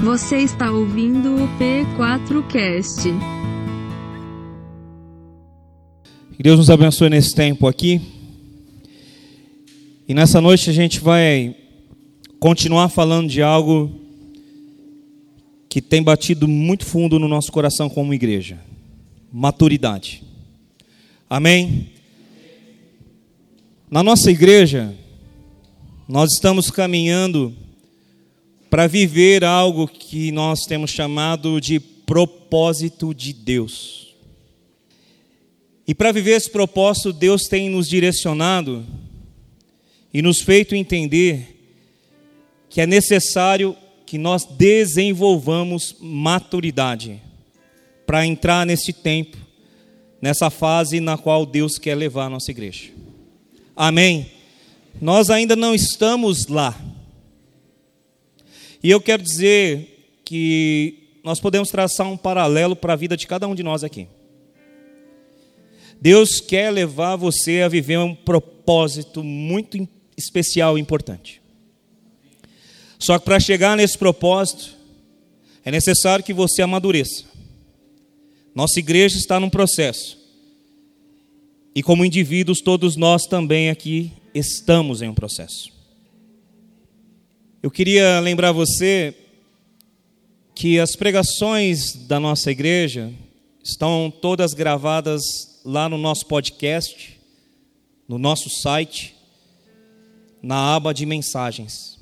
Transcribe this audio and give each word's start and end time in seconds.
Você 0.00 0.38
está 0.38 0.70
ouvindo 0.70 1.34
o 1.34 1.48
P4Cast. 1.58 3.12
Que 6.36 6.42
Deus 6.42 6.56
nos 6.56 6.70
abençoe 6.70 7.10
nesse 7.10 7.34
tempo 7.34 7.66
aqui. 7.66 8.00
E 10.06 10.14
nessa 10.14 10.40
noite 10.40 10.70
a 10.70 10.72
gente 10.72 11.00
vai 11.00 11.56
continuar 12.38 12.88
falando 12.88 13.28
de 13.28 13.42
algo 13.42 13.90
que 15.68 15.82
tem 15.82 16.00
batido 16.00 16.46
muito 16.46 16.86
fundo 16.86 17.18
no 17.18 17.26
nosso 17.26 17.50
coração 17.50 17.90
como 17.90 18.14
igreja: 18.14 18.60
maturidade. 19.32 20.22
Amém? 21.28 21.90
Na 23.90 24.04
nossa 24.04 24.30
igreja, 24.30 24.94
nós 26.06 26.34
estamos 26.34 26.70
caminhando 26.70 27.52
para 28.70 28.86
viver 28.86 29.44
algo 29.44 29.88
que 29.88 30.30
nós 30.32 30.60
temos 30.66 30.90
chamado 30.90 31.60
de 31.60 31.80
propósito 31.80 33.14
de 33.14 33.32
Deus. 33.32 34.14
E 35.86 35.94
para 35.94 36.12
viver 36.12 36.32
esse 36.32 36.50
propósito, 36.50 37.12
Deus 37.12 37.44
tem 37.44 37.70
nos 37.70 37.88
direcionado 37.88 38.84
e 40.12 40.20
nos 40.20 40.40
feito 40.40 40.74
entender 40.74 41.58
que 42.68 42.80
é 42.80 42.86
necessário 42.86 43.74
que 44.04 44.18
nós 44.18 44.44
desenvolvamos 44.44 45.96
maturidade 46.00 47.20
para 48.06 48.26
entrar 48.26 48.66
nesse 48.66 48.92
tempo, 48.92 49.36
nessa 50.20 50.50
fase 50.50 51.00
na 51.00 51.16
qual 51.16 51.44
Deus 51.46 51.78
quer 51.78 51.94
levar 51.94 52.26
a 52.26 52.30
nossa 52.30 52.50
igreja. 52.50 52.90
Amém? 53.76 54.30
Nós 55.00 55.30
ainda 55.30 55.54
não 55.54 55.74
estamos 55.74 56.46
lá. 56.46 56.78
E 58.82 58.90
eu 58.90 59.00
quero 59.00 59.22
dizer 59.22 60.20
que 60.24 61.08
nós 61.24 61.40
podemos 61.40 61.68
traçar 61.68 62.06
um 62.06 62.16
paralelo 62.16 62.76
para 62.76 62.92
a 62.92 62.96
vida 62.96 63.16
de 63.16 63.26
cada 63.26 63.48
um 63.48 63.54
de 63.54 63.62
nós 63.62 63.82
aqui. 63.82 64.06
Deus 66.00 66.40
quer 66.40 66.70
levar 66.70 67.16
você 67.16 67.62
a 67.62 67.68
viver 67.68 67.98
um 67.98 68.14
propósito 68.14 69.24
muito 69.24 69.88
especial 70.16 70.78
e 70.78 70.80
importante. 70.80 71.42
Só 72.98 73.18
que 73.18 73.24
para 73.24 73.40
chegar 73.40 73.76
nesse 73.76 73.98
propósito, 73.98 74.76
é 75.64 75.70
necessário 75.70 76.24
que 76.24 76.32
você 76.32 76.62
amadureça. 76.62 77.24
Nossa 78.54 78.78
igreja 78.78 79.18
está 79.18 79.38
num 79.38 79.50
processo. 79.50 80.18
E 81.74 81.82
como 81.82 82.04
indivíduos, 82.04 82.60
todos 82.60 82.96
nós 82.96 83.26
também 83.26 83.70
aqui 83.70 84.12
estamos 84.34 85.02
em 85.02 85.08
um 85.08 85.14
processo. 85.14 85.77
Eu 87.60 87.72
queria 87.72 88.20
lembrar 88.20 88.52
você 88.52 89.12
que 90.54 90.78
as 90.78 90.94
pregações 90.94 91.92
da 92.06 92.20
nossa 92.20 92.52
igreja 92.52 93.12
estão 93.64 94.12
todas 94.22 94.54
gravadas 94.54 95.60
lá 95.64 95.88
no 95.88 95.98
nosso 95.98 96.26
podcast, 96.26 97.18
no 98.06 98.16
nosso 98.16 98.48
site, 98.48 99.16
na 100.40 100.76
aba 100.76 100.94
de 100.94 101.04
mensagens. 101.04 101.98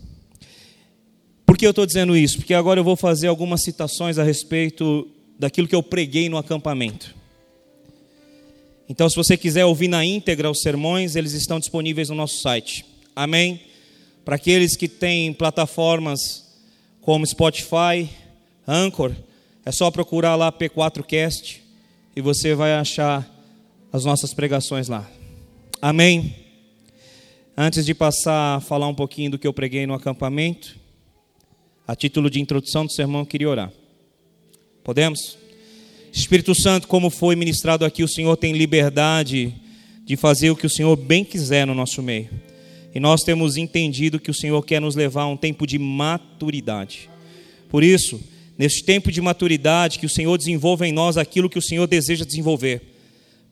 Por 1.47 1.57
que 1.57 1.65
eu 1.65 1.71
estou 1.71 1.87
dizendo 1.87 2.15
isso? 2.15 2.37
Porque 2.37 2.53
agora 2.53 2.79
eu 2.79 2.85
vou 2.85 2.95
fazer 2.95 3.29
algumas 3.29 3.63
citações 3.63 4.19
a 4.19 4.23
respeito 4.23 5.09
daquilo 5.39 5.67
que 5.67 5.75
eu 5.75 5.83
preguei 5.83 6.29
no 6.29 6.37
acampamento. 6.37 7.15
Então, 8.91 9.09
se 9.09 9.17
você 9.17 9.39
quiser 9.39 9.65
ouvir 9.65 9.89
na 9.89 10.05
íntegra 10.05 10.51
os 10.51 10.61
sermões, 10.61 11.17
eles 11.17 11.33
estão 11.33 11.59
disponíveis 11.59 12.11
no 12.11 12.15
nosso 12.15 12.43
site. 12.43 12.85
Amém? 13.17 13.59
Para 14.27 14.35
aqueles 14.35 14.75
que 14.75 14.89
têm 14.89 15.33
plataformas 15.33 16.45
como 17.01 17.25
Spotify, 17.25 18.11
Anchor, 18.67 19.15
é 19.65 19.71
só 19.71 19.89
procurar 19.89 20.35
lá 20.35 20.51
P4Cast 20.51 21.61
e 22.17 22.21
você 22.21 22.53
vai 22.53 22.75
achar 22.75 23.25
as 23.93 24.05
nossas 24.05 24.35
pregações 24.35 24.89
lá. 24.89 25.09
Amém? 25.81 26.35
Antes 27.57 27.87
de 27.87 27.95
passar 27.95 28.57
a 28.57 28.61
falar 28.61 28.89
um 28.89 28.95
pouquinho 28.97 29.31
do 29.31 29.39
que 29.39 29.47
eu 29.47 29.53
preguei 29.53 29.87
no 29.87 29.95
acampamento, 29.95 30.77
a 31.87 31.95
título 31.95 32.29
de 32.29 32.41
introdução 32.41 32.85
do 32.85 32.91
sermão, 32.91 33.21
eu 33.21 33.27
queria 33.27 33.49
orar. 33.49 33.73
Podemos? 34.83 35.39
Espírito 36.13 36.53
Santo, 36.53 36.89
como 36.89 37.11
foi 37.11 37.37
ministrado 37.37 37.85
aqui, 37.85 38.03
o 38.03 38.09
Senhor 38.09 38.37
tem 38.37 38.55
liberdade 38.55 39.55
de 40.05 40.17
fazer 40.17 40.51
o 40.51 40.57
que 40.57 40.67
o 40.67 40.71
Senhor 40.71 40.97
bem 40.97 41.25
quiser 41.25 41.65
no 41.65 41.77
nosso 41.77 42.03
meio. 42.03 42.29
E 42.97 43.01
nós 43.01 43.23
temos 43.23 43.59
entendido 43.59 44.19
que 44.19 44.31
o 44.31 44.35
Senhor 44.35 44.65
quer 44.65 44.81
nos 44.81 44.95
levar 44.95 45.25
a 45.25 45.27
um 45.27 45.37
tempo 45.37 45.67
de 45.67 45.79
maturidade. 45.79 47.11
Por 47.69 47.85
isso, 47.85 48.19
neste 48.57 48.83
tempo 48.85 49.13
de 49.13 49.21
maturidade, 49.21 49.99
que 49.99 50.07
o 50.07 50.09
Senhor 50.09 50.35
desenvolva 50.39 50.89
em 50.89 50.93
nós 50.93 51.19
aquilo 51.19 51.51
que 51.51 51.59
o 51.59 51.63
Senhor 51.63 51.87
deseja 51.87 52.25
desenvolver, 52.25 52.81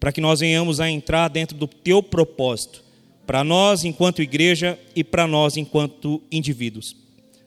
para 0.00 0.10
que 0.10 0.20
nós 0.22 0.40
venhamos 0.40 0.80
a 0.80 0.88
entrar 0.88 1.28
dentro 1.28 1.58
do 1.58 1.66
teu 1.66 2.02
propósito, 2.02 2.82
para 3.26 3.44
nós 3.44 3.84
enquanto 3.84 4.22
igreja 4.22 4.78
e 4.96 5.04
para 5.04 5.26
nós 5.26 5.58
enquanto 5.58 6.22
indivíduos. 6.32 6.96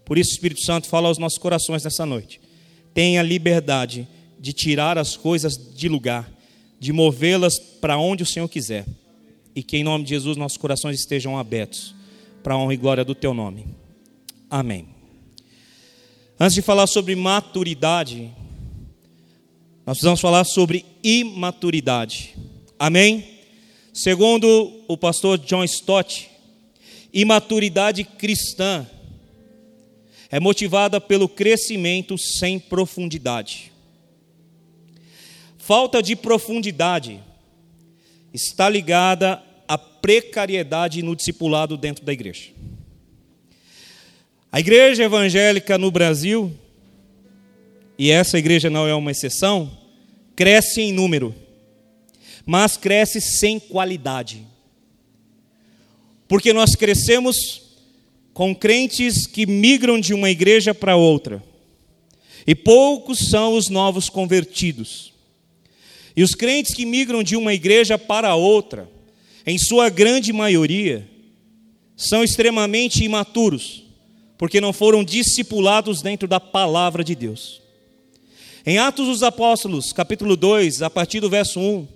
Por 0.06 0.20
isso, 0.20 0.34
Espírito 0.34 0.64
Santo, 0.64 0.88
fala 0.88 1.08
aos 1.08 1.18
nossos 1.18 1.40
corações 1.40 1.84
nessa 1.84 2.06
noite. 2.06 2.40
Tenha 2.94 3.24
liberdade 3.24 4.08
de 4.40 4.54
tirar 4.54 5.00
as 5.00 5.18
coisas 5.18 5.58
de 5.76 5.90
lugar, 5.90 6.32
de 6.80 6.94
movê-las 6.94 7.58
para 7.58 7.98
onde 7.98 8.22
o 8.22 8.28
Senhor 8.28 8.48
quiser 8.48 8.86
e 9.58 9.64
que 9.64 9.76
em 9.76 9.84
nome 9.84 10.04
de 10.04 10.12
Jesus 10.12 10.38
nossos 10.38 10.56
corações 10.56 11.00
estejam 11.00 11.36
abertos 11.36 11.96
para 12.44 12.54
a 12.54 12.58
honra 12.60 12.76
e 12.76 12.78
glória 12.78 13.04
do 13.04 13.16
teu 13.16 13.34
nome. 13.34 13.66
Amém. 14.48 14.88
Antes 16.40 16.54
de 16.54 16.62
falar 16.62 16.86
sobre 16.86 17.16
maturidade, 17.16 18.32
nós 19.84 19.98
precisamos 19.98 20.22
falar 20.22 20.44
sobre 20.44 20.86
imaturidade. 21.04 22.36
Amém? 22.78 23.28
Segundo 23.92 24.84
o 24.88 24.96
pastor 24.96 25.40
John 25.40 25.64
Stott, 25.64 26.30
imaturidade 27.12 28.04
cristã 28.04 28.86
é 30.30 30.40
motivada 30.40 31.02
pelo 31.02 31.28
crescimento 31.28 32.16
sem 32.16 32.60
profundidade. 32.60 33.72
Falta 35.58 36.04
de 36.04 36.16
profundidade 36.16 37.20
está 38.32 38.70
ligada 38.70 39.47
à 39.68 39.78
precariedade 39.78 41.02
no 41.02 41.16
discipulado 41.16 41.78
dentro 41.78 42.06
da 42.06 42.14
igreja. 42.14 42.52
A 44.52 44.60
igreja 44.60 45.04
evangélica 45.04 45.78
no 45.78 45.92
Brasil, 45.92 46.52
e 47.98 48.10
essa 48.10 48.38
igreja 48.38 48.70
não 48.70 48.88
é 48.88 48.96
uma 48.96 49.12
exceção, 49.12 49.70
cresce 50.36 50.82
em 50.82 50.94
número, 50.94 51.36
mas 52.46 52.78
cresce 52.78 53.20
sem 53.20 53.60
qualidade. 53.60 54.48
Porque 56.28 56.54
nós 56.54 56.76
crescemos 56.76 57.62
com 58.34 58.56
crentes 58.56 59.28
que 59.28 59.46
migram 59.46 60.00
de 60.00 60.14
uma 60.14 60.30
igreja 60.30 60.74
para 60.74 60.96
outra, 60.96 61.44
e 62.46 62.56
poucos 62.56 63.30
são 63.30 63.54
os 63.56 63.68
novos 63.68 64.10
convertidos. 64.10 65.12
E 66.16 66.24
os 66.24 66.34
crentes 66.34 66.74
que 66.74 66.86
migram 66.86 67.22
de 67.22 67.36
uma 67.36 67.54
igreja 67.54 67.98
para 67.98 68.34
outra, 68.34 68.90
em 69.48 69.58
sua 69.58 69.88
grande 69.88 70.34
maioria, 70.34 71.08
são 71.96 72.22
extremamente 72.22 73.02
imaturos, 73.02 73.82
porque 74.38 74.60
não 74.60 74.74
foram 74.74 75.06
discipulados 75.06 76.02
dentro 76.02 76.28
da 76.28 76.38
palavra 76.38 77.02
de 77.02 77.16
Deus. 77.16 77.62
Em 78.66 78.78
Atos 78.78 79.08
dos 79.08 79.24
Apóstolos, 79.24 79.94
capítulo 79.94 80.36
2, 80.36 80.82
a 80.82 80.90
partir 80.90 81.22
do 81.22 81.30
verso 81.30 81.62
1, 81.62 81.88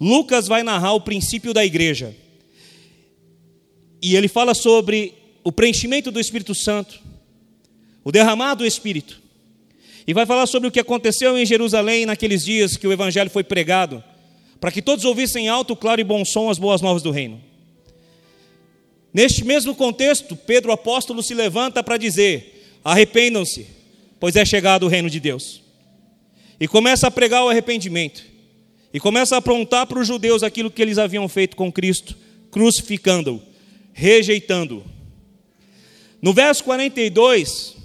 Lucas 0.00 0.48
vai 0.48 0.62
narrar 0.62 0.94
o 0.94 1.00
princípio 1.02 1.52
da 1.52 1.62
igreja. 1.62 2.16
E 4.00 4.16
ele 4.16 4.26
fala 4.26 4.54
sobre 4.54 5.12
o 5.44 5.52
preenchimento 5.52 6.10
do 6.10 6.18
Espírito 6.18 6.54
Santo, 6.54 6.98
o 8.02 8.10
derramado 8.10 8.64
do 8.64 8.66
Espírito. 8.66 9.20
E 10.06 10.14
vai 10.14 10.24
falar 10.24 10.46
sobre 10.46 10.68
o 10.68 10.72
que 10.72 10.80
aconteceu 10.80 11.36
em 11.36 11.44
Jerusalém 11.44 12.06
naqueles 12.06 12.46
dias 12.46 12.78
que 12.78 12.86
o 12.86 12.92
evangelho 12.92 13.28
foi 13.28 13.44
pregado, 13.44 14.02
para 14.64 14.72
que 14.72 14.80
todos 14.80 15.04
ouvissem 15.04 15.46
alto, 15.46 15.76
claro 15.76 16.00
e 16.00 16.04
bom 16.04 16.24
som 16.24 16.48
as 16.48 16.58
boas 16.58 16.80
novas 16.80 17.02
do 17.02 17.10
reino. 17.10 17.38
Neste 19.12 19.44
mesmo 19.44 19.74
contexto, 19.74 20.34
Pedro 20.34 20.72
apóstolo 20.72 21.22
se 21.22 21.34
levanta 21.34 21.82
para 21.82 21.98
dizer: 21.98 22.78
arrependam-se, 22.82 23.66
pois 24.18 24.36
é 24.36 24.42
chegado 24.42 24.86
o 24.86 24.88
reino 24.88 25.10
de 25.10 25.20
Deus. 25.20 25.60
E 26.58 26.66
começa 26.66 27.06
a 27.06 27.10
pregar 27.10 27.44
o 27.44 27.50
arrependimento. 27.50 28.24
E 28.90 28.98
começa 28.98 29.34
a 29.34 29.38
aprontar 29.38 29.86
para 29.86 29.98
os 29.98 30.08
judeus 30.08 30.42
aquilo 30.42 30.70
que 30.70 30.80
eles 30.80 30.96
haviam 30.96 31.28
feito 31.28 31.56
com 31.56 31.70
Cristo, 31.70 32.16
crucificando-o, 32.50 33.42
rejeitando-o. 33.92 34.82
No 36.22 36.32
verso 36.32 36.64
42, 36.64 37.76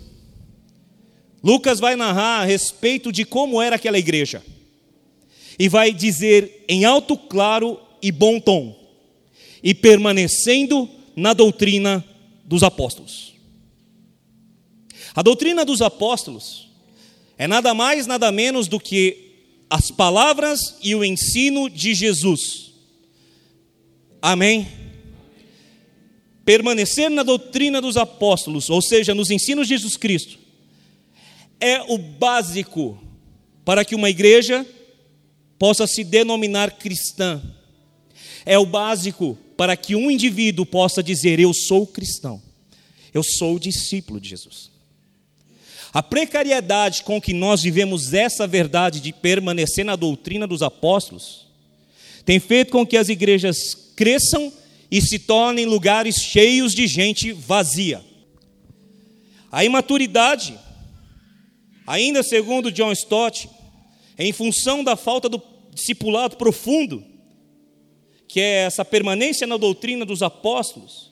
Lucas 1.43 1.77
vai 1.77 1.97
narrar 1.97 2.39
a 2.39 2.45
respeito 2.45 3.11
de 3.11 3.25
como 3.25 3.61
era 3.61 3.75
aquela 3.75 3.99
igreja. 3.99 4.41
E 5.59 5.67
vai 5.67 5.91
dizer 5.91 6.63
em 6.69 6.85
alto, 6.85 7.17
claro 7.17 7.77
e 8.01 8.11
bom 8.11 8.39
tom: 8.39 8.75
e 9.61 9.73
permanecendo 9.73 10.89
na 11.15 11.33
doutrina 11.33 12.03
dos 12.45 12.63
apóstolos. 12.63 13.33
A 15.13 15.21
doutrina 15.21 15.65
dos 15.65 15.81
apóstolos 15.81 16.69
é 17.37 17.45
nada 17.45 17.73
mais, 17.73 18.07
nada 18.07 18.31
menos 18.31 18.67
do 18.67 18.79
que 18.79 19.29
as 19.69 19.91
palavras 19.91 20.77
e 20.81 20.95
o 20.95 21.03
ensino 21.03 21.69
de 21.69 21.93
Jesus. 21.93 22.71
Amém? 24.21 24.67
Permanecer 26.43 27.09
na 27.09 27.21
doutrina 27.21 27.79
dos 27.79 27.97
apóstolos, 27.97 28.69
ou 28.69 28.81
seja, 28.81 29.13
nos 29.13 29.29
ensinos 29.29 29.67
de 29.67 29.75
Jesus 29.75 29.95
Cristo, 29.95 30.39
é 31.59 31.81
o 31.81 31.97
básico 31.97 32.97
para 33.63 33.85
que 33.85 33.93
uma 33.93 34.09
igreja 34.09 34.65
possa 35.59 35.85
se 35.85 36.03
denominar 36.03 36.71
cristã. 36.71 37.41
É 38.45 38.57
o 38.57 38.65
básico 38.65 39.37
para 39.57 39.75
que 39.75 39.93
um 39.93 40.09
indivíduo 40.09 40.65
possa 40.65 41.03
dizer: 41.03 41.39
Eu 41.39 41.53
sou 41.53 41.85
cristão, 41.85 42.41
eu 43.13 43.21
sou 43.21 43.59
discípulo 43.59 44.19
de 44.19 44.29
Jesus. 44.29 44.71
A 45.91 46.01
precariedade 46.01 47.03
com 47.03 47.19
que 47.19 47.33
nós 47.33 47.61
vivemos 47.61 48.13
essa 48.13 48.47
verdade 48.47 49.01
de 49.01 49.11
permanecer 49.11 49.83
na 49.83 49.95
doutrina 49.95 50.47
dos 50.47 50.61
apóstolos 50.61 51.47
tem 52.23 52.39
feito 52.39 52.71
com 52.71 52.85
que 52.85 52.95
as 52.95 53.09
igrejas 53.09 53.57
cresçam 53.95 54.53
e 54.91 55.01
se 55.01 55.19
tornem 55.19 55.65
lugares 55.65 56.15
cheios 56.15 56.73
de 56.73 56.87
gente 56.87 57.31
vazia. 57.31 58.03
A 59.51 59.65
imaturidade, 59.65 60.57
ainda 61.87 62.21
segundo 62.21 62.71
John 62.71 62.91
Stott, 62.91 63.49
em 64.19 64.33
função 64.33 64.83
da 64.83 64.97
falta 64.97 65.29
do 65.29 65.41
discipulado 65.73 66.35
profundo, 66.35 67.03
que 68.27 68.41
é 68.41 68.65
essa 68.65 68.83
permanência 68.83 69.47
na 69.47 69.55
doutrina 69.55 70.05
dos 70.05 70.21
apóstolos, 70.21 71.09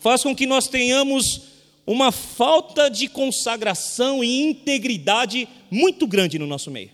faz 0.00 0.22
com 0.22 0.34
que 0.34 0.46
nós 0.46 0.66
tenhamos 0.66 1.42
uma 1.86 2.10
falta 2.10 2.88
de 2.88 3.06
consagração 3.06 4.24
e 4.24 4.42
integridade 4.42 5.46
muito 5.70 6.06
grande 6.06 6.38
no 6.38 6.46
nosso 6.46 6.70
meio. 6.70 6.90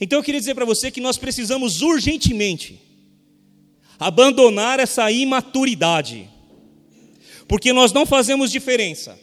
Então 0.00 0.18
eu 0.18 0.22
queria 0.22 0.40
dizer 0.40 0.54
para 0.54 0.64
você 0.64 0.90
que 0.90 1.00
nós 1.00 1.18
precisamos 1.18 1.82
urgentemente 1.82 2.80
abandonar 3.98 4.80
essa 4.80 5.10
imaturidade, 5.10 6.28
porque 7.46 7.72
nós 7.72 7.92
não 7.92 8.06
fazemos 8.06 8.50
diferença 8.50 9.18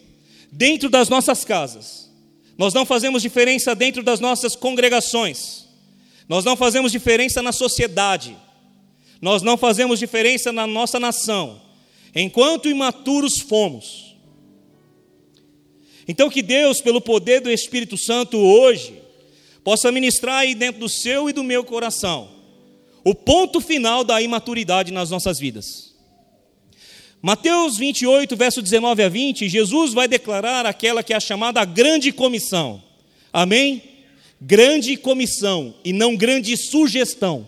dentro 0.52 0.90
das 0.90 1.10
nossas 1.10 1.44
casas, 1.44 2.07
nós 2.58 2.74
não 2.74 2.86
fazemos 2.86 3.22
diferença 3.22 3.76
dentro 3.76 4.02
das 4.02 4.20
nossas 4.20 4.56
congregações, 4.56 5.66
nós 6.28 6.44
não 6.44 6.58
fazemos 6.58 6.92
diferença 6.92 7.42
na 7.42 7.52
sociedade, 7.52 8.36
nós 9.22 9.42
não 9.42 9.58
fazemos 9.58 10.00
diferença 10.00 10.52
na 10.52 10.66
nossa 10.66 11.00
nação, 11.00 11.62
enquanto 12.16 12.70
imaturos 12.70 13.40
fomos. 13.40 14.16
Então, 16.08 16.30
que 16.30 16.42
Deus, 16.42 16.80
pelo 16.80 17.02
poder 17.02 17.42
do 17.42 17.52
Espírito 17.52 17.98
Santo, 17.98 18.38
hoje, 18.38 19.02
possa 19.64 19.92
ministrar 19.92 20.38
aí 20.38 20.56
dentro 20.56 20.80
do 20.80 20.88
seu 20.88 21.30
e 21.30 21.34
do 21.34 21.44
meu 21.44 21.64
coração 21.64 22.38
o 23.04 23.16
ponto 23.16 23.62
final 23.62 24.04
da 24.04 24.22
imaturidade 24.22 24.92
nas 24.92 25.10
nossas 25.10 25.40
vidas. 25.40 25.96
Mateus 27.22 27.78
28, 27.78 28.36
verso 28.36 28.62
19 28.62 29.04
a 29.04 29.10
20, 29.10 29.50
Jesus 29.50 29.94
vai 29.94 30.08
declarar 30.08 30.66
aquela 30.66 31.04
que 31.04 31.14
é 31.14 31.16
a 31.16 31.20
chamada 31.20 31.64
grande 31.66 32.12
comissão. 32.12 32.82
Amém? 33.34 33.82
Grande 34.40 34.96
comissão 34.98 35.74
e 35.84 35.92
não 35.92 36.16
grande 36.16 36.56
sugestão. 36.56 37.48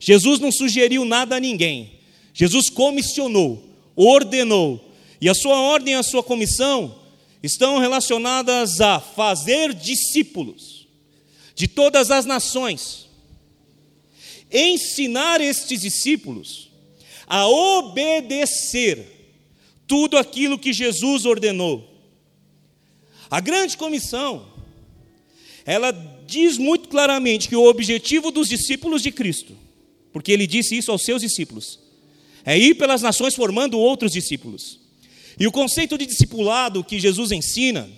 Jesus 0.00 0.40
não 0.40 0.50
sugeriu 0.50 1.04
nada 1.04 1.36
a 1.36 1.40
ninguém. 1.40 1.92
Jesus 2.34 2.68
comissionou 2.68 3.74
ordenou. 3.96 4.92
E 5.20 5.28
a 5.28 5.34
sua 5.34 5.58
ordem 5.60 5.94
e 5.94 5.96
a 5.96 6.02
sua 6.02 6.22
comissão 6.22 6.98
estão 7.42 7.78
relacionadas 7.78 8.80
a 8.80 9.00
fazer 9.00 9.72
discípulos 9.72 10.86
de 11.54 11.68
todas 11.68 12.10
as 12.10 12.24
nações, 12.26 13.08
ensinar 14.50 15.40
estes 15.40 15.82
discípulos 15.82 16.63
a 17.26 17.46
obedecer 17.46 19.14
tudo 19.86 20.16
aquilo 20.16 20.58
que 20.58 20.72
Jesus 20.72 21.24
ordenou. 21.24 21.90
A 23.30 23.40
grande 23.40 23.76
comissão, 23.76 24.46
ela 25.64 25.92
diz 26.26 26.58
muito 26.58 26.88
claramente 26.88 27.48
que 27.48 27.56
o 27.56 27.64
objetivo 27.68 28.30
dos 28.30 28.48
discípulos 28.48 29.02
de 29.02 29.10
Cristo, 29.10 29.56
porque 30.12 30.32
ele 30.32 30.46
disse 30.46 30.76
isso 30.76 30.90
aos 30.90 31.02
seus 31.02 31.22
discípulos, 31.22 31.80
é 32.44 32.58
ir 32.58 32.74
pelas 32.74 33.02
nações 33.02 33.34
formando 33.34 33.78
outros 33.78 34.12
discípulos. 34.12 34.78
E 35.38 35.46
o 35.46 35.52
conceito 35.52 35.98
de 35.98 36.06
discipulado 36.06 36.84
que 36.84 37.00
Jesus 37.00 37.32
ensina 37.32 37.90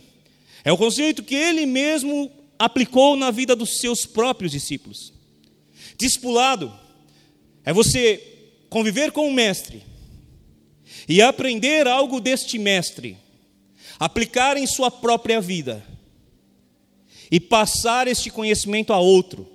é 0.65 0.73
o 0.73 0.77
conceito 0.79 1.23
que 1.23 1.35
ele 1.35 1.67
mesmo 1.67 2.31
aplicou 2.59 3.17
na 3.17 3.31
vida 3.31 3.55
dos 3.55 3.79
seus 3.79 4.07
próprios 4.07 4.53
discípulos. 4.53 5.13
Discipulado 5.99 6.73
é 7.65 7.73
você 7.73 8.36
conviver 8.69 9.13
com 9.13 9.29
o 9.29 9.33
mestre 9.33 9.83
e 11.09 11.23
aprender 11.23 11.87
algo 11.87 12.21
deste 12.21 12.59
mestre, 12.59 13.17
aplicar 13.99 14.57
em 14.57 14.67
sua 14.67 14.91
própria 14.91 15.41
vida 15.41 15.85
e 17.31 17.41
passar 17.41 18.09
este 18.09 18.31
conhecimento 18.31 18.93
a 18.93 18.99
outro, 18.99 19.49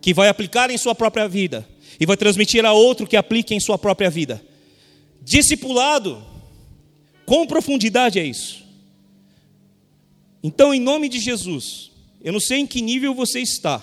que 0.00 0.12
vai 0.14 0.28
aplicar 0.28 0.70
em 0.70 0.78
sua 0.78 0.94
própria 0.94 1.28
vida 1.28 1.66
e 1.98 2.06
vai 2.06 2.16
transmitir 2.16 2.64
a 2.64 2.72
outro 2.72 3.06
que 3.06 3.16
aplique 3.16 3.54
em 3.54 3.60
sua 3.60 3.78
própria 3.78 4.10
vida. 4.10 4.44
Discipulado, 5.22 6.24
com 7.24 7.46
profundidade 7.46 8.18
é 8.18 8.24
isso. 8.24 8.64
Então, 10.42 10.72
em 10.72 10.80
nome 10.80 11.08
de 11.08 11.18
Jesus, 11.18 11.90
eu 12.22 12.32
não 12.32 12.40
sei 12.40 12.58
em 12.58 12.66
que 12.66 12.80
nível 12.80 13.14
você 13.14 13.40
está, 13.40 13.82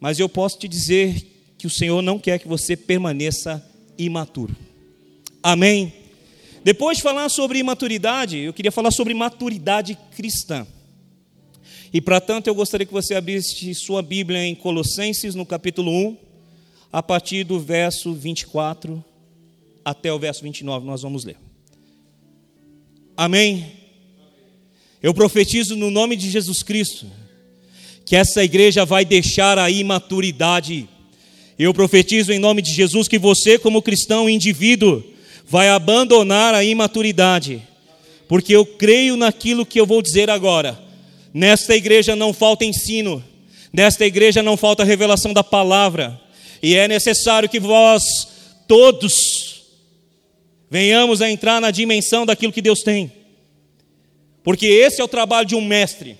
mas 0.00 0.18
eu 0.18 0.28
posso 0.28 0.58
te 0.58 0.66
dizer 0.66 1.33
que 1.64 1.68
o 1.68 1.70
Senhor 1.70 2.02
não 2.02 2.18
quer 2.18 2.38
que 2.38 2.46
você 2.46 2.76
permaneça 2.76 3.64
imaturo. 3.96 4.54
Amém? 5.42 5.94
Depois 6.62 6.98
de 6.98 7.02
falar 7.02 7.30
sobre 7.30 7.58
imaturidade, 7.58 8.36
eu 8.36 8.52
queria 8.52 8.70
falar 8.70 8.90
sobre 8.90 9.14
maturidade 9.14 9.96
cristã. 10.14 10.66
E 11.90 12.02
para 12.02 12.20
tanto, 12.20 12.48
eu 12.48 12.54
gostaria 12.54 12.86
que 12.86 12.92
você 12.92 13.14
abrisse 13.14 13.74
sua 13.74 14.02
Bíblia 14.02 14.44
em 14.44 14.54
Colossenses, 14.54 15.34
no 15.34 15.46
capítulo 15.46 15.90
1, 15.90 16.18
a 16.92 17.02
partir 17.02 17.44
do 17.44 17.58
verso 17.58 18.12
24 18.12 19.02
até 19.82 20.12
o 20.12 20.18
verso 20.18 20.42
29, 20.42 20.84
nós 20.84 21.00
vamos 21.00 21.24
ler. 21.24 21.38
Amém? 23.16 23.72
Eu 25.02 25.14
profetizo 25.14 25.76
no 25.76 25.90
nome 25.90 26.14
de 26.14 26.28
Jesus 26.28 26.62
Cristo 26.62 27.06
que 28.04 28.16
essa 28.16 28.44
igreja 28.44 28.84
vai 28.84 29.02
deixar 29.02 29.58
a 29.58 29.70
imaturidade. 29.70 30.90
Eu 31.58 31.72
profetizo 31.72 32.32
em 32.32 32.38
nome 32.38 32.60
de 32.60 32.72
Jesus 32.72 33.06
que 33.06 33.18
você, 33.18 33.58
como 33.58 33.82
cristão 33.82 34.28
indivíduo, 34.28 35.04
vai 35.46 35.68
abandonar 35.68 36.54
a 36.54 36.64
imaturidade, 36.64 37.62
porque 38.26 38.54
eu 38.54 38.64
creio 38.64 39.16
naquilo 39.16 39.64
que 39.64 39.80
eu 39.80 39.86
vou 39.86 40.02
dizer 40.02 40.30
agora. 40.30 40.78
Nesta 41.32 41.76
igreja 41.76 42.16
não 42.16 42.32
falta 42.32 42.64
ensino, 42.64 43.22
nesta 43.72 44.04
igreja 44.04 44.42
não 44.42 44.56
falta 44.56 44.84
revelação 44.84 45.32
da 45.32 45.44
palavra, 45.44 46.20
e 46.62 46.74
é 46.74 46.88
necessário 46.88 47.48
que 47.48 47.60
vós 47.60 48.02
todos 48.66 49.12
venhamos 50.70 51.22
a 51.22 51.30
entrar 51.30 51.60
na 51.60 51.70
dimensão 51.70 52.26
daquilo 52.26 52.52
que 52.52 52.62
Deus 52.62 52.80
tem. 52.82 53.12
Porque 54.42 54.66
esse 54.66 55.00
é 55.00 55.04
o 55.04 55.08
trabalho 55.08 55.46
de 55.46 55.54
um 55.54 55.64
mestre, 55.64 56.18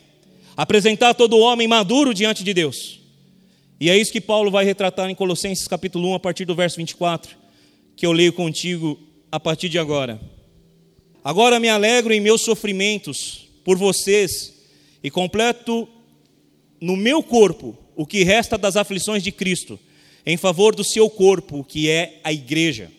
apresentar 0.56 1.14
todo 1.14 1.38
homem 1.38 1.66
maduro 1.66 2.14
diante 2.14 2.44
de 2.44 2.54
Deus. 2.54 3.03
E 3.84 3.90
é 3.90 3.98
isso 3.98 4.10
que 4.10 4.18
Paulo 4.18 4.50
vai 4.50 4.64
retratar 4.64 5.10
em 5.10 5.14
Colossenses 5.14 5.68
capítulo 5.68 6.08
1, 6.12 6.14
a 6.14 6.18
partir 6.18 6.46
do 6.46 6.54
verso 6.54 6.78
24, 6.78 7.36
que 7.94 8.06
eu 8.06 8.12
leio 8.12 8.32
contigo 8.32 8.98
a 9.30 9.38
partir 9.38 9.68
de 9.68 9.78
agora. 9.78 10.18
Agora 11.22 11.60
me 11.60 11.68
alegro 11.68 12.10
em 12.10 12.18
meus 12.18 12.40
sofrimentos 12.40 13.46
por 13.62 13.76
vocês 13.76 14.54
e 15.02 15.10
completo 15.10 15.86
no 16.80 16.96
meu 16.96 17.22
corpo 17.22 17.76
o 17.94 18.06
que 18.06 18.24
resta 18.24 18.56
das 18.56 18.74
aflições 18.74 19.22
de 19.22 19.30
Cristo 19.30 19.78
em 20.24 20.38
favor 20.38 20.74
do 20.74 20.82
seu 20.82 21.10
corpo, 21.10 21.62
que 21.62 21.90
é 21.90 22.20
a 22.24 22.32
igreja. 22.32 22.90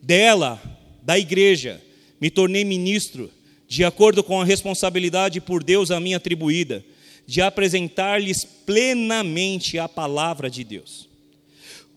Dela, 0.00 0.58
da 1.02 1.18
igreja, 1.18 1.78
me 2.18 2.30
tornei 2.30 2.64
ministro, 2.64 3.30
de 3.68 3.84
acordo 3.84 4.24
com 4.24 4.40
a 4.40 4.46
responsabilidade 4.46 5.42
por 5.42 5.62
Deus 5.62 5.90
a 5.90 6.00
mim 6.00 6.14
atribuída, 6.14 6.82
de 7.26 7.40
apresentar-lhes 7.40 8.44
plenamente 8.44 9.78
a 9.78 9.88
palavra 9.88 10.50
de 10.50 10.64
Deus. 10.64 11.08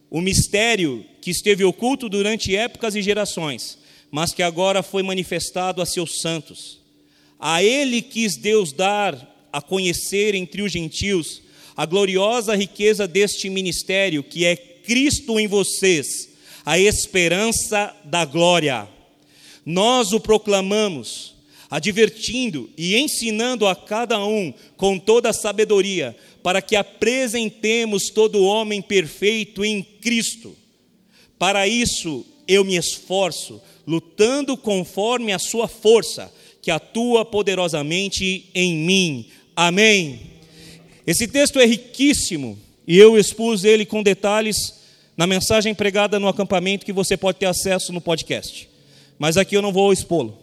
O 0.10 0.22
mistério 0.22 1.06
que 1.22 1.32
esteve 1.32 1.64
oculto 1.64 2.08
durante 2.08 2.56
épocas 2.56 2.96
e 2.96 3.02
gerações, 3.02 3.78
mas 4.12 4.32
que 4.32 4.44
agora 4.44 4.84
foi 4.84 5.02
manifestado 5.02 5.82
a 5.82 5.86
seus 5.86 6.22
santos. 6.22 6.80
A 7.40 7.64
ele 7.64 8.02
quis 8.02 8.38
Deus 8.38 8.72
dar 8.72 9.50
a 9.52 9.62
conhecer 9.62 10.36
entre 10.36 10.62
os 10.62 10.72
gentios 10.72 11.42
a 11.76 11.86
gloriosa 11.86 12.56
riqueza 12.56 13.08
deste 13.08 13.50
ministério, 13.50 14.24
que 14.24 14.46
é 14.46 14.56
Cristo 14.56 15.40
em 15.40 15.48
vocês, 15.48 16.30
a 16.66 16.78
esperança 16.78 17.96
da 18.04 18.26
glória. 18.26 18.88
Nós 19.66 20.12
o 20.12 20.20
proclamamos, 20.20 21.33
advertindo 21.74 22.70
e 22.78 22.96
ensinando 22.96 23.66
a 23.66 23.76
cada 23.76 24.24
um 24.24 24.54
com 24.78 25.00
toda 25.00 25.32
a 25.32 25.34
sabedoria, 25.34 26.16
para 26.44 26.62
que 26.62 26.76
apresentemos 26.76 28.12
todo 28.12 28.44
homem 28.44 28.80
perfeito 28.80 29.66
em 29.66 29.82
Cristo. 29.82 30.56
Para 31.40 31.68
isso 31.68 32.24
eu 32.48 32.64
me 32.64 32.76
esforço, 32.76 33.60
lutando 33.88 34.56
conforme 34.56 35.34
a 35.34 35.40
sua 35.40 35.68
força, 35.68 36.32
que 36.62 36.70
atua 36.70 37.26
poderosamente 37.26 38.46
em 38.54 38.78
mim. 38.78 39.26
Amém. 39.56 40.20
Esse 41.08 41.28
texto 41.28 41.60
é 41.60 41.66
riquíssimo 41.66 42.56
e 42.88 43.00
eu 43.00 43.18
expus 43.18 43.64
ele 43.64 43.84
com 43.84 44.04
detalhes 44.04 44.56
na 45.18 45.26
mensagem 45.26 45.74
pregada 45.74 46.20
no 46.20 46.28
acampamento 46.28 46.86
que 46.86 46.94
você 46.94 47.18
pode 47.18 47.40
ter 47.40 47.48
acesso 47.48 47.92
no 47.92 48.00
podcast. 48.00 48.70
Mas 49.18 49.38
aqui 49.38 49.58
eu 49.58 49.62
não 49.64 49.74
vou 49.74 49.92
expô-lo. 49.92 50.43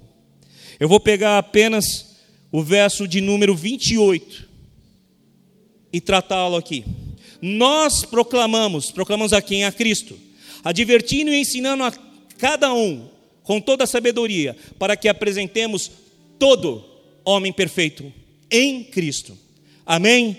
Eu 0.81 0.89
vou 0.89 0.99
pegar 0.99 1.37
apenas 1.37 2.17
o 2.51 2.63
verso 2.63 3.07
de 3.07 3.21
número 3.21 3.55
28 3.55 4.49
e 5.93 6.01
tratá-lo 6.01 6.57
aqui. 6.57 6.87
Nós 7.43 8.03
proclamamos, 8.07 8.91
proclamamos 8.91 9.35
a 9.35 9.43
quem? 9.43 9.65
A 9.65 9.71
Cristo, 9.71 10.19
advertindo 10.65 11.31
e 11.31 11.39
ensinando 11.39 11.85
a 11.85 11.93
cada 12.39 12.73
um 12.73 13.11
com 13.43 13.61
toda 13.61 13.85
a 13.85 13.87
sabedoria, 13.87 14.57
para 14.79 14.97
que 14.97 15.07
apresentemos 15.07 15.91
todo 16.39 16.83
homem 17.27 17.53
perfeito 17.53 18.11
em 18.51 18.83
Cristo. 18.83 19.37
Amém? 19.85 20.39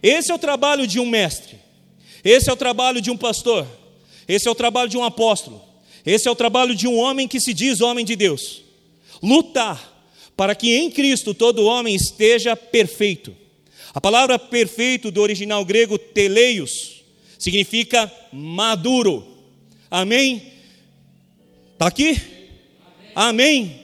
Esse 0.00 0.30
é 0.30 0.34
o 0.34 0.38
trabalho 0.38 0.86
de 0.86 1.00
um 1.00 1.06
mestre, 1.06 1.58
esse 2.22 2.48
é 2.48 2.52
o 2.52 2.56
trabalho 2.56 3.00
de 3.00 3.10
um 3.10 3.16
pastor, 3.16 3.66
esse 4.28 4.46
é 4.46 4.50
o 4.50 4.54
trabalho 4.54 4.88
de 4.88 4.96
um 4.96 5.02
apóstolo, 5.02 5.60
esse 6.06 6.28
é 6.28 6.30
o 6.30 6.36
trabalho 6.36 6.76
de 6.76 6.86
um 6.86 6.96
homem 6.96 7.26
que 7.26 7.40
se 7.40 7.52
diz 7.52 7.80
homem 7.80 8.04
de 8.04 8.14
Deus. 8.14 8.69
Lutar 9.22 10.04
para 10.36 10.54
que 10.54 10.74
em 10.74 10.90
Cristo 10.90 11.34
todo 11.34 11.66
homem 11.66 11.94
esteja 11.94 12.56
perfeito. 12.56 13.36
A 13.92 14.00
palavra 14.00 14.38
perfeito 14.38 15.10
do 15.10 15.20
original 15.20 15.64
grego 15.64 15.98
teleios 15.98 17.02
significa 17.38 18.10
maduro. 18.32 19.26
Amém? 19.90 20.52
Está 21.72 21.86
aqui? 21.86 22.20
Amém. 23.14 23.68
Amém. 23.68 23.80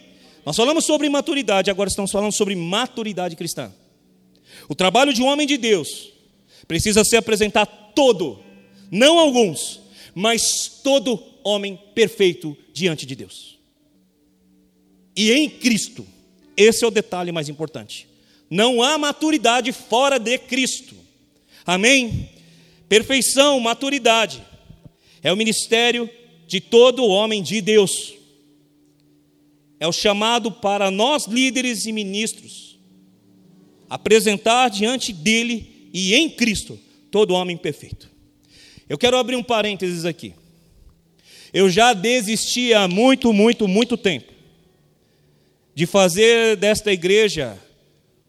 Nós 0.46 0.54
falamos 0.54 0.84
sobre 0.86 1.08
maturidade, 1.08 1.70
agora 1.70 1.88
estamos 1.88 2.12
falando 2.12 2.32
sobre 2.32 2.54
maturidade 2.54 3.34
cristã. 3.34 3.74
O 4.68 4.76
trabalho 4.76 5.12
de 5.12 5.20
um 5.20 5.26
homem 5.26 5.44
de 5.44 5.56
Deus 5.56 6.12
precisa 6.68 7.02
ser 7.04 7.16
apresentar 7.16 7.66
todo, 7.66 8.38
não 8.88 9.18
alguns, 9.18 9.80
mas 10.14 10.80
todo 10.84 11.20
homem 11.42 11.76
perfeito 11.94 12.56
diante 12.72 13.04
de 13.04 13.16
Deus. 13.16 13.55
E 15.16 15.32
em 15.32 15.48
Cristo, 15.48 16.06
esse 16.54 16.84
é 16.84 16.86
o 16.86 16.90
detalhe 16.90 17.32
mais 17.32 17.48
importante. 17.48 18.06
Não 18.50 18.82
há 18.82 18.98
maturidade 18.98 19.72
fora 19.72 20.18
de 20.18 20.36
Cristo. 20.38 20.94
Amém? 21.64 22.28
Perfeição, 22.88 23.58
maturidade, 23.58 24.44
é 25.22 25.32
o 25.32 25.36
ministério 25.36 26.08
de 26.46 26.60
todo 26.60 27.06
homem 27.06 27.42
de 27.42 27.60
Deus. 27.60 28.14
É 29.80 29.88
o 29.88 29.92
chamado 29.92 30.52
para 30.52 30.90
nós, 30.90 31.26
líderes 31.26 31.86
e 31.86 31.92
ministros, 31.92 32.78
apresentar 33.90 34.68
diante 34.68 35.12
dele 35.12 35.90
e 35.92 36.14
em 36.14 36.30
Cristo 36.30 36.78
todo 37.10 37.34
homem 37.34 37.56
perfeito. 37.56 38.08
Eu 38.88 38.96
quero 38.96 39.16
abrir 39.16 39.34
um 39.34 39.42
parênteses 39.42 40.04
aqui. 40.04 40.34
Eu 41.52 41.68
já 41.68 41.92
desisti 41.92 42.72
há 42.72 42.86
muito, 42.86 43.32
muito, 43.32 43.66
muito 43.66 43.96
tempo 43.96 44.35
de 45.76 45.84
fazer 45.84 46.56
desta 46.56 46.90
igreja 46.90 47.54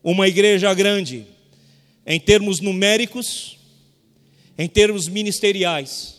uma 0.03 0.27
igreja 0.27 0.73
grande, 0.73 1.25
em 2.05 2.19
termos 2.19 2.59
numéricos, 2.59 3.57
em 4.57 4.67
termos 4.67 5.07
ministeriais. 5.07 6.17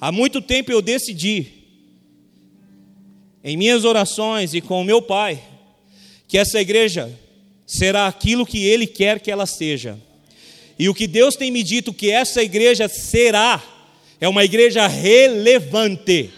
Há 0.00 0.10
muito 0.10 0.40
tempo 0.40 0.72
eu 0.72 0.80
decidi, 0.80 1.46
em 3.44 3.54
minhas 3.54 3.84
orações 3.84 4.54
e 4.54 4.62
com 4.62 4.80
o 4.80 4.84
meu 4.84 5.02
pai, 5.02 5.42
que 6.26 6.38
essa 6.38 6.58
igreja 6.58 7.14
será 7.66 8.06
aquilo 8.06 8.46
que 8.46 8.64
Ele 8.64 8.86
quer 8.86 9.20
que 9.20 9.30
ela 9.30 9.44
seja. 9.44 9.98
E 10.78 10.88
o 10.88 10.94
que 10.94 11.06
Deus 11.06 11.36
tem 11.36 11.50
me 11.50 11.62
dito 11.62 11.92
que 11.92 12.10
essa 12.10 12.42
igreja 12.42 12.88
será, 12.88 13.62
é 14.18 14.26
uma 14.26 14.42
igreja 14.42 14.86
relevante. 14.86 16.30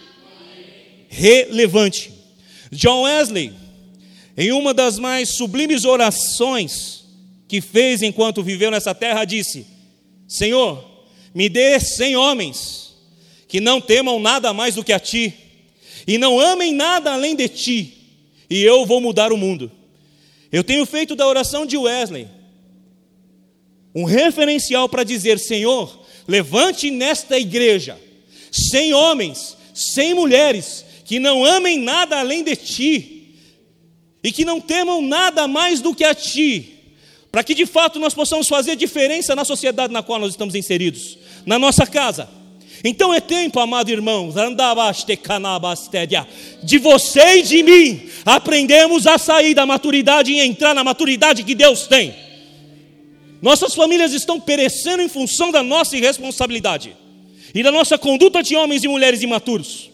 Relevante. 1.07 2.11
John 2.69 3.03
Wesley, 3.03 3.62
em 4.35 4.51
uma 4.51 4.73
das 4.73 4.97
mais 4.97 5.35
sublimes 5.35 5.85
orações 5.85 7.03
que 7.47 7.61
fez 7.61 8.01
enquanto 8.01 8.41
viveu 8.41 8.71
nessa 8.71 8.95
terra, 8.95 9.25
disse: 9.25 9.65
Senhor, 10.27 10.83
me 11.33 11.47
dê 11.49 11.79
cem 11.79 12.15
homens 12.15 12.95
que 13.47 13.61
não 13.61 13.79
temam 13.79 14.19
nada 14.19 14.51
mais 14.53 14.75
do 14.75 14.83
que 14.83 14.91
a 14.91 14.99
ti, 14.99 15.33
e 16.07 16.17
não 16.17 16.39
amem 16.39 16.73
nada 16.73 17.13
além 17.13 17.35
de 17.35 17.47
ti, 17.47 17.93
e 18.49 18.63
eu 18.63 18.85
vou 18.85 18.99
mudar 18.99 19.31
o 19.31 19.37
mundo. 19.37 19.71
Eu 20.51 20.63
tenho 20.63 20.85
feito 20.85 21.15
da 21.15 21.27
oração 21.27 21.65
de 21.65 21.77
Wesley 21.77 22.27
um 23.93 24.03
referencial 24.03 24.89
para 24.89 25.03
dizer: 25.03 25.37
Senhor, 25.37 25.99
levante 26.27 26.89
nesta 26.89 27.37
igreja 27.37 27.99
cem 28.51 28.93
homens, 28.93 29.55
cem 29.73 30.13
mulheres 30.13 30.83
que 31.05 31.19
não 31.19 31.45
amem 31.45 31.77
nada 31.77 32.19
além 32.19 32.43
de 32.43 32.55
ti 32.55 33.12
e 34.23 34.31
que 34.31 34.45
não 34.45 34.61
temam 34.61 35.01
nada 35.01 35.47
mais 35.47 35.81
do 35.81 35.93
que 35.93 36.03
a 36.03 36.15
ti, 36.15 36.79
para 37.31 37.43
que 37.43 37.53
de 37.53 37.65
fato 37.65 37.99
nós 37.99 38.13
possamos 38.13 38.47
fazer 38.47 38.75
diferença 38.75 39.35
na 39.35 39.43
sociedade 39.43 39.91
na 39.91 40.01
qual 40.01 40.19
nós 40.19 40.31
estamos 40.31 40.55
inseridos, 40.55 41.17
na 41.45 41.59
nossa 41.59 41.85
casa 41.85 42.29
então 42.83 43.13
é 43.13 43.21
tempo, 43.21 43.61
amado 43.61 43.89
irmão, 43.89 44.29
de 46.63 46.77
você 46.77 47.37
e 47.37 47.41
de 47.41 47.63
mim 47.63 48.09
aprendemos 48.25 49.07
a 49.07 49.17
sair 49.17 49.53
da 49.53 49.65
maturidade 49.65 50.33
e 50.33 50.41
entrar 50.41 50.75
na 50.75 50.83
maturidade 50.83 51.43
que 51.43 51.55
Deus 51.55 51.87
tem. 51.87 52.13
Nossas 53.41 53.73
famílias 53.73 54.11
estão 54.11 54.37
perecendo 54.37 55.01
em 55.01 55.07
função 55.07 55.49
da 55.49 55.63
nossa 55.63 55.95
irresponsabilidade 55.95 56.95
e 57.55 57.63
da 57.63 57.71
nossa 57.71 57.97
conduta 57.97 58.43
de 58.43 58.53
homens 58.55 58.83
e 58.83 58.89
mulheres 58.89 59.21
imaturos. 59.21 59.89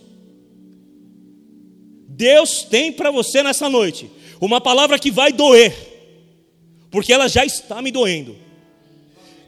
Deus 2.08 2.64
tem 2.64 2.92
para 2.92 3.12
você 3.12 3.44
nessa 3.44 3.70
noite 3.70 4.10
uma 4.40 4.62
palavra 4.62 4.98
que 4.98 5.12
vai 5.12 5.32
doer, 5.32 5.76
porque 6.92 7.14
ela 7.14 7.28
já 7.28 7.46
está 7.46 7.82
me 7.82 7.92
doendo, 7.92 8.36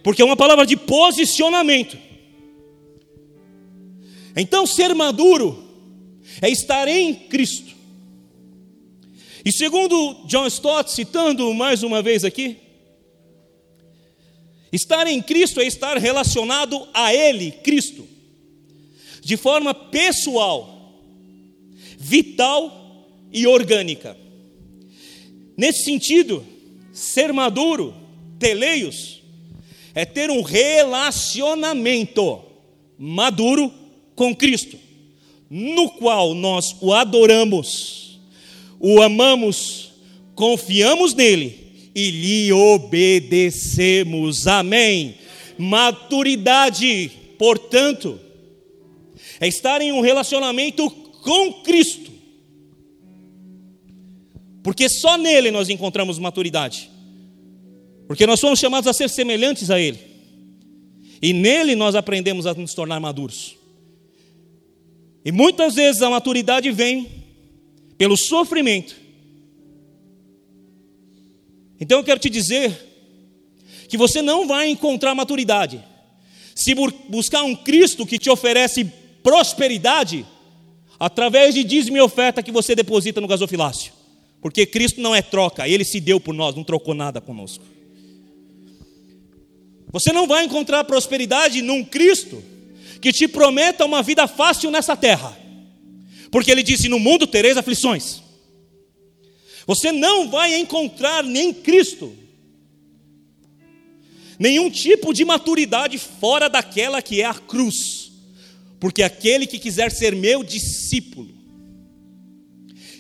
porque 0.04 0.22
é 0.22 0.26
uma 0.26 0.38
palavra 0.38 0.66
de 0.66 0.76
posicionamento 0.76 1.98
então, 4.36 4.66
ser 4.66 4.94
maduro 4.94 5.64
é 6.42 6.50
estar 6.50 6.88
em 6.88 7.14
Cristo. 7.14 7.72
E 9.44 9.52
segundo 9.52 10.26
John 10.26 10.48
Stott, 10.48 10.92
citando 10.92 11.54
mais 11.54 11.84
uma 11.84 12.02
vez 12.02 12.24
aqui, 12.24 12.58
estar 14.72 15.08
em 15.08 15.22
Cristo 15.22 15.60
é 15.60 15.66
estar 15.66 15.98
relacionado 15.98 16.88
a 16.94 17.14
Ele, 17.14 17.52
Cristo, 17.52 18.08
de 19.22 19.36
forma 19.36 19.74
pessoal, 19.74 20.94
vital 21.98 23.08
e 23.34 23.48
orgânica. 23.48 24.16
Nesse 25.58 25.84
sentido, 25.84 26.46
ser 26.92 27.34
maduro, 27.34 27.94
teleios, 28.40 29.22
é 29.94 30.06
ter 30.06 30.30
um 30.30 30.42
relacionamento 30.42 32.42
maduro 32.98 33.72
com 34.16 34.36
Cristo, 34.36 34.78
no 35.50 35.90
qual 35.90 36.34
nós 36.34 36.76
o 36.80 36.94
adoramos, 36.94 38.20
o 38.80 39.02
amamos, 39.02 39.92
confiamos 40.36 41.14
nele 41.14 41.60
e 41.94 42.10
lhe 42.10 42.54
obedecemos. 42.54 44.48
Amém. 44.48 45.16
Maturidade, 45.58 47.12
portanto, 47.38 48.20
é 49.40 49.48
estar 49.48 49.82
em 49.82 49.92
um 49.92 50.02
relacionamento 50.02 50.90
com 50.90 51.54
Cristo. 51.64 52.11
Porque 54.64 54.88
só 54.90 55.18
nele 55.18 55.52
nós 55.52 55.70
encontramos 55.70 56.20
maturidade. 56.20 56.90
Porque 58.08 58.26
nós 58.26 58.40
somos 58.40 58.60
chamados 58.60 58.88
a 58.88 58.94
ser 58.94 59.10
semelhantes 59.10 59.70
a 59.70 59.80
Ele. 59.80 60.00
E 61.22 61.34
nele 61.34 61.76
nós 61.76 61.96
aprendemos 61.96 62.46
a 62.46 62.54
nos 62.54 62.74
tornar 62.74 63.00
maduros. 63.00 63.56
E 65.24 65.32
muitas 65.32 65.76
vezes 65.76 66.02
a 66.02 66.10
maturidade 66.10 66.72
vem 66.72 67.10
pelo 67.98 68.18
sofrimento. 68.18 68.96
Então 71.80 72.00
eu 72.00 72.04
quero 72.04 72.20
te 72.20 72.30
dizer 72.30 72.76
que 73.88 73.98
você 73.98 74.22
não 74.22 74.48
vai 74.48 74.70
encontrar 74.70 75.14
maturidade 75.14 75.84
se 76.56 76.76
buscar 76.76 77.44
um 77.44 77.56
Cristo 77.56 78.06
que 78.06 78.20
te 78.20 78.30
oferece 78.30 78.86
prosperidade 79.24 80.26
através 81.00 81.56
de 81.56 81.64
dízimo 81.64 81.98
e 81.98 82.02
oferta 82.02 82.44
que 82.44 82.52
você 82.52 82.76
deposita 82.76 83.22
no 83.22 83.28
gasofilácio. 83.28 83.92
Porque 84.42 84.66
Cristo 84.66 85.00
não 85.00 85.14
é 85.14 85.22
troca, 85.22 85.68
ele 85.68 85.86
se 85.86 86.00
deu 86.00 86.20
por 86.20 86.34
nós, 86.34 86.56
não 86.56 86.64
trocou 86.64 86.94
nada 86.94 87.22
conosco. 87.22 87.64
Você 89.92 90.12
não 90.12 90.26
vai 90.26 90.46
encontrar 90.46 90.84
prosperidade 90.86 91.62
num 91.62 91.84
Cristo 91.84 92.42
que 93.00 93.12
te 93.12 93.28
prometa 93.28 93.86
uma 93.86 94.02
vida 94.02 94.28
fácil 94.28 94.72
nessa 94.72 94.96
terra. 94.96 95.38
Porque 96.32 96.50
ele 96.50 96.64
disse: 96.64 96.88
No 96.88 97.00
mundo 97.00 97.28
tereis 97.28 97.58
aflições. 97.58 98.22
Você 99.68 99.92
não 99.92 100.30
vai 100.30 100.60
encontrar 100.60 101.24
nem 101.24 101.54
Cristo 101.54 102.16
nenhum 104.40 104.72
tipo 104.72 105.14
de 105.14 105.24
maturidade 105.24 106.00
fora 106.00 106.50
daquela 106.50 107.00
que 107.00 107.22
é 107.22 107.26
a 107.26 107.34
cruz. 107.34 108.12
Porque 108.80 109.04
aquele 109.04 109.46
que 109.46 109.60
quiser 109.60 109.92
ser 109.92 110.16
meu 110.16 110.44
discípulo, 110.44 111.30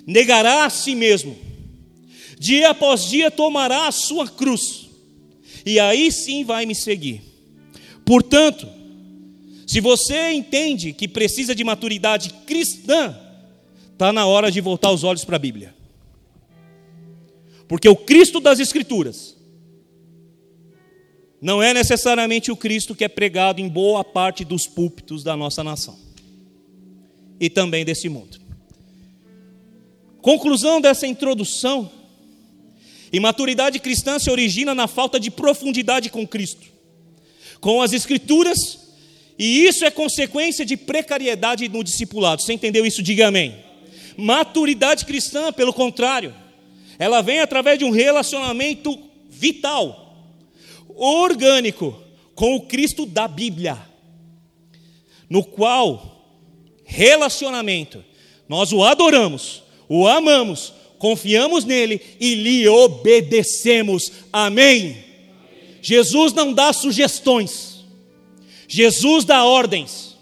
negará 0.05 0.65
a 0.65 0.70
si 0.70 0.96
mesmo, 0.96 1.38
dia 2.39 2.70
após 2.72 3.05
dia 3.05 3.29
tomará 3.29 3.88
a 3.88 3.91
sua 3.91 4.27
cruz, 4.27 4.89
e 5.65 5.79
aí 5.79 6.12
sim 6.12 6.43
vai 6.43 6.65
me 6.65 6.75
seguir. 6.75 7.22
Portanto, 8.05 8.67
se 9.67 9.79
você 9.79 10.31
entende 10.31 10.91
que 10.91 11.08
precisa 11.08 11.55
de 11.55 11.63
maturidade 11.63 12.34
cristã, 12.46 13.17
está 13.93 14.12
na 14.12 14.25
hora 14.25 14.51
de 14.51 14.60
voltar 14.60 14.91
os 14.91 15.03
olhos 15.03 15.24
para 15.24 15.38
a 15.38 15.39
Bíblia. 15.39 15.74
Porque 17.67 17.88
o 17.88 17.96
Cristo 17.96 18.41
das 18.41 18.60
Escrituras 18.60 19.38
não 21.41 21.63
é 21.63 21.74
necessariamente 21.74 22.51
o 22.51 22.58
Cristo 22.58 22.93
que 22.93 23.05
é 23.05 23.08
pregado 23.08 23.62
em 23.62 23.70
boa 23.70 24.03
parte 24.03 24.43
dos 24.43 24.67
púlpitos 24.67 25.24
da 25.24 25.38
nossa 25.38 25.63
nação 25.63 25.98
e 27.39 27.50
também 27.50 27.86
desse 27.86 28.10
mundo. 28.10 28.41
Conclusão 30.22 30.80
dessa 30.80 31.08
introdução: 31.08 31.92
imaturidade 33.12 33.80
cristã 33.80 34.20
se 34.20 34.30
origina 34.30 34.75
na 34.75 34.88
falta 34.88 35.20
de 35.20 35.32
profundidade 35.32 36.10
com 36.10 36.28
Cristo, 36.28 36.68
com 37.60 37.82
as 37.82 37.94
Escrituras, 37.94 38.80
e 39.38 39.66
isso 39.66 39.84
é 39.84 39.92
consequência 39.92 40.66
de 40.66 40.78
precariedade 40.78 41.68
no 41.68 41.84
discipulado. 41.84 42.42
Você 42.42 42.54
entendeu 42.54 42.86
isso? 42.86 43.01
Diga 43.01 43.28
amém. 43.28 43.56
Maturidade 44.16 45.06
cristã, 45.06 45.51
pelo 45.51 45.74
contrário, 45.74 46.36
ela 47.00 47.22
vem 47.22 47.40
através 47.40 47.80
de 47.80 47.86
um 47.86 47.90
relacionamento 47.90 48.98
vital 49.30 50.01
orgânico 50.96 52.00
com 52.36 52.56
o 52.56 52.62
Cristo 52.62 53.06
da 53.06 53.28
Bíblia, 53.28 53.78
no 55.30 55.44
qual 55.44 56.36
relacionamento 56.86 58.04
nós 58.48 58.72
o 58.72 58.84
adoramos, 58.84 59.61
o 59.94 60.08
amamos, 60.08 60.74
confiamos 60.98 61.66
nele 61.66 62.00
e 62.18 62.34
lhe 62.34 62.66
obedecemos. 62.66 64.10
Amém. 64.32 65.04
Jesus 65.82 66.32
não 66.32 66.54
dá 66.54 66.72
sugestões. 66.72 67.84
Jesus 68.70 69.26
dá 69.26 69.44
ordens. 69.44 70.16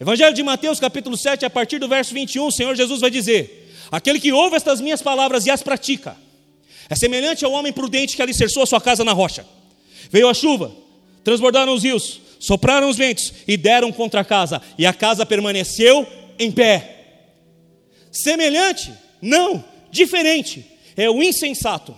Evangelho 0.00 0.34
de 0.34 0.42
Mateus, 0.42 0.80
capítulo 0.80 1.16
7, 1.16 1.44
a 1.44 1.50
partir 1.50 1.78
do 1.78 1.86
verso 1.86 2.12
21, 2.12 2.48
o 2.48 2.50
Senhor 2.50 2.74
Jesus 2.74 3.00
vai 3.00 3.12
dizer: 3.12 3.70
Aquele 3.92 4.18
que 4.18 4.32
ouve 4.32 4.56
estas 4.56 4.80
minhas 4.80 5.00
palavras 5.00 5.46
e 5.46 5.52
as 5.52 5.62
pratica, 5.62 6.16
é 6.90 6.96
semelhante 6.96 7.44
ao 7.44 7.52
homem 7.52 7.72
prudente 7.72 8.16
que 8.16 8.22
alicerçou 8.22 8.64
a 8.64 8.66
sua 8.66 8.80
casa 8.80 9.04
na 9.04 9.12
rocha. 9.12 9.46
Veio 10.10 10.28
a 10.28 10.34
chuva, 10.34 10.74
transbordaram 11.22 11.72
os 11.72 11.84
rios, 11.84 12.20
sopraram 12.40 12.88
os 12.90 12.96
ventos 12.96 13.32
e 13.46 13.56
deram 13.56 13.92
contra 13.92 14.22
a 14.22 14.24
casa, 14.24 14.60
e 14.76 14.84
a 14.84 14.92
casa 14.92 15.24
permaneceu 15.24 16.04
em 16.40 16.50
pé. 16.50 17.03
Semelhante? 18.14 18.94
Não, 19.20 19.64
diferente. 19.90 20.64
É 20.96 21.10
o 21.10 21.22
insensato, 21.22 21.94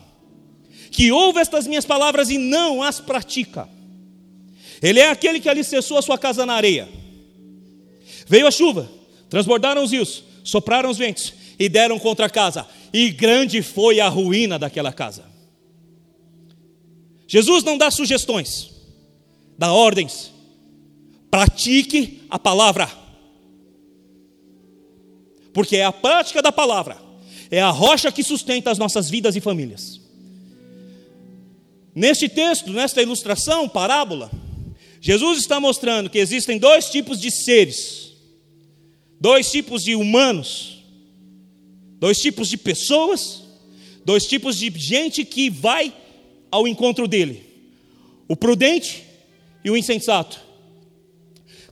que 0.91 1.13
ouve 1.13 1.39
estas 1.39 1.67
minhas 1.67 1.85
palavras 1.85 2.31
e 2.31 2.39
não 2.39 2.83
as 2.83 2.99
pratica. 2.99 3.69
Ele 4.81 5.01
é 5.01 5.11
aquele 5.11 5.39
que 5.39 5.49
alicerçou 5.49 5.99
a 5.99 6.03
sua 6.03 6.17
casa 6.17 6.47
na 6.47 6.55
areia. 6.55 6.89
Veio 8.27 8.47
a 8.47 8.51
chuva, 8.51 8.91
transbordaram 9.29 9.85
os 9.85 9.93
rios, 9.93 10.25
sopraram 10.43 10.91
os 10.91 10.97
ventos 10.97 11.35
e 11.59 11.69
deram 11.69 11.99
contra 11.99 12.27
a 12.27 12.31
casa, 12.31 12.67
e 12.93 13.11
grande 13.11 13.63
foi 13.63 14.01
a 14.01 14.09
ruína 14.09 14.59
daquela 14.59 14.93
casa. 14.93 15.25
Jesus 17.29 17.63
não 17.65 17.77
dá 17.77 17.91
sugestões, 17.91 18.71
dá 19.59 19.73
ordens. 19.73 20.33
Pratique 21.31 22.23
a 22.31 22.39
palavra. 22.39 22.89
Porque 25.57 25.77
é 25.77 25.85
a 25.87 25.91
prática 25.91 26.43
da 26.43 26.53
palavra, 26.53 26.99
é 27.51 27.63
a 27.63 27.71
rocha 27.71 28.13
que 28.13 28.23
sustenta 28.23 28.71
as 28.71 28.77
nossas 28.77 29.09
vidas 29.09 29.37
e 29.37 29.41
famílias. 29.41 29.99
Neste 31.95 32.29
texto, 32.29 32.71
nesta 32.71 33.01
ilustração, 33.01 33.67
parábola, 33.67 34.31
Jesus 35.01 35.39
está 35.39 35.59
mostrando 35.59 36.11
que 36.11 36.19
existem 36.19 36.59
dois 36.59 36.91
tipos 36.91 37.19
de 37.19 37.31
seres, 37.31 38.13
dois 39.19 39.51
tipos 39.51 39.83
de 39.83 39.95
humanos, 39.95 40.85
dois 41.99 42.19
tipos 42.19 42.51
de 42.51 42.59
pessoas, 42.59 43.43
dois 44.05 44.27
tipos 44.27 44.59
de 44.59 44.71
gente 44.79 45.25
que 45.25 45.49
vai 45.49 45.91
ao 46.51 46.69
encontro 46.69 47.09
dele: 47.09 47.43
o 48.29 48.37
prudente 48.37 49.05
e 49.65 49.71
o 49.71 49.77
insensato. 49.77 50.39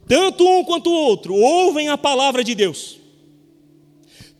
Tanto 0.08 0.48
um 0.48 0.64
quanto 0.64 0.88
o 0.88 0.94
outro 0.94 1.34
ouvem 1.34 1.90
a 1.90 1.98
palavra 1.98 2.42
de 2.42 2.54
Deus. 2.54 3.03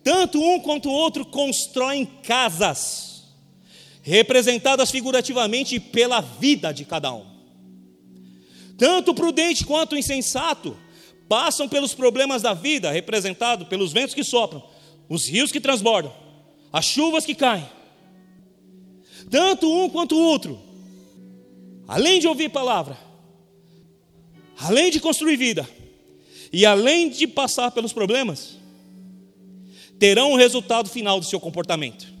Tanto 0.05 0.39
um 0.39 0.59
quanto 0.59 0.87
o 0.87 0.93
outro 0.93 1.25
constroem 1.25 2.05
casas, 2.05 3.23
representadas 4.03 4.91
figurativamente 4.91 5.79
pela 5.79 6.21
vida 6.21 6.71
de 6.71 6.85
cada 6.85 7.11
um. 7.11 7.25
Tanto 8.77 9.09
o 9.09 9.15
prudente 9.15 9.65
quanto 9.65 9.93
o 9.93 9.97
insensato 9.97 10.77
passam 11.27 11.67
pelos 11.67 11.95
problemas 11.95 12.43
da 12.43 12.53
vida, 12.53 12.91
representado 12.91 13.65
pelos 13.65 13.91
ventos 13.91 14.13
que 14.13 14.23
sopram, 14.23 14.61
os 15.09 15.27
rios 15.27 15.51
que 15.51 15.59
transbordam, 15.59 16.13
as 16.71 16.85
chuvas 16.85 17.25
que 17.25 17.33
caem, 17.33 17.67
tanto 19.31 19.67
um 19.67 19.89
quanto 19.89 20.15
o 20.15 20.23
outro, 20.23 20.61
além 21.87 22.19
de 22.19 22.27
ouvir 22.27 22.49
palavra, 22.49 22.95
além 24.59 24.91
de 24.91 24.99
construir 24.99 25.35
vida, 25.35 25.67
e 26.53 26.63
além 26.63 27.09
de 27.09 27.25
passar 27.25 27.71
pelos 27.71 27.91
problemas, 27.91 28.63
terão 29.99 30.33
o 30.33 30.37
resultado 30.37 30.89
final 30.89 31.19
do 31.19 31.25
seu 31.25 31.39
comportamento. 31.39 32.13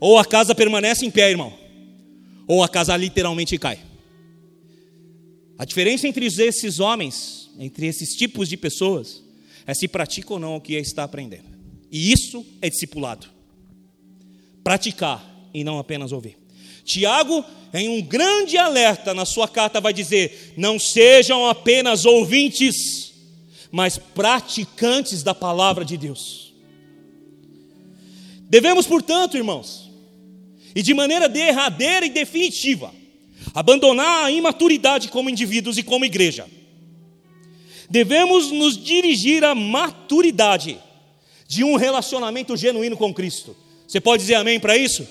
Ou 0.00 0.18
a 0.18 0.24
casa 0.24 0.54
permanece 0.54 1.04
em 1.04 1.10
pé, 1.10 1.30
irmão, 1.30 1.52
ou 2.46 2.62
a 2.62 2.68
casa 2.68 2.96
literalmente 2.96 3.58
cai. 3.58 3.78
A 5.58 5.64
diferença 5.64 6.06
entre 6.06 6.24
esses 6.26 6.78
homens, 6.78 7.50
entre 7.58 7.86
esses 7.86 8.10
tipos 8.10 8.48
de 8.48 8.56
pessoas, 8.56 9.22
é 9.66 9.74
se 9.74 9.88
pratica 9.88 10.32
ou 10.32 10.38
não 10.38 10.56
o 10.56 10.60
que 10.60 10.74
está 10.74 11.02
aprendendo. 11.02 11.48
E 11.90 12.12
isso 12.12 12.46
é 12.62 12.70
discipulado. 12.70 13.26
Praticar 14.62 15.28
e 15.52 15.64
não 15.64 15.78
apenas 15.78 16.12
ouvir. 16.12 16.38
Tiago, 16.84 17.44
em 17.74 17.88
um 17.88 18.00
grande 18.00 18.56
alerta 18.56 19.12
na 19.12 19.24
sua 19.24 19.48
carta, 19.48 19.80
vai 19.80 19.92
dizer: 19.92 20.54
não 20.56 20.78
sejam 20.78 21.46
apenas 21.46 22.04
ouvintes, 22.04 23.07
mas 23.70 23.98
praticantes 23.98 25.22
da 25.22 25.34
palavra 25.34 25.84
de 25.84 25.96
Deus. 25.96 26.52
Devemos, 28.48 28.86
portanto, 28.86 29.36
irmãos, 29.36 29.90
e 30.74 30.82
de 30.82 30.94
maneira 30.94 31.28
derradeira 31.28 32.06
e 32.06 32.10
definitiva, 32.10 32.92
abandonar 33.54 34.24
a 34.24 34.30
imaturidade 34.30 35.08
como 35.08 35.30
indivíduos 35.30 35.76
e 35.76 35.82
como 35.82 36.04
igreja. 36.04 36.46
Devemos 37.90 38.50
nos 38.50 38.76
dirigir 38.76 39.44
à 39.44 39.54
maturidade 39.54 40.78
de 41.46 41.64
um 41.64 41.76
relacionamento 41.76 42.56
genuíno 42.56 42.96
com 42.96 43.12
Cristo. 43.12 43.56
Você 43.86 44.00
pode 44.00 44.22
dizer 44.22 44.34
amém 44.34 44.60
para 44.60 44.76
isso? 44.76 45.06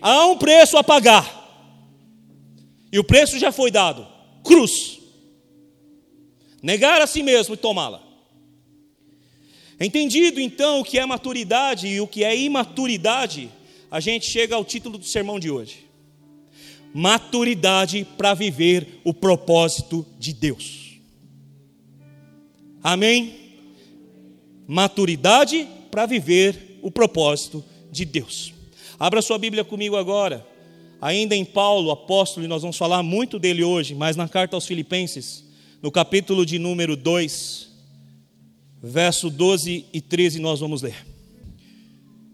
há 0.00 0.26
um 0.26 0.36
preço 0.36 0.76
a 0.76 0.84
pagar. 0.84 1.38
E 2.92 2.98
o 2.98 3.04
preço 3.04 3.38
já 3.38 3.52
foi 3.52 3.70
dado: 3.70 4.06
cruz. 4.42 4.99
Negar 6.62 7.00
a 7.00 7.06
si 7.06 7.22
mesmo 7.22 7.54
e 7.54 7.56
tomá-la. 7.56 8.02
Entendido 9.80 10.40
então 10.40 10.80
o 10.80 10.84
que 10.84 10.98
é 10.98 11.06
maturidade 11.06 11.86
e 11.86 12.00
o 12.00 12.06
que 12.06 12.22
é 12.22 12.36
imaturidade, 12.36 13.48
a 13.90 13.98
gente 13.98 14.26
chega 14.26 14.54
ao 14.54 14.64
título 14.64 14.98
do 14.98 15.04
sermão 15.04 15.40
de 15.40 15.50
hoje: 15.50 15.86
Maturidade 16.92 18.06
para 18.18 18.34
viver 18.34 19.00
o 19.04 19.14
propósito 19.14 20.06
de 20.18 20.34
Deus. 20.34 21.00
Amém? 22.82 23.34
Maturidade 24.66 25.66
para 25.90 26.04
viver 26.04 26.78
o 26.82 26.90
propósito 26.90 27.64
de 27.90 28.04
Deus. 28.04 28.52
Abra 28.98 29.22
sua 29.22 29.38
Bíblia 29.38 29.64
comigo 29.64 29.96
agora. 29.96 30.46
Ainda 31.00 31.34
em 31.34 31.44
Paulo, 31.44 31.90
apóstolo, 31.90 32.44
e 32.44 32.48
nós 32.48 32.60
vamos 32.60 32.76
falar 32.76 33.02
muito 33.02 33.38
dele 33.38 33.64
hoje, 33.64 33.94
mas 33.94 34.16
na 34.16 34.28
carta 34.28 34.54
aos 34.54 34.66
Filipenses, 34.66 35.42
no 35.82 35.90
capítulo 35.90 36.44
de 36.44 36.58
número 36.58 36.96
2. 36.96 37.68
verso 38.82 39.28
12 39.28 39.86
e 39.92 40.00
13, 40.00 40.38
nós 40.38 40.60
vamos 40.60 40.82
ler. 40.82 41.06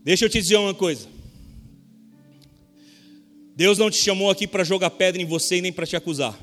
Deixa 0.04 0.24
eu 0.24 0.30
te 0.30 0.40
dizer 0.40 0.56
uma 0.56 0.74
coisa. 0.74 1.08
Deus 3.56 3.78
não 3.78 3.90
te 3.90 3.96
chamou 3.96 4.30
aqui 4.30 4.46
para 4.46 4.62
jogar 4.62 4.90
pedra 4.90 5.20
em 5.20 5.24
você 5.24 5.56
e 5.56 5.62
nem 5.62 5.72
para 5.72 5.86
te 5.86 5.96
acusar. 5.96 6.38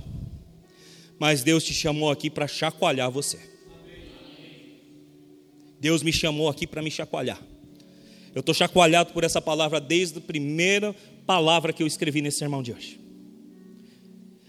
Mas 1.20 1.44
Deus 1.44 1.64
te 1.64 1.74
chamou 1.74 2.10
aqui 2.10 2.30
para 2.30 2.48
chacoalhar 2.48 3.10
você. 3.12 3.40
Deus 5.80 6.02
me 6.02 6.12
chamou 6.12 6.50
aqui 6.50 6.66
para 6.66 6.82
me 6.82 6.90
chacoalhar. 6.90 7.42
Eu 8.34 8.40
estou 8.40 8.54
chacoalhado 8.54 9.14
por 9.14 9.24
essa 9.24 9.42
palavra 9.42 9.80
desde 9.80 10.18
a 10.18 10.22
primeira 10.22 10.96
palavra 11.26 11.72
que 11.72 11.84
eu 11.84 11.88
escrevi 11.88 12.22
nesse 12.22 12.40
sermão 12.40 12.64
de 12.64 12.74
hoje. 12.74 13.00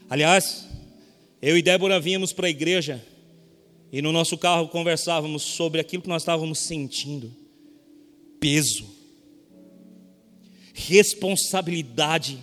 Aliás, 0.09 0.67
eu 1.47 1.59
e 1.59 1.63
Débora 1.63 2.01
vínhamos 2.01 2.33
para 2.33 2.47
a 2.47 2.51
igreja 2.51 3.05
e 3.93 4.01
no 4.01 4.13
nosso 4.13 4.39
carro 4.39 4.67
conversávamos 4.69 5.43
sobre 5.43 5.79
aquilo 5.79 6.03
que 6.03 6.09
nós 6.09 6.23
estávamos 6.23 6.59
sentindo: 6.59 7.31
peso, 8.41 8.87
responsabilidade, 10.73 12.39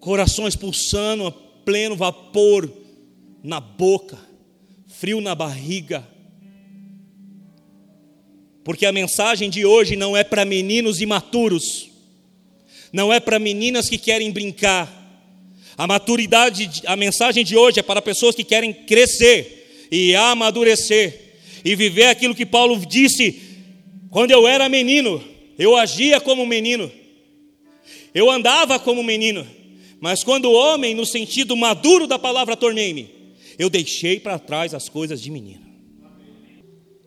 corações 0.00 0.56
pulsando 0.56 1.28
a 1.28 1.30
pleno 1.30 1.94
vapor 1.94 2.68
na 3.44 3.60
boca, 3.60 4.18
frio 4.88 5.20
na 5.20 5.36
barriga. 5.36 6.04
Porque 8.64 8.86
a 8.86 8.92
mensagem 8.92 9.48
de 9.48 9.64
hoje 9.64 9.94
não 9.94 10.16
é 10.16 10.24
para 10.24 10.44
meninos 10.44 11.00
imaturos, 11.00 11.88
não 12.92 13.12
é 13.12 13.20
para 13.20 13.38
meninas 13.38 13.88
que 13.88 13.98
querem 13.98 14.32
brincar. 14.32 15.01
A 15.76 15.86
maturidade, 15.86 16.82
a 16.86 16.96
mensagem 16.96 17.44
de 17.44 17.56
hoje 17.56 17.80
é 17.80 17.82
para 17.82 18.02
pessoas 18.02 18.34
que 18.34 18.44
querem 18.44 18.72
crescer 18.72 19.88
e 19.90 20.14
amadurecer 20.14 21.20
e 21.64 21.74
viver 21.74 22.06
aquilo 22.06 22.34
que 22.34 22.46
Paulo 22.46 22.76
disse 22.86 23.40
quando 24.10 24.30
eu 24.30 24.46
era 24.46 24.68
menino, 24.68 25.22
eu 25.58 25.76
agia 25.76 26.20
como 26.20 26.44
menino, 26.44 26.90
eu 28.14 28.30
andava 28.30 28.78
como 28.78 29.02
menino, 29.02 29.46
mas 30.00 30.22
quando 30.22 30.52
homem, 30.52 30.94
no 30.94 31.06
sentido 31.06 31.56
maduro 31.56 32.06
da 32.06 32.18
palavra, 32.18 32.56
tornei-me, 32.56 33.08
eu 33.58 33.70
deixei 33.70 34.20
para 34.20 34.38
trás 34.38 34.74
as 34.74 34.88
coisas 34.88 35.20
de 35.20 35.30
menino. 35.30 35.62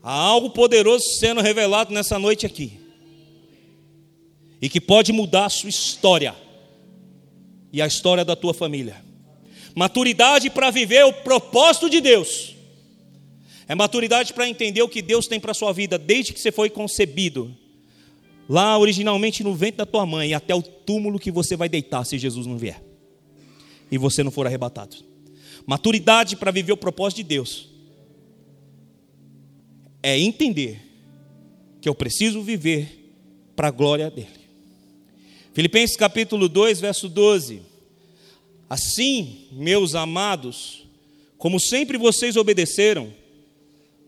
Há 0.01 0.13
algo 0.13 0.51
poderoso 0.51 1.03
sendo 1.19 1.41
revelado 1.41 1.93
nessa 1.93 2.17
noite 2.19 2.45
aqui. 2.45 2.73
E 4.61 4.69
que 4.69 4.79
pode 4.79 5.11
mudar 5.11 5.45
a 5.45 5.49
sua 5.49 5.69
história 5.69 6.35
e 7.75 7.81
a 7.81 7.87
história 7.87 8.23
da 8.23 8.37
tua 8.37 8.53
família. 8.53 9.03
Maturidade 9.75 10.49
para 10.49 10.71
viver 10.71 11.03
o 11.03 11.11
propósito 11.11 11.89
de 11.89 11.99
Deus. 11.99 12.55
É 13.67 13.75
maturidade 13.75 14.33
para 14.33 14.47
entender 14.47 14.81
o 14.81 14.87
que 14.87 15.01
Deus 15.01 15.27
tem 15.27 15.41
para 15.41 15.51
a 15.51 15.53
sua 15.53 15.73
vida 15.73 15.97
desde 15.97 16.31
que 16.31 16.39
você 16.39 16.53
foi 16.53 16.69
concebido. 16.69 17.53
Lá 18.47 18.77
originalmente 18.77 19.43
no 19.43 19.53
ventre 19.53 19.79
da 19.79 19.85
tua 19.85 20.05
mãe, 20.05 20.33
até 20.33 20.55
o 20.55 20.61
túmulo 20.61 21.19
que 21.19 21.29
você 21.29 21.57
vai 21.57 21.67
deitar 21.67 22.05
se 22.05 22.17
Jesus 22.17 22.47
não 22.47 22.57
vier. 22.57 22.81
E 23.91 23.97
você 23.97 24.23
não 24.23 24.31
for 24.31 24.47
arrebatado. 24.47 24.95
Maturidade 25.67 26.37
para 26.37 26.51
viver 26.51 26.71
o 26.71 26.77
propósito 26.77 27.17
de 27.17 27.23
Deus 27.23 27.67
é 30.01 30.17
entender 30.17 30.79
que 31.81 31.89
eu 31.89 31.95
preciso 31.95 32.41
viver 32.41 33.11
para 33.53 33.67
a 33.67 33.71
glória 33.71 34.09
dele. 34.09 34.29
Filipenses 35.55 35.95
capítulo 35.95 36.49
2, 36.49 36.81
verso 36.81 37.07
12. 37.07 37.61
Assim, 38.69 39.47
meus 39.53 39.95
amados, 39.95 40.85
como 41.37 41.61
sempre 41.61 41.97
vocês 41.97 42.35
obedeceram, 42.35 43.13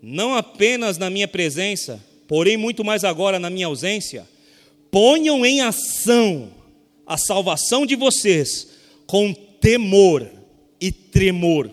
não 0.01 0.35
apenas 0.35 0.97
na 0.97 1.09
minha 1.09 1.25
presença, 1.25 2.03
porém 2.27 2.57
muito 2.57 2.83
mais 2.83 3.05
agora 3.05 3.39
na 3.39 3.49
minha 3.49 3.67
ausência, 3.67 4.27
ponham 4.91 5.45
em 5.45 5.61
ação 5.61 6.51
a 7.05 7.17
salvação 7.17 7.85
de 7.85 7.95
vocês 7.95 8.67
com 9.05 9.33
temor 9.33 10.29
e 10.81 10.91
tremor, 10.91 11.71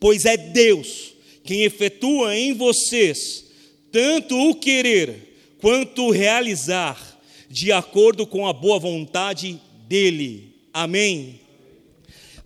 pois 0.00 0.24
é 0.24 0.38
Deus 0.38 1.12
quem 1.44 1.62
efetua 1.62 2.34
em 2.34 2.54
vocês 2.54 3.44
tanto 3.92 4.34
o 4.34 4.54
querer 4.54 5.56
quanto 5.60 6.04
o 6.06 6.10
realizar, 6.10 7.11
de 7.52 7.70
acordo 7.70 8.26
com 8.26 8.46
a 8.46 8.52
boa 8.54 8.78
vontade 8.78 9.60
dele. 9.86 10.56
Amém. 10.72 11.38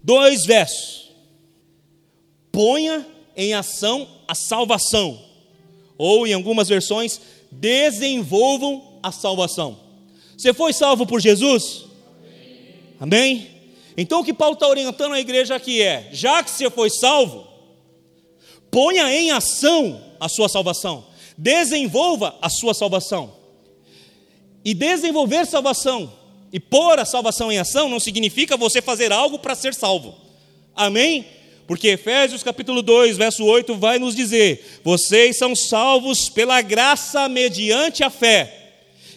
Dois 0.02 0.44
versos. 0.44 1.12
Ponha 2.50 3.06
em 3.36 3.54
ação 3.54 4.08
a 4.26 4.34
salvação, 4.34 5.22
ou 5.96 6.26
em 6.26 6.32
algumas 6.32 6.68
versões, 6.68 7.20
desenvolvam 7.52 8.98
a 9.00 9.12
salvação. 9.12 9.78
Você 10.36 10.52
foi 10.52 10.72
salvo 10.72 11.06
por 11.06 11.20
Jesus? 11.20 11.84
Amém? 12.98 13.48
Então 13.96 14.22
o 14.22 14.24
que 14.24 14.34
Paulo 14.34 14.54
está 14.54 14.66
orientando 14.66 15.12
a 15.12 15.20
igreja 15.20 15.54
aqui 15.54 15.82
é: 15.82 16.08
já 16.10 16.42
que 16.42 16.50
você 16.50 16.68
foi 16.68 16.90
salvo, 16.90 17.46
ponha 18.72 19.08
em 19.14 19.30
ação 19.30 20.02
a 20.18 20.28
sua 20.28 20.48
salvação, 20.48 21.06
desenvolva 21.38 22.34
a 22.42 22.50
sua 22.50 22.74
salvação. 22.74 23.35
E 24.66 24.74
desenvolver 24.74 25.46
salvação 25.46 26.12
e 26.52 26.58
pôr 26.58 26.98
a 26.98 27.04
salvação 27.04 27.52
em 27.52 27.58
ação 27.58 27.88
não 27.88 28.00
significa 28.00 28.56
você 28.56 28.82
fazer 28.82 29.12
algo 29.12 29.38
para 29.38 29.54
ser 29.54 29.72
salvo. 29.72 30.12
Amém? 30.74 31.24
Porque 31.68 31.86
Efésios 31.86 32.42
capítulo 32.42 32.82
2, 32.82 33.16
verso 33.16 33.44
8 33.44 33.76
vai 33.76 34.00
nos 34.00 34.16
dizer: 34.16 34.80
"Vocês 34.82 35.38
são 35.38 35.54
salvos 35.54 36.28
pela 36.28 36.60
graça 36.62 37.28
mediante 37.28 38.02
a 38.02 38.10
fé". 38.10 38.72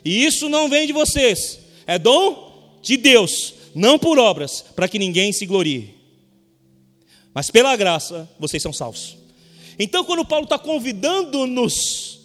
E 0.06 0.24
isso 0.24 0.50
não 0.50 0.70
vem 0.70 0.86
de 0.86 0.94
vocês, 0.94 1.58
é 1.88 1.98
dom 1.98 2.78
de 2.84 2.96
Deus, 2.96 3.56
não 3.74 3.98
por 3.98 4.20
obras, 4.20 4.64
para 4.76 4.88
que 4.88 5.00
ninguém 5.00 5.34
se 5.34 5.48
glorie. 5.48 5.96
Mas 7.34 7.50
pela 7.50 7.76
graça 7.76 8.30
vocês 8.40 8.62
são 8.62 8.72
salvos. 8.72 9.18
Então, 9.80 10.06
quando 10.06 10.24
Paulo 10.24 10.44
está 10.44 10.60
convidando-nos, 10.60 12.19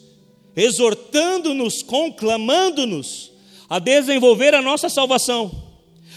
exortando-nos, 0.57 1.83
conclamando-nos 1.83 3.33
a 3.69 3.79
desenvolver 3.79 4.55
a 4.55 4.62
nossa 4.62 4.88
salvação, 4.88 5.51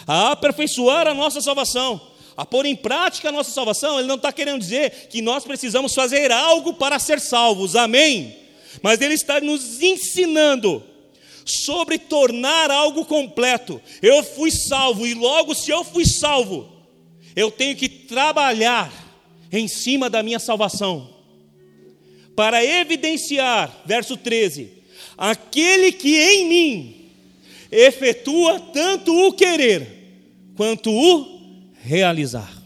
a 0.05 0.31
aperfeiçoar 0.31 1.07
a 1.07 1.13
nossa 1.13 1.41
salvação, 1.41 1.99
a 2.35 2.45
pôr 2.45 2.65
em 2.65 2.75
prática 2.75 3.29
a 3.29 3.31
nossa 3.31 3.51
salvação, 3.51 3.97
ele 3.97 4.07
não 4.07 4.15
está 4.15 4.31
querendo 4.31 4.59
dizer 4.59 5.07
que 5.09 5.21
nós 5.21 5.43
precisamos 5.43 5.93
fazer 5.93 6.31
algo 6.31 6.73
para 6.73 6.99
ser 6.99 7.19
salvos, 7.19 7.75
amém? 7.75 8.35
Mas 8.81 9.01
ele 9.01 9.15
está 9.15 9.41
nos 9.41 9.81
ensinando 9.81 10.83
sobre 11.43 11.97
tornar 11.97 12.69
algo 12.69 13.05
completo. 13.05 13.81
Eu 14.01 14.21
fui 14.21 14.51
salvo, 14.51 15.07
e 15.07 15.13
logo, 15.13 15.55
se 15.55 15.71
eu 15.71 15.83
fui 15.83 16.05
salvo, 16.05 16.69
eu 17.35 17.49
tenho 17.49 17.75
que 17.75 17.89
trabalhar 17.89 18.91
em 19.51 19.67
cima 19.67 20.09
da 20.09 20.21
minha 20.21 20.39
salvação 20.39 21.16
para 22.37 22.63
evidenciar, 22.63 23.81
verso 23.83 24.15
13: 24.15 24.71
aquele 25.17 25.91
que 25.91 26.15
em 26.19 26.47
mim 26.47 27.09
efetua 27.71 28.59
tanto 28.59 29.11
o 29.11 29.33
querer 29.33 29.87
quanto 30.55 30.91
o 30.91 31.71
realizar. 31.81 32.61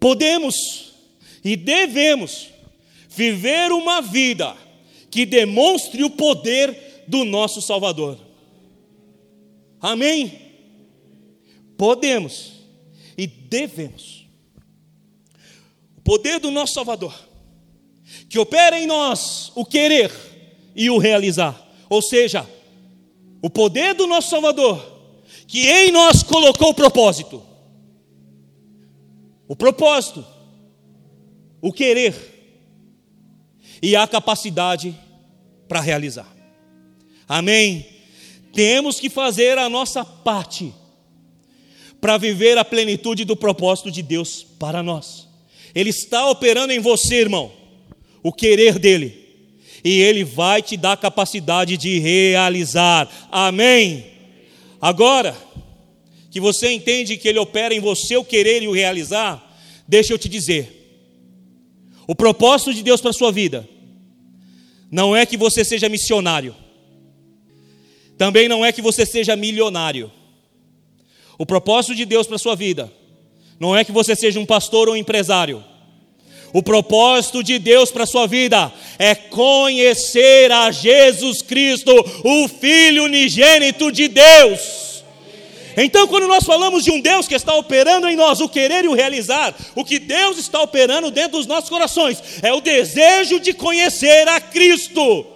Podemos 0.00 0.94
e 1.44 1.56
devemos 1.56 2.48
viver 3.10 3.70
uma 3.70 4.00
vida 4.00 4.56
que 5.10 5.26
demonstre 5.26 6.02
o 6.02 6.08
poder 6.08 7.04
do 7.06 7.22
nosso 7.22 7.60
Salvador. 7.60 8.18
Amém? 9.78 10.40
Podemos 11.76 12.52
e 13.18 13.26
devemos. 13.26 14.24
O 15.98 16.00
poder 16.00 16.40
do 16.40 16.50
nosso 16.50 16.72
Salvador 16.72 17.25
que 18.28 18.38
opera 18.38 18.78
em 18.78 18.86
nós 18.86 19.52
o 19.54 19.64
querer 19.64 20.12
e 20.74 20.90
o 20.90 20.98
realizar. 20.98 21.60
Ou 21.88 22.02
seja, 22.02 22.48
o 23.42 23.50
poder 23.50 23.94
do 23.94 24.06
nosso 24.06 24.30
Salvador, 24.30 24.84
que 25.46 25.68
em 25.68 25.90
nós 25.90 26.22
colocou 26.22 26.70
o 26.70 26.74
propósito. 26.74 27.42
O 29.48 29.54
propósito, 29.54 30.24
o 31.60 31.72
querer 31.72 32.14
e 33.80 33.94
a 33.94 34.06
capacidade 34.06 34.96
para 35.68 35.80
realizar. 35.80 36.34
Amém? 37.28 37.86
Temos 38.52 38.98
que 38.98 39.08
fazer 39.08 39.58
a 39.58 39.68
nossa 39.68 40.04
parte 40.04 40.74
para 42.00 42.18
viver 42.18 42.58
a 42.58 42.64
plenitude 42.64 43.24
do 43.24 43.36
propósito 43.36 43.90
de 43.90 44.02
Deus 44.02 44.44
para 44.58 44.82
nós. 44.82 45.28
Ele 45.74 45.90
está 45.90 46.28
operando 46.28 46.72
em 46.72 46.80
você, 46.80 47.16
irmão 47.16 47.55
o 48.26 48.32
querer 48.32 48.76
dele, 48.76 49.24
e 49.84 50.00
ele 50.00 50.24
vai 50.24 50.60
te 50.60 50.76
dar 50.76 50.96
capacidade 50.96 51.76
de 51.76 52.00
realizar. 52.00 53.08
Amém. 53.30 54.04
Agora 54.80 55.36
que 56.28 56.40
você 56.40 56.72
entende 56.72 57.16
que 57.18 57.28
ele 57.28 57.38
opera 57.38 57.72
em 57.72 57.78
você 57.78 58.16
o 58.16 58.24
querer 58.24 58.64
e 58.64 58.66
o 58.66 58.72
realizar, 58.72 59.56
deixa 59.86 60.12
eu 60.12 60.18
te 60.18 60.28
dizer. 60.28 60.72
O 62.04 62.16
propósito 62.16 62.74
de 62.74 62.82
Deus 62.82 63.00
para 63.00 63.10
a 63.10 63.14
sua 63.14 63.30
vida 63.30 63.68
não 64.90 65.14
é 65.14 65.24
que 65.24 65.36
você 65.36 65.64
seja 65.64 65.88
missionário, 65.88 66.52
também 68.18 68.48
não 68.48 68.64
é 68.64 68.72
que 68.72 68.82
você 68.82 69.06
seja 69.06 69.36
milionário. 69.36 70.10
O 71.38 71.46
propósito 71.46 71.94
de 71.94 72.04
Deus 72.04 72.26
para 72.26 72.34
a 72.34 72.40
sua 72.40 72.56
vida 72.56 72.92
não 73.60 73.76
é 73.76 73.84
que 73.84 73.92
você 73.92 74.16
seja 74.16 74.40
um 74.40 74.46
pastor 74.46 74.88
ou 74.88 74.96
empresário. 74.96 75.62
O 76.52 76.62
propósito 76.62 77.42
de 77.42 77.58
Deus 77.58 77.90
para 77.90 78.04
a 78.04 78.06
sua 78.06 78.26
vida 78.26 78.72
é 78.98 79.14
conhecer 79.14 80.50
a 80.50 80.70
Jesus 80.70 81.42
Cristo, 81.42 81.92
o 82.24 82.48
Filho 82.48 83.04
unigênito 83.04 83.90
de 83.90 84.08
Deus. 84.08 84.86
Então, 85.76 86.08
quando 86.08 86.26
nós 86.26 86.44
falamos 86.44 86.84
de 86.84 86.90
um 86.90 87.00
Deus 87.00 87.28
que 87.28 87.34
está 87.34 87.54
operando 87.54 88.08
em 88.08 88.16
nós 88.16 88.40
o 88.40 88.48
querer 88.48 88.84
e 88.84 88.88
o 88.88 88.94
realizar, 88.94 89.54
o 89.74 89.84
que 89.84 89.98
Deus 89.98 90.38
está 90.38 90.62
operando 90.62 91.10
dentro 91.10 91.32
dos 91.32 91.46
nossos 91.46 91.68
corações 91.68 92.22
é 92.42 92.52
o 92.52 92.62
desejo 92.62 93.38
de 93.38 93.52
conhecer 93.52 94.26
a 94.26 94.40
Cristo. 94.40 95.26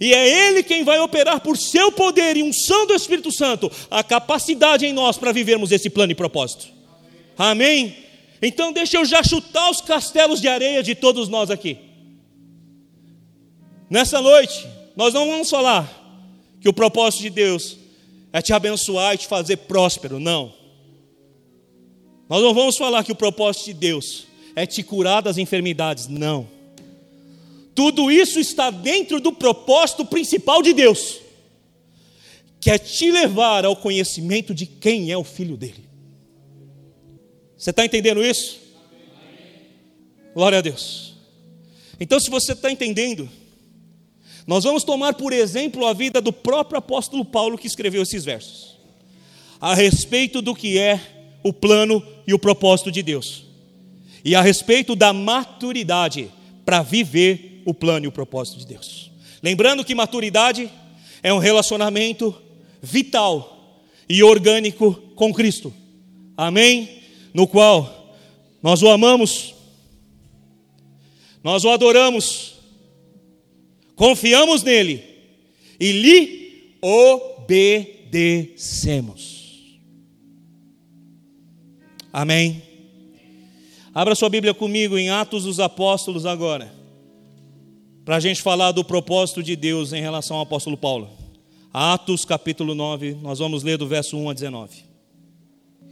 E 0.00 0.12
é 0.12 0.48
Ele 0.48 0.64
quem 0.64 0.82
vai 0.82 0.98
operar 0.98 1.40
por 1.40 1.56
seu 1.56 1.92
poder 1.92 2.36
e 2.36 2.42
unção 2.42 2.88
do 2.88 2.94
Espírito 2.94 3.30
Santo 3.30 3.70
a 3.88 4.02
capacidade 4.02 4.84
em 4.84 4.92
nós 4.92 5.16
para 5.16 5.30
vivermos 5.30 5.70
esse 5.70 5.88
plano 5.88 6.10
e 6.10 6.16
propósito. 6.16 6.66
Amém? 7.38 7.96
Então, 8.42 8.72
deixa 8.72 8.96
eu 8.96 9.04
já 9.04 9.22
chutar 9.22 9.70
os 9.70 9.80
castelos 9.80 10.40
de 10.40 10.48
areia 10.48 10.82
de 10.82 10.96
todos 10.96 11.28
nós 11.28 11.48
aqui. 11.48 11.78
Nessa 13.88 14.20
noite, 14.20 14.66
nós 14.96 15.14
não 15.14 15.28
vamos 15.28 15.48
falar 15.48 15.88
que 16.60 16.68
o 16.68 16.72
propósito 16.72 17.22
de 17.22 17.30
Deus 17.30 17.78
é 18.32 18.42
te 18.42 18.52
abençoar 18.52 19.14
e 19.14 19.18
te 19.18 19.28
fazer 19.28 19.58
próspero, 19.58 20.18
não. 20.18 20.52
Nós 22.28 22.42
não 22.42 22.52
vamos 22.52 22.76
falar 22.76 23.04
que 23.04 23.12
o 23.12 23.16
propósito 23.16 23.66
de 23.66 23.74
Deus 23.74 24.26
é 24.56 24.66
te 24.66 24.82
curar 24.82 25.22
das 25.22 25.38
enfermidades, 25.38 26.08
não. 26.08 26.48
Tudo 27.74 28.10
isso 28.10 28.40
está 28.40 28.70
dentro 28.70 29.20
do 29.20 29.32
propósito 29.32 30.04
principal 30.04 30.62
de 30.62 30.72
Deus, 30.72 31.20
que 32.60 32.70
é 32.70 32.78
te 32.78 33.10
levar 33.10 33.64
ao 33.64 33.76
conhecimento 33.76 34.54
de 34.54 34.66
quem 34.66 35.12
é 35.12 35.16
o 35.16 35.24
filho 35.24 35.56
dele. 35.56 35.91
Você 37.62 37.70
está 37.70 37.84
entendendo 37.84 38.24
isso? 38.24 38.58
Glória 40.34 40.58
a 40.58 40.60
Deus. 40.60 41.14
Então, 42.00 42.18
se 42.18 42.28
você 42.28 42.54
está 42.54 42.72
entendendo, 42.72 43.30
nós 44.48 44.64
vamos 44.64 44.82
tomar 44.82 45.14
por 45.14 45.32
exemplo 45.32 45.86
a 45.86 45.92
vida 45.92 46.20
do 46.20 46.32
próprio 46.32 46.78
apóstolo 46.80 47.24
Paulo 47.24 47.56
que 47.56 47.68
escreveu 47.68 48.02
esses 48.02 48.24
versos, 48.24 48.76
a 49.60 49.76
respeito 49.76 50.42
do 50.42 50.56
que 50.56 50.76
é 50.76 51.00
o 51.44 51.52
plano 51.52 52.04
e 52.26 52.34
o 52.34 52.38
propósito 52.38 52.90
de 52.90 53.00
Deus, 53.00 53.44
e 54.24 54.34
a 54.34 54.40
respeito 54.40 54.96
da 54.96 55.12
maturidade 55.12 56.32
para 56.64 56.82
viver 56.82 57.62
o 57.64 57.72
plano 57.72 58.06
e 58.06 58.08
o 58.08 58.12
propósito 58.12 58.58
de 58.58 58.66
Deus. 58.66 59.08
Lembrando 59.40 59.84
que 59.84 59.94
maturidade 59.94 60.68
é 61.22 61.32
um 61.32 61.38
relacionamento 61.38 62.34
vital 62.82 63.80
e 64.08 64.20
orgânico 64.20 64.94
com 65.14 65.32
Cristo, 65.32 65.72
amém? 66.36 67.01
No 67.32 67.46
qual 67.46 68.14
nós 68.62 68.82
o 68.82 68.88
amamos, 68.88 69.54
nós 71.42 71.64
o 71.64 71.70
adoramos, 71.70 72.54
confiamos 73.96 74.62
nele 74.62 75.02
e 75.80 75.90
lhe 75.92 76.76
obedecemos. 76.80 77.72
Amém. 82.12 82.62
Abra 83.94 84.14
sua 84.14 84.28
Bíblia 84.28 84.54
comigo 84.54 84.96
em 84.96 85.10
Atos 85.10 85.44
dos 85.44 85.58
Apóstolos 85.58 86.24
agora, 86.26 86.72
para 88.04 88.16
a 88.16 88.20
gente 88.20 88.42
falar 88.42 88.72
do 88.72 88.84
propósito 88.84 89.42
de 89.42 89.56
Deus 89.56 89.92
em 89.92 90.00
relação 90.00 90.36
ao 90.36 90.42
apóstolo 90.42 90.76
Paulo. 90.76 91.10
Atos 91.72 92.24
capítulo 92.24 92.74
9, 92.74 93.16
nós 93.22 93.38
vamos 93.38 93.62
ler 93.62 93.78
do 93.78 93.86
verso 93.86 94.16
1 94.18 94.30
a 94.30 94.34
19. 94.34 94.91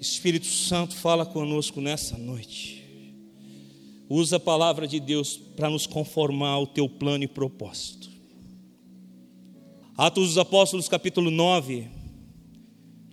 Espírito 0.01 0.47
Santo 0.47 0.97
fala 0.97 1.27
conosco 1.27 1.79
nessa 1.79 2.17
noite. 2.17 2.83
Usa 4.09 4.37
a 4.37 4.41
palavra 4.41 4.89
de 4.89 4.99
Deus 4.99 5.37
para 5.37 5.69
nos 5.69 5.87
conformar 5.87 6.53
ao 6.53 6.67
teu 6.67 6.89
plano 6.89 7.25
e 7.25 7.29
propósito. 7.29 8.09
Atos 9.95 10.29
dos 10.29 10.39
Apóstolos, 10.39 10.89
capítulo 10.89 11.31
9, 11.31 11.87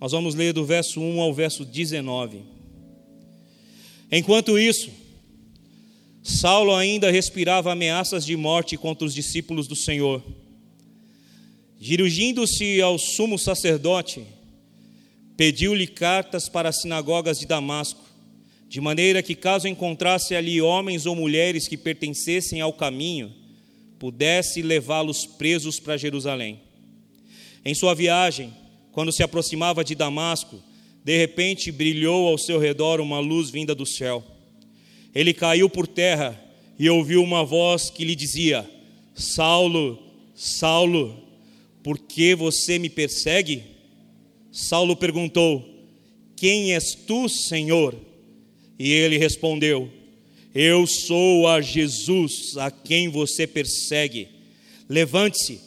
nós 0.00 0.12
vamos 0.12 0.34
ler 0.34 0.54
do 0.54 0.64
verso 0.64 0.98
1 0.98 1.20
ao 1.20 1.34
verso 1.34 1.62
19. 1.62 2.40
Enquanto 4.10 4.58
isso, 4.58 4.90
Saulo 6.22 6.74
ainda 6.74 7.10
respirava 7.10 7.70
ameaças 7.70 8.24
de 8.24 8.34
morte 8.34 8.78
contra 8.78 9.06
os 9.06 9.12
discípulos 9.12 9.68
do 9.68 9.76
Senhor. 9.76 10.22
Dirigindo-se 11.78 12.80
ao 12.80 12.98
sumo 12.98 13.38
sacerdote, 13.38 14.24
pediu-lhe 15.38 15.86
cartas 15.86 16.48
para 16.48 16.68
as 16.68 16.80
sinagogas 16.80 17.38
de 17.38 17.46
Damasco 17.46 18.08
de 18.68 18.80
maneira 18.80 19.22
que, 19.22 19.36
caso 19.36 19.68
encontrasse 19.68 20.34
ali 20.34 20.60
homens 20.60 21.06
ou 21.06 21.14
mulheres 21.14 21.68
que 21.68 21.76
pertencessem 21.76 22.60
ao 22.60 22.72
caminho, 22.72 23.32
pudesse 24.00 24.60
levá-los 24.60 25.24
presos 25.24 25.78
para 25.78 25.96
Jerusalém. 25.96 26.60
Em 27.64 27.72
sua 27.72 27.94
viagem, 27.94 28.52
quando 28.90 29.12
se 29.12 29.22
aproximava 29.22 29.84
de 29.84 29.94
Damasco, 29.94 30.60
de 31.04 31.16
repente 31.16 31.70
brilhou 31.70 32.26
ao 32.26 32.36
seu 32.36 32.58
redor 32.58 33.00
uma 33.00 33.20
luz 33.20 33.48
vinda 33.48 33.76
do 33.76 33.86
céu. 33.86 34.22
Ele 35.14 35.32
caiu 35.32 35.70
por 35.70 35.86
terra 35.86 36.38
e 36.78 36.90
ouviu 36.90 37.22
uma 37.22 37.44
voz 37.44 37.90
que 37.90 38.04
lhe 38.04 38.16
dizia: 38.16 38.68
Saulo, 39.14 40.02
Saulo, 40.34 41.16
por 41.82 41.96
que 41.96 42.34
você 42.34 42.76
me 42.76 42.90
persegue? 42.90 43.77
Saulo 44.60 44.96
perguntou: 44.96 45.64
Quem 46.34 46.74
és 46.74 46.92
tu, 47.06 47.28
Senhor? 47.28 47.94
E 48.76 48.90
ele 48.90 49.16
respondeu: 49.16 49.88
Eu 50.52 50.84
sou 50.84 51.46
a 51.46 51.60
Jesus 51.60 52.56
a 52.56 52.68
quem 52.68 53.08
você 53.08 53.46
persegue. 53.46 54.26
Levante-se, 54.88 55.60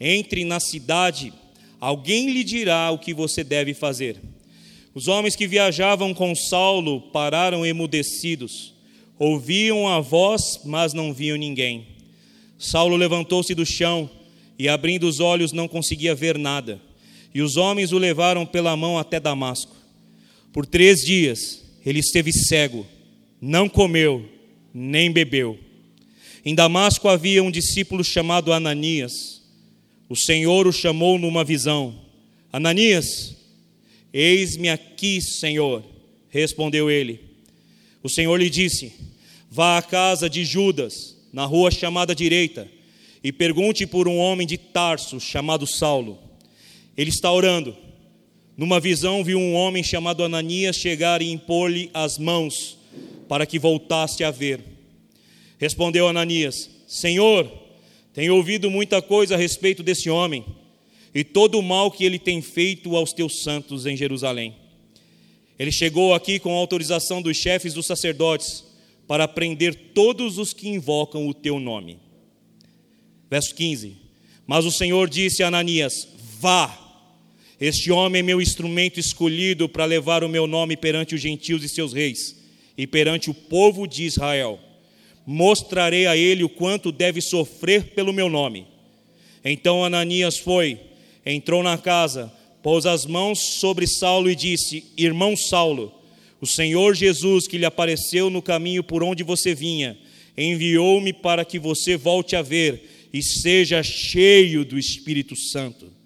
entre 0.00 0.44
na 0.44 0.58
cidade, 0.60 1.30
alguém 1.78 2.30
lhe 2.30 2.42
dirá 2.42 2.90
o 2.90 2.98
que 2.98 3.12
você 3.12 3.44
deve 3.44 3.74
fazer. 3.74 4.16
Os 4.94 5.08
homens 5.08 5.36
que 5.36 5.46
viajavam 5.46 6.14
com 6.14 6.34
Saulo 6.34 7.02
pararam 7.02 7.66
emudecidos, 7.66 8.72
ouviam 9.18 9.86
a 9.86 10.00
voz, 10.00 10.60
mas 10.64 10.94
não 10.94 11.12
viam 11.12 11.36
ninguém. 11.36 11.86
Saulo 12.58 12.96
levantou-se 12.96 13.54
do 13.54 13.66
chão 13.66 14.10
e, 14.58 14.70
abrindo 14.70 15.04
os 15.04 15.20
olhos, 15.20 15.52
não 15.52 15.68
conseguia 15.68 16.14
ver 16.14 16.38
nada. 16.38 16.87
E 17.38 17.40
os 17.40 17.56
homens 17.56 17.92
o 17.92 17.98
levaram 17.98 18.44
pela 18.44 18.76
mão 18.76 18.98
até 18.98 19.20
Damasco. 19.20 19.76
Por 20.52 20.66
três 20.66 21.02
dias 21.04 21.62
ele 21.86 22.00
esteve 22.00 22.32
cego, 22.32 22.84
não 23.40 23.68
comeu, 23.68 24.28
nem 24.74 25.12
bebeu. 25.12 25.56
Em 26.44 26.52
Damasco 26.52 27.06
havia 27.06 27.40
um 27.40 27.48
discípulo 27.48 28.02
chamado 28.02 28.52
Ananias. 28.52 29.40
O 30.08 30.16
Senhor 30.16 30.66
o 30.66 30.72
chamou 30.72 31.16
numa 31.16 31.44
visão: 31.44 31.94
Ananias, 32.52 33.36
eis-me 34.12 34.68
aqui, 34.68 35.20
Senhor. 35.22 35.84
Respondeu 36.30 36.90
ele. 36.90 37.20
O 38.02 38.08
Senhor 38.08 38.36
lhe 38.36 38.50
disse: 38.50 38.92
Vá 39.48 39.78
à 39.78 39.82
casa 39.82 40.28
de 40.28 40.44
Judas, 40.44 41.16
na 41.32 41.44
rua 41.44 41.70
chamada 41.70 42.16
direita, 42.16 42.68
e 43.22 43.30
pergunte 43.30 43.86
por 43.86 44.08
um 44.08 44.18
homem 44.18 44.44
de 44.44 44.58
Tarso 44.58 45.20
chamado 45.20 45.68
Saulo. 45.68 46.26
Ele 46.98 47.10
está 47.10 47.32
orando 47.32 47.76
numa 48.56 48.80
visão, 48.80 49.22
viu 49.22 49.38
um 49.38 49.54
homem 49.54 49.84
chamado 49.84 50.24
Ananias 50.24 50.74
chegar 50.74 51.22
e 51.22 51.30
impor-lhe 51.30 51.88
as 51.94 52.18
mãos 52.18 52.76
para 53.28 53.46
que 53.46 53.56
voltasse 53.56 54.24
a 54.24 54.32
ver. 54.32 54.60
Respondeu 55.60 56.08
Ananias: 56.08 56.68
Senhor, 56.88 57.48
tenho 58.12 58.34
ouvido 58.34 58.68
muita 58.68 59.00
coisa 59.00 59.36
a 59.36 59.38
respeito 59.38 59.80
desse 59.80 60.10
homem 60.10 60.44
e 61.14 61.22
todo 61.22 61.60
o 61.60 61.62
mal 61.62 61.88
que 61.88 62.04
ele 62.04 62.18
tem 62.18 62.42
feito 62.42 62.96
aos 62.96 63.12
teus 63.12 63.44
santos 63.44 63.86
em 63.86 63.96
Jerusalém. 63.96 64.56
Ele 65.56 65.70
chegou 65.70 66.12
aqui 66.14 66.40
com 66.40 66.52
autorização 66.52 67.22
dos 67.22 67.36
chefes 67.36 67.74
dos 67.74 67.86
sacerdotes 67.86 68.64
para 69.06 69.28
prender 69.28 69.92
todos 69.94 70.36
os 70.36 70.52
que 70.52 70.68
invocam 70.68 71.28
o 71.28 71.34
teu 71.34 71.60
nome. 71.60 72.00
Verso 73.30 73.54
15: 73.54 73.96
Mas 74.44 74.64
o 74.64 74.72
Senhor 74.72 75.08
disse 75.08 75.44
a 75.44 75.46
Ananias: 75.46 76.08
Vá 76.40 76.87
este 77.60 77.90
homem 77.90 78.20
é 78.20 78.22
meu 78.22 78.40
instrumento 78.40 79.00
escolhido 79.00 79.68
para 79.68 79.84
levar 79.84 80.22
o 80.22 80.28
meu 80.28 80.46
nome 80.46 80.76
perante 80.76 81.14
os 81.14 81.20
gentios 81.20 81.64
e 81.64 81.68
seus 81.68 81.92
reis 81.92 82.36
e 82.76 82.86
perante 82.86 83.28
o 83.28 83.34
povo 83.34 83.86
de 83.86 84.04
Israel. 84.04 84.60
Mostrarei 85.26 86.06
a 86.06 86.16
ele 86.16 86.44
o 86.44 86.48
quanto 86.48 86.92
deve 86.92 87.20
sofrer 87.20 87.94
pelo 87.94 88.12
meu 88.12 88.28
nome. 88.28 88.66
Então 89.44 89.84
Ananias 89.84 90.38
foi, 90.38 90.78
entrou 91.26 91.62
na 91.62 91.76
casa, 91.76 92.32
pôs 92.62 92.86
as 92.86 93.04
mãos 93.04 93.38
sobre 93.58 93.86
Saulo 93.86 94.30
e 94.30 94.36
disse: 94.36 94.84
Irmão 94.96 95.36
Saulo, 95.36 95.92
o 96.40 96.46
Senhor 96.46 96.94
Jesus 96.94 97.48
que 97.48 97.58
lhe 97.58 97.64
apareceu 97.64 98.30
no 98.30 98.40
caminho 98.40 98.84
por 98.84 99.02
onde 99.02 99.24
você 99.24 99.52
vinha, 99.52 99.98
enviou-me 100.36 101.12
para 101.12 101.44
que 101.44 101.58
você 101.58 101.96
volte 101.96 102.36
a 102.36 102.42
ver 102.42 103.08
e 103.12 103.20
seja 103.20 103.82
cheio 103.82 104.64
do 104.64 104.78
Espírito 104.78 105.34
Santo. 105.34 105.97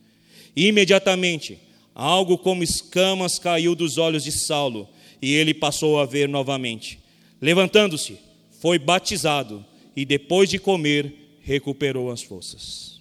Imediatamente, 0.54 1.58
algo 1.94 2.36
como 2.38 2.62
escamas 2.62 3.38
caiu 3.38 3.74
dos 3.74 3.98
olhos 3.98 4.24
de 4.24 4.32
Saulo 4.32 4.88
e 5.20 5.32
ele 5.32 5.54
passou 5.54 5.98
a 5.98 6.04
ver 6.04 6.28
novamente. 6.28 6.98
Levantando-se, 7.40 8.18
foi 8.60 8.78
batizado 8.78 9.64
e 9.96 10.04
depois 10.04 10.48
de 10.48 10.58
comer, 10.58 11.38
recuperou 11.42 12.10
as 12.10 12.22
forças. 12.22 13.00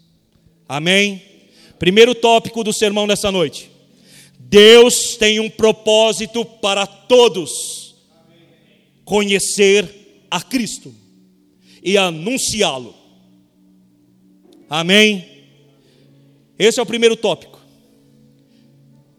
Amém? 0.67 1.21
Primeiro 1.77 2.13
tópico 2.13 2.63
do 2.63 2.73
sermão 2.73 3.07
nessa 3.07 3.31
noite. 3.31 3.69
Deus 4.39 5.15
tem 5.15 5.39
um 5.39 5.49
propósito 5.49 6.43
para 6.43 6.85
todos: 6.85 7.95
conhecer 9.05 9.89
a 10.29 10.41
Cristo 10.41 10.93
e 11.83 11.97
anunciá-lo. 11.97 12.95
Amém? 14.69 15.30
Esse 16.61 16.79
é 16.79 16.83
o 16.83 16.85
primeiro 16.85 17.15
tópico. 17.15 17.59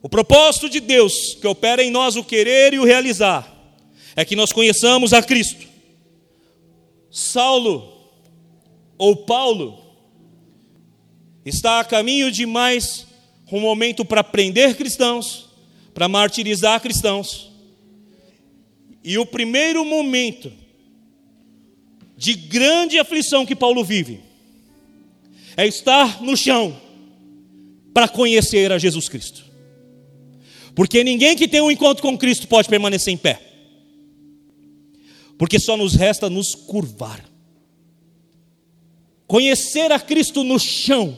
O 0.01 0.09
propósito 0.09 0.69
de 0.69 0.79
Deus 0.79 1.35
que 1.41 1.47
opera 1.49 1.83
em 1.83 1.91
nós 1.91 2.15
o 2.15 2.23
querer 2.23 2.73
e 2.73 2.79
o 2.79 2.85
realizar 2.85 3.53
é 4.15 4.25
que 4.25 4.37
nós 4.37 4.53
conheçamos 4.53 5.13
a 5.13 5.21
Cristo. 5.21 5.67
Saulo 7.11 7.93
ou 8.97 9.17
Paulo 9.17 9.77
está 11.45 11.81
a 11.81 11.85
caminho 11.85 12.31
de 12.31 12.47
mais 12.47 13.09
um 13.51 13.59
momento 13.59 14.05
para 14.05 14.23
prender 14.23 14.77
cristãos, 14.77 15.49
para 15.93 16.07
martirizar 16.07 16.81
cristãos. 16.81 17.51
E 19.03 19.19
o 19.19 19.27
primeiro 19.27 19.85
momento 19.85 20.53
de 22.17 22.35
grande 22.35 23.01
aflição 23.01 23.45
que 23.45 23.57
Paulo 23.57 23.83
vive 23.83 24.21
é 25.57 25.67
estar 25.67 26.23
no 26.23 26.37
chão 26.37 26.81
para 27.93 28.09
conhecer 28.09 28.73
a 28.73 28.79
Jesus 28.79 29.09
Cristo. 29.09 29.45
Porque 30.75 31.05
ninguém 31.05 31.37
que 31.37 31.49
tem 31.49 31.61
um 31.61 31.71
encontro 31.71 32.03
com 32.03 32.17
Cristo 32.17 32.49
pode 32.49 32.69
permanecer 32.69 33.13
em 33.13 33.17
pé. 33.17 33.41
Porque 35.37 35.59
só 35.59 35.77
nos 35.77 35.95
resta 35.95 36.31
nos 36.31 36.55
curvar. 36.55 37.25
Conhecer 39.27 39.91
a 39.93 39.99
Cristo 39.99 40.45
no 40.45 40.59
chão. 40.59 41.17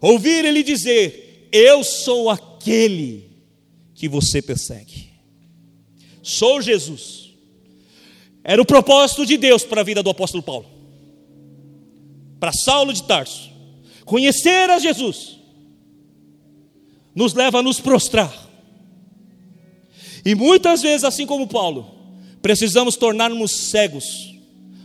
Ouvir 0.00 0.44
Ele 0.44 0.62
dizer: 0.62 1.48
Eu 1.52 1.82
sou 1.82 2.30
aquele 2.30 3.30
que 3.94 4.08
você 4.08 4.40
persegue. 4.40 5.10
Sou 6.22 6.60
Jesus. 6.60 7.30
Era 8.42 8.60
o 8.60 8.66
propósito 8.66 9.26
de 9.26 9.36
Deus 9.36 9.64
para 9.64 9.80
a 9.80 9.84
vida 9.84 10.02
do 10.02 10.10
apóstolo 10.10 10.42
Paulo. 10.42 10.66
Para 12.38 12.52
Saulo 12.52 12.92
de 12.92 13.02
Tarso. 13.02 13.49
Conhecer 14.10 14.68
a 14.68 14.80
Jesus 14.80 15.38
nos 17.14 17.32
leva 17.32 17.60
a 17.60 17.62
nos 17.62 17.78
prostrar. 17.78 18.34
E 20.24 20.34
muitas 20.34 20.82
vezes, 20.82 21.04
assim 21.04 21.24
como 21.24 21.46
Paulo, 21.46 21.94
precisamos 22.42 22.96
tornar-nos 22.96 23.52
cegos 23.70 24.34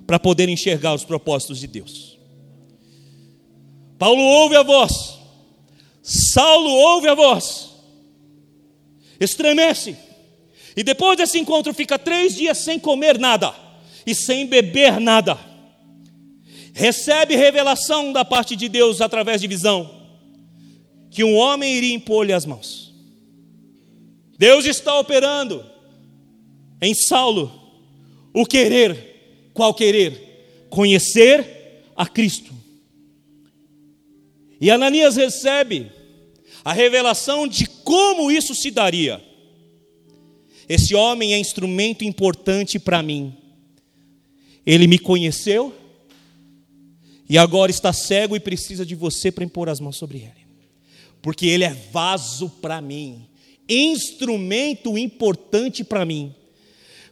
para 0.06 0.20
poder 0.20 0.48
enxergar 0.48 0.94
os 0.94 1.04
propósitos 1.04 1.60
de 1.60 1.66
Deus. 1.66 2.20
Paulo 3.98 4.22
ouve 4.22 4.58
a 4.58 4.62
voz, 4.62 5.18
Saulo 6.04 6.70
ouve 6.70 7.08
a 7.08 7.16
voz, 7.16 7.72
estremece, 9.20 9.98
e 10.78 10.84
depois 10.84 11.18
desse 11.18 11.40
encontro 11.40 11.74
fica 11.74 11.98
três 11.98 12.36
dias 12.36 12.60
sem 12.60 12.78
comer 12.78 13.18
nada 13.18 13.56
e 14.06 14.14
sem 14.14 14.46
beber 14.46 15.00
nada. 15.00 15.55
Recebe 16.78 17.38
revelação 17.38 18.12
da 18.12 18.26
parte 18.26 18.54
de 18.54 18.68
Deus 18.68 19.00
através 19.00 19.40
de 19.40 19.48
visão, 19.48 19.90
que 21.10 21.24
um 21.24 21.34
homem 21.38 21.74
iria 21.74 21.96
impor-lhe 21.96 22.34
as 22.34 22.46
mãos. 22.46 22.94
Deus 24.38 24.66
está 24.66 25.00
operando 25.00 25.66
em 26.82 26.94
Saulo 26.94 27.50
o 28.34 28.46
querer, 28.46 29.50
qual 29.54 29.74
querer? 29.74 30.68
Conhecer 30.70 31.82
a 31.96 32.06
Cristo. 32.06 32.54
E 34.60 34.70
Ananias 34.70 35.16
recebe 35.16 35.90
a 36.62 36.74
revelação 36.74 37.48
de 37.48 37.68
como 37.86 38.30
isso 38.30 38.54
se 38.54 38.70
daria. 38.70 39.24
Esse 40.68 40.94
homem 40.94 41.34
é 41.34 41.38
instrumento 41.38 42.04
importante 42.04 42.78
para 42.78 43.02
mim. 43.02 43.34
Ele 44.66 44.88
me 44.88 45.00
conheceu 45.00 45.74
e 47.28 47.38
agora 47.38 47.72
está 47.72 47.92
cego 47.92 48.36
e 48.36 48.40
precisa 48.40 48.86
de 48.86 48.96
você 48.96 49.32
para 49.32 49.44
impor 49.44 49.70
as 49.70 49.80
mãos 49.80 49.98
sobre 49.98 50.20
ele. 50.20 50.46
Porque 51.22 51.48
ele 51.48 51.64
é 51.64 51.76
vaso 51.92 52.50
para 52.62 52.80
mim, 52.82 53.28
instrumento 53.68 54.98
importante 54.98 55.84
para 55.84 56.06
mim. 56.06 56.34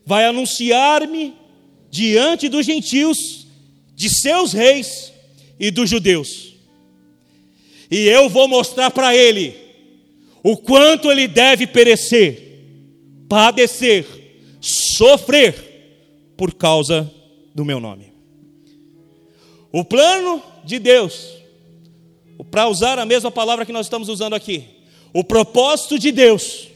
Vai 0.06 0.26
anunciar-me 0.26 1.34
diante 1.90 2.48
dos 2.50 2.66
gentios, 2.66 3.48
de 3.96 4.10
seus 4.10 4.54
reis 4.54 5.12
e 5.60 5.72
dos 5.72 5.90
judeus. 5.90 6.54
E 7.90 8.08
eu 8.08 8.30
vou 8.30 8.48
mostrar 8.48 8.92
para 8.92 9.16
ele 9.16 9.56
o 10.44 10.58
quanto 10.58 11.12
ele 11.12 11.28
deve 11.28 11.66
perecer 11.66 12.54
padecer, 13.34 14.06
sofrer 14.62 15.56
por 16.38 16.54
causa 16.54 17.12
do 17.56 17.66
meu 17.66 17.80
nome. 17.80 18.13
O 19.74 19.84
plano 19.84 20.40
de 20.64 20.78
Deus, 20.78 21.30
para 22.52 22.68
usar 22.68 23.00
a 23.00 23.06
mesma 23.08 23.32
palavra 23.32 23.66
que 23.66 23.72
nós 23.72 23.88
estamos 23.88 24.08
usando 24.08 24.36
aqui, 24.36 24.66
o 25.12 25.24
propósito 25.24 25.98
de 25.98 26.12
Deus 26.12 26.68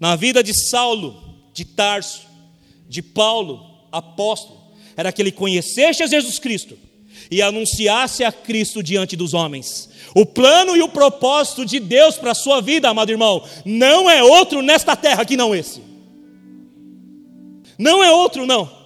na 0.00 0.16
vida 0.16 0.42
de 0.42 0.54
Saulo, 0.70 1.22
de 1.52 1.66
Tarso, 1.66 2.22
de 2.88 3.02
Paulo, 3.02 3.62
apóstolo, 3.92 4.58
era 4.96 5.12
que 5.12 5.20
ele 5.20 5.30
conhecesse 5.30 6.02
a 6.02 6.06
Jesus 6.06 6.38
Cristo 6.38 6.78
e 7.30 7.42
anunciasse 7.42 8.24
a 8.24 8.32
Cristo 8.32 8.82
diante 8.82 9.14
dos 9.14 9.34
homens. 9.34 9.90
O 10.14 10.24
plano 10.24 10.74
e 10.78 10.82
o 10.82 10.88
propósito 10.88 11.66
de 11.66 11.78
Deus 11.78 12.16
para 12.16 12.30
a 12.30 12.34
sua 12.34 12.62
vida, 12.62 12.88
amado 12.88 13.10
irmão, 13.10 13.46
não 13.66 14.08
é 14.08 14.22
outro 14.22 14.62
nesta 14.62 14.96
terra 14.96 15.26
que 15.26 15.36
não 15.36 15.54
esse. 15.54 15.82
Não 17.78 18.02
é 18.02 18.10
outro, 18.10 18.46
não. 18.46 18.77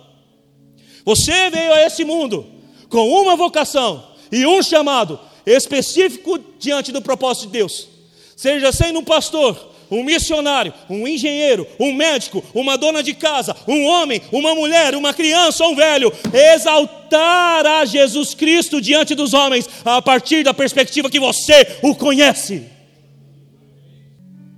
Você 1.04 1.50
veio 1.50 1.72
a 1.72 1.82
esse 1.82 2.04
mundo 2.04 2.46
com 2.88 3.08
uma 3.08 3.36
vocação 3.36 4.04
e 4.30 4.46
um 4.46 4.62
chamado 4.62 5.18
específico 5.44 6.38
diante 6.58 6.92
do 6.92 7.02
propósito 7.02 7.46
de 7.46 7.52
Deus. 7.52 7.88
Seja 8.36 8.72
sendo 8.72 9.00
um 9.00 9.04
pastor, 9.04 9.72
um 9.90 10.02
missionário, 10.02 10.72
um 10.88 11.06
engenheiro, 11.06 11.66
um 11.78 11.92
médico, 11.92 12.42
uma 12.54 12.78
dona 12.78 13.02
de 13.02 13.12
casa, 13.12 13.54
um 13.68 13.84
homem, 13.84 14.22
uma 14.32 14.54
mulher, 14.54 14.94
uma 14.94 15.12
criança 15.12 15.64
ou 15.64 15.72
um 15.72 15.76
velho, 15.76 16.12
exaltar 16.32 17.66
a 17.66 17.84
Jesus 17.84 18.34
Cristo 18.34 18.80
diante 18.80 19.14
dos 19.14 19.34
homens, 19.34 19.68
a 19.84 20.00
partir 20.00 20.44
da 20.44 20.54
perspectiva 20.54 21.10
que 21.10 21.20
você 21.20 21.78
o 21.82 21.94
conhece. 21.94 22.64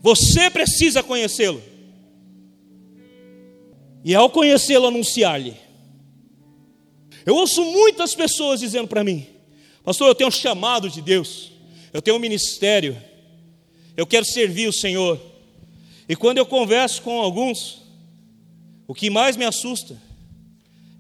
Você 0.02 0.50
precisa 0.50 1.02
conhecê-lo. 1.02 1.62
E 4.04 4.14
ao 4.14 4.28
conhecê-lo, 4.28 4.86
anunciar-lhe. 4.86 5.63
Eu 7.24 7.34
ouço 7.36 7.64
muitas 7.64 8.14
pessoas 8.14 8.60
dizendo 8.60 8.88
para 8.88 9.04
mim: 9.04 9.26
Pastor, 9.82 10.08
eu 10.08 10.14
tenho 10.14 10.28
um 10.28 10.32
chamado 10.32 10.88
de 10.88 11.00
Deus, 11.00 11.52
eu 11.92 12.02
tenho 12.02 12.16
um 12.16 12.20
ministério 12.20 12.96
eu 13.96 14.06
quero 14.06 14.24
servir 14.24 14.68
o 14.68 14.72
Senhor. 14.72 15.20
E 16.08 16.16
quando 16.16 16.38
eu 16.38 16.46
converso 16.46 17.02
com 17.02 17.20
alguns, 17.20 17.82
o 18.86 18.94
que 18.94 19.08
mais 19.08 19.36
me 19.36 19.44
assusta 19.44 20.00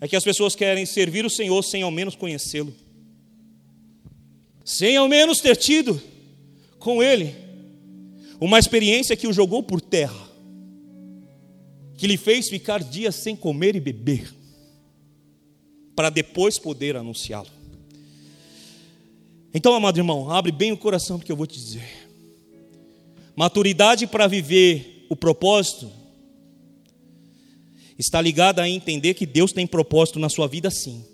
é 0.00 0.08
que 0.08 0.16
as 0.16 0.24
pessoas 0.24 0.54
querem 0.54 0.86
servir 0.86 1.24
o 1.24 1.30
Senhor 1.30 1.62
sem 1.62 1.82
ao 1.82 1.90
menos 1.90 2.14
conhecê-lo, 2.14 2.74
sem 4.64 4.96
ao 4.96 5.08
menos 5.08 5.40
ter 5.40 5.56
tido 5.56 6.00
com 6.78 7.02
Ele 7.02 7.34
uma 8.40 8.58
experiência 8.58 9.16
que 9.16 9.26
o 9.26 9.32
jogou 9.32 9.62
por 9.62 9.80
terra, 9.80 10.28
que 11.96 12.06
lhe 12.06 12.16
fez 12.16 12.48
ficar 12.48 12.82
dias 12.82 13.14
sem 13.14 13.34
comer 13.34 13.76
e 13.76 13.80
beber, 13.80 14.32
para 15.94 16.10
depois 16.10 16.58
poder 16.58 16.96
anunciá-lo. 16.96 17.48
Então, 19.52 19.72
amado 19.74 19.98
irmão, 19.98 20.30
abre 20.30 20.50
bem 20.50 20.72
o 20.72 20.76
coração 20.76 21.18
porque 21.18 21.30
eu 21.30 21.36
vou 21.36 21.46
te 21.46 21.58
dizer. 21.58 21.88
Maturidade 23.36 24.06
para 24.06 24.26
viver 24.26 25.06
o 25.08 25.16
propósito 25.16 25.90
está 27.98 28.20
ligada 28.20 28.62
a 28.62 28.68
entender 28.68 29.14
que 29.14 29.26
Deus 29.26 29.52
tem 29.52 29.66
propósito 29.66 30.18
na 30.18 30.28
sua 30.28 30.48
vida 30.48 30.70
sim. 30.70 31.04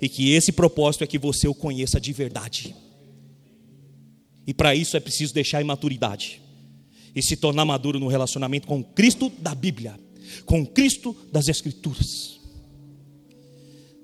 E 0.00 0.08
que 0.08 0.32
esse 0.32 0.52
propósito 0.52 1.04
é 1.04 1.06
que 1.06 1.18
você 1.18 1.46
o 1.46 1.54
conheça 1.54 2.00
de 2.00 2.12
verdade. 2.12 2.74
E 4.46 4.54
para 4.54 4.74
isso 4.74 4.96
é 4.96 5.00
preciso 5.00 5.34
deixar 5.34 5.58
a 5.58 5.62
imaturidade 5.62 6.40
e 7.14 7.22
se 7.22 7.36
tornar 7.36 7.64
maduro 7.64 7.98
no 7.98 8.08
relacionamento 8.08 8.66
com 8.66 8.82
Cristo 8.82 9.30
da 9.38 9.54
Bíblia, 9.54 9.98
com 10.46 10.64
Cristo 10.64 11.14
das 11.32 11.48
Escrituras. 11.48 12.37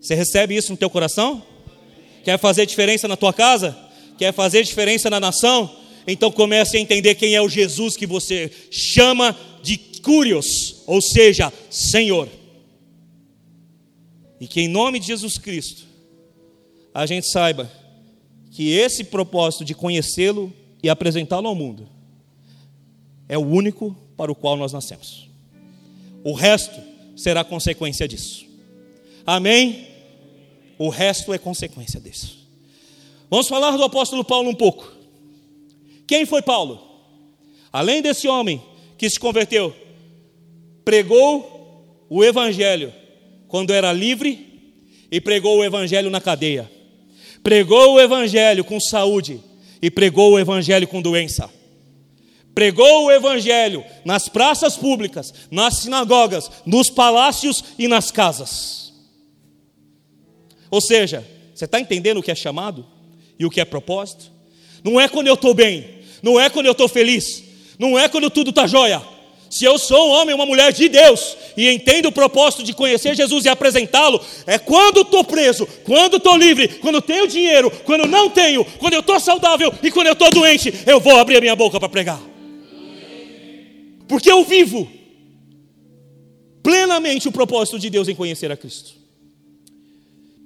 Você 0.04 0.14
recebe 0.14 0.54
isso 0.54 0.70
no 0.70 0.76
teu 0.76 0.90
coração? 0.90 1.42
Quer 2.22 2.38
fazer 2.38 2.66
diferença 2.66 3.08
na 3.08 3.16
tua 3.16 3.32
casa? 3.32 3.74
Quer 4.18 4.34
fazer 4.34 4.62
diferença 4.62 5.08
na 5.08 5.18
nação? 5.18 5.74
Então 6.06 6.30
comece 6.30 6.76
a 6.76 6.80
entender 6.80 7.14
quem 7.14 7.34
é 7.34 7.40
o 7.40 7.48
Jesus 7.48 7.96
que 7.96 8.06
você 8.06 8.52
chama 8.70 9.34
de 9.62 9.78
Curios, 9.78 10.82
ou 10.86 11.00
seja, 11.00 11.50
Senhor. 11.70 12.28
E 14.38 14.46
que 14.46 14.60
em 14.60 14.68
nome 14.68 15.00
de 15.00 15.06
Jesus 15.06 15.38
Cristo, 15.38 15.86
a 16.92 17.06
gente 17.06 17.26
saiba 17.26 17.72
que 18.50 18.72
esse 18.72 19.04
propósito 19.04 19.64
de 19.64 19.74
conhecê-lo 19.74 20.52
e 20.82 20.90
apresentá-lo 20.90 21.48
ao 21.48 21.54
mundo 21.54 21.88
é 23.26 23.38
o 23.38 23.46
único 23.46 23.96
para 24.18 24.30
o 24.30 24.34
qual 24.34 24.54
nós 24.54 24.70
nascemos. 24.70 25.30
O 26.22 26.34
resto 26.34 26.78
será 27.16 27.42
consequência 27.42 28.06
disso. 28.06 28.44
Amém? 29.24 29.93
O 30.78 30.88
resto 30.88 31.32
é 31.32 31.38
consequência 31.38 32.00
disso. 32.00 32.38
Vamos 33.30 33.48
falar 33.48 33.76
do 33.76 33.84
apóstolo 33.84 34.24
Paulo 34.24 34.50
um 34.50 34.54
pouco. 34.54 34.92
Quem 36.06 36.26
foi 36.26 36.42
Paulo? 36.42 36.80
Além 37.72 38.02
desse 38.02 38.28
homem 38.28 38.62
que 38.96 39.08
se 39.08 39.18
converteu, 39.18 39.74
pregou 40.84 42.06
o 42.08 42.22
evangelho 42.22 42.92
quando 43.48 43.72
era 43.72 43.92
livre 43.92 44.72
e 45.10 45.20
pregou 45.20 45.58
o 45.58 45.64
evangelho 45.64 46.10
na 46.10 46.20
cadeia. 46.20 46.70
Pregou 47.42 47.94
o 47.94 48.00
evangelho 48.00 48.64
com 48.64 48.78
saúde 48.80 49.40
e 49.80 49.90
pregou 49.90 50.32
o 50.32 50.38
evangelho 50.38 50.88
com 50.88 51.02
doença. 51.02 51.50
Pregou 52.54 53.06
o 53.06 53.12
evangelho 53.12 53.84
nas 54.04 54.28
praças 54.28 54.76
públicas, 54.76 55.34
nas 55.50 55.78
sinagogas, 55.78 56.50
nos 56.64 56.88
palácios 56.88 57.64
e 57.78 57.88
nas 57.88 58.10
casas. 58.10 58.83
Ou 60.74 60.80
seja, 60.80 61.24
você 61.54 61.66
está 61.66 61.78
entendendo 61.78 62.18
o 62.18 62.22
que 62.22 62.32
é 62.32 62.34
chamado 62.34 62.84
e 63.38 63.46
o 63.46 63.50
que 63.50 63.60
é 63.60 63.64
propósito? 63.64 64.24
Não 64.82 65.00
é 65.00 65.06
quando 65.06 65.28
eu 65.28 65.34
estou 65.34 65.54
bem, 65.54 66.00
não 66.20 66.40
é 66.40 66.50
quando 66.50 66.66
eu 66.66 66.72
estou 66.72 66.88
feliz, 66.88 67.44
não 67.78 67.96
é 67.96 68.08
quando 68.08 68.28
tudo 68.28 68.50
está 68.50 68.66
jóia. 68.66 69.00
Se 69.48 69.64
eu 69.64 69.78
sou 69.78 70.08
um 70.08 70.10
homem, 70.10 70.34
uma 70.34 70.44
mulher 70.44 70.72
de 70.72 70.88
Deus 70.88 71.36
e 71.56 71.70
entendo 71.70 72.06
o 72.06 72.12
propósito 72.12 72.64
de 72.64 72.74
conhecer 72.74 73.14
Jesus 73.14 73.44
e 73.44 73.48
apresentá-lo, 73.48 74.20
é 74.48 74.58
quando 74.58 75.02
estou 75.02 75.22
preso, 75.22 75.64
quando 75.84 76.16
estou 76.16 76.36
livre, 76.36 76.66
quando 76.66 77.00
tenho 77.00 77.28
dinheiro, 77.28 77.70
quando 77.84 78.08
não 78.08 78.28
tenho, 78.28 78.64
quando 78.64 78.94
eu 78.94 79.00
estou 79.00 79.20
saudável 79.20 79.72
e 79.80 79.92
quando 79.92 80.08
eu 80.08 80.14
estou 80.14 80.28
doente, 80.32 80.74
eu 80.88 80.98
vou 80.98 81.16
abrir 81.18 81.36
a 81.36 81.40
minha 81.40 81.54
boca 81.54 81.78
para 81.78 81.88
pregar. 81.88 82.20
Porque 84.08 84.28
eu 84.28 84.42
vivo 84.42 84.90
plenamente 86.64 87.28
o 87.28 87.32
propósito 87.32 87.78
de 87.78 87.88
Deus 87.88 88.08
em 88.08 88.14
conhecer 88.16 88.50
a 88.50 88.56
Cristo. 88.56 89.03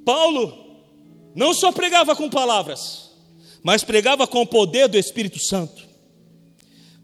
Paulo 0.08 0.56
não 1.34 1.52
só 1.52 1.70
pregava 1.70 2.16
com 2.16 2.30
palavras, 2.30 3.10
mas 3.62 3.84
pregava 3.84 4.26
com 4.26 4.40
o 4.40 4.46
poder 4.46 4.88
do 4.88 4.96
Espírito 4.96 5.38
Santo. 5.38 5.86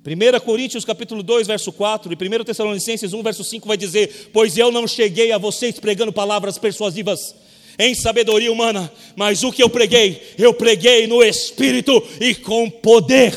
1 0.07 0.41
Coríntios 0.41 0.87
capítulo 0.87 1.23
2, 1.23 1.47
verso 1.47 1.71
4 1.71 2.11
e 2.11 2.17
1 2.17 2.45
Tessalonicenses 2.45 3.13
1, 3.13 3.23
verso 3.23 3.45
5 3.45 3.69
vai 3.69 3.77
dizer: 3.77 4.31
Pois 4.33 4.57
eu 4.57 4.73
não 4.73 4.89
cheguei 4.89 5.33
a 5.33 5.37
vocês 5.37 5.79
pregando 5.79 6.15
palavras 6.15 6.57
persuasivas 6.57 7.35
em 7.79 7.95
sabedoria 7.95 8.51
humana, 8.51 8.91
mas 9.15 9.45
o 9.45 9.53
que 9.53 9.63
eu 9.63 9.69
preguei, 9.69 10.23
eu 10.39 10.55
preguei 10.55 11.07
no 11.07 11.23
Espírito 11.23 12.03
e 12.19 12.35
com 12.35 12.71
poder. 12.71 13.37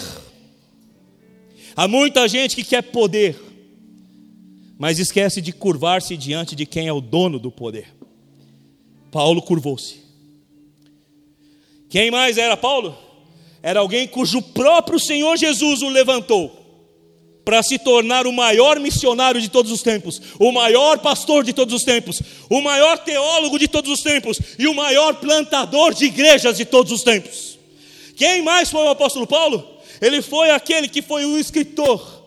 Há 1.76 1.90
muita 1.90 2.26
gente 2.30 2.56
que 2.56 2.64
quer 2.64 2.84
poder, 2.84 3.36
mas 4.80 4.98
esquece 4.98 5.42
de 5.42 5.52
curvar-se 5.52 6.16
diante 6.16 6.56
de 6.56 6.66
quem 6.66 6.88
é 6.88 6.94
o 6.94 7.02
dono 7.02 7.38
do 7.38 7.52
poder. 7.52 7.97
Paulo 9.12 9.42
curvou-se. 9.42 10.02
Quem 11.90 12.12
mais 12.12 12.38
era 12.38 12.58
Paulo? 12.58 12.98
Era 13.64 13.80
alguém 13.80 14.08
cujo 14.08 14.42
próprio 14.42 15.00
Senhor 15.00 15.38
Jesus 15.38 15.82
o 15.82 15.90
levantou 15.90 16.66
para 17.44 17.64
se 17.64 17.80
tornar 17.80 18.28
o 18.28 18.34
maior 18.34 18.78
missionário 18.78 19.40
de 19.40 19.48
todos 19.48 19.72
os 19.72 19.82
tempos, 19.82 20.22
o 20.38 20.52
maior 20.52 21.00
pastor 21.00 21.46
de 21.46 21.54
todos 21.54 21.74
os 21.74 21.84
tempos, 21.84 22.22
o 22.50 22.60
maior 22.60 22.98
teólogo 22.98 23.58
de 23.58 23.70
todos 23.70 23.90
os 23.90 24.02
tempos 24.02 24.38
e 24.60 24.68
o 24.68 24.74
maior 24.74 25.16
plantador 25.16 25.94
de 25.94 26.06
igrejas 26.06 26.58
de 26.58 26.66
todos 26.66 26.92
os 26.92 27.04
tempos. 27.04 27.58
Quem 28.18 28.42
mais 28.42 28.70
foi 28.70 28.82
o 28.82 28.90
apóstolo 28.90 29.26
Paulo? 29.26 29.66
Ele 30.02 30.22
foi 30.22 30.52
aquele 30.52 30.90
que 30.90 31.02
foi 31.02 31.26
o 31.26 31.38
escritor 31.38 32.18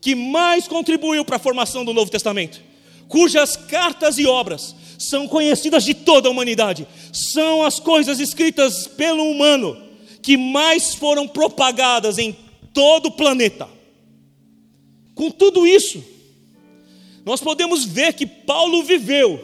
que 0.00 0.16
mais 0.16 0.66
contribuiu 0.66 1.24
para 1.24 1.36
a 1.36 1.40
formação 1.40 1.84
do 1.84 1.94
Novo 1.94 2.10
Testamento, 2.10 2.60
cujas 3.06 3.54
cartas 3.54 4.18
e 4.18 4.26
obras 4.26 4.74
são 5.00 5.26
conhecidas 5.26 5.82
de 5.82 5.94
toda 5.94 6.28
a 6.28 6.30
humanidade, 6.30 6.86
são 7.12 7.62
as 7.62 7.80
coisas 7.80 8.20
escritas 8.20 8.86
pelo 8.86 9.24
humano 9.24 9.76
que 10.22 10.36
mais 10.36 10.94
foram 10.94 11.26
propagadas 11.26 12.18
em 12.18 12.36
todo 12.74 13.06
o 13.06 13.12
planeta. 13.12 13.66
Com 15.14 15.30
tudo 15.30 15.66
isso, 15.66 16.04
nós 17.24 17.40
podemos 17.40 17.84
ver 17.84 18.12
que 18.12 18.26
Paulo 18.26 18.82
viveu 18.82 19.42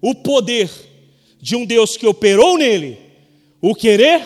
o 0.00 0.14
poder 0.14 0.70
de 1.40 1.56
um 1.56 1.64
Deus 1.64 1.96
que 1.96 2.06
operou 2.06 2.56
nele 2.56 2.98
o 3.60 3.74
querer 3.74 4.22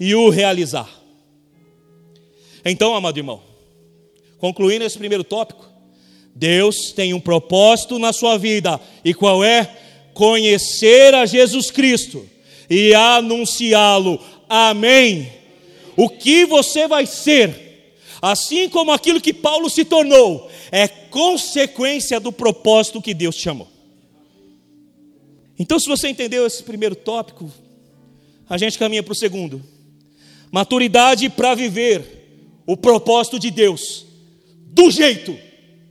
e 0.00 0.14
o 0.14 0.30
realizar. 0.30 0.88
Então, 2.64 2.94
amado 2.94 3.18
irmão, 3.18 3.42
concluindo 4.38 4.84
esse 4.84 4.96
primeiro 4.96 5.24
tópico, 5.24 5.68
Deus 6.38 6.92
tem 6.92 7.12
um 7.12 7.18
propósito 7.18 7.98
na 7.98 8.12
sua 8.12 8.38
vida, 8.38 8.80
e 9.04 9.12
qual 9.12 9.42
é? 9.42 9.76
Conhecer 10.14 11.12
a 11.12 11.26
Jesus 11.26 11.68
Cristo 11.68 12.24
e 12.70 12.94
anunciá-lo. 12.94 14.20
Amém. 14.48 15.32
O 15.96 16.08
que 16.08 16.46
você 16.46 16.86
vai 16.86 17.06
ser, 17.06 17.92
assim 18.22 18.68
como 18.68 18.92
aquilo 18.92 19.20
que 19.20 19.34
Paulo 19.34 19.68
se 19.68 19.84
tornou, 19.84 20.48
é 20.70 20.86
consequência 20.86 22.20
do 22.20 22.30
propósito 22.30 23.02
que 23.02 23.14
Deus 23.14 23.34
te 23.34 23.42
chamou. 23.42 23.66
Então, 25.58 25.76
se 25.80 25.88
você 25.88 26.06
entendeu 26.06 26.46
esse 26.46 26.62
primeiro 26.62 26.94
tópico, 26.94 27.50
a 28.48 28.56
gente 28.56 28.78
caminha 28.78 29.02
para 29.02 29.12
o 29.12 29.16
segundo. 29.16 29.60
Maturidade 30.52 31.28
para 31.28 31.56
viver 31.56 32.62
o 32.64 32.76
propósito 32.76 33.40
de 33.40 33.50
Deus, 33.50 34.06
do 34.68 34.88
jeito 34.88 35.47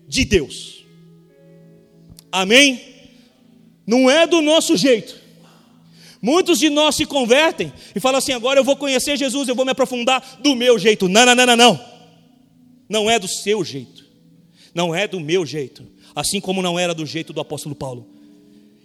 de 0.08 0.24
Deus. 0.26 0.86
Amém? 2.32 2.82
Não 3.86 4.10
é 4.10 4.26
do 4.26 4.42
nosso 4.42 4.76
jeito. 4.76 5.16
Muitos 6.22 6.60
de 6.60 6.70
nós 6.70 6.96
se 6.96 7.06
convertem 7.06 7.72
e 7.96 8.00
falam 8.00 8.18
assim: 8.18 8.34
agora 8.34 8.60
eu 8.60 8.64
vou 8.64 8.76
conhecer 8.76 9.18
Jesus, 9.18 9.48
eu 9.48 9.56
vou 9.56 9.66
me 9.66 9.72
aprofundar 9.72 10.40
do 10.42 10.56
meu 10.56 10.80
jeito. 10.80 11.08
Não, 11.08 11.26
não, 11.26 11.36
não, 11.36 11.46
não, 11.46 11.56
não. 11.56 11.86
Não 12.90 13.10
é 13.10 13.20
do 13.20 13.28
seu 13.28 13.64
jeito. 13.64 14.06
Não 14.74 14.94
é 14.94 15.08
do 15.08 15.20
meu 15.20 15.46
jeito. 15.46 15.86
Assim 16.16 16.40
como 16.40 16.62
não 16.62 16.80
era 16.80 16.94
do 16.94 17.06
jeito 17.06 17.34
do 17.34 17.42
apóstolo 17.42 17.76
Paulo. 17.76 18.08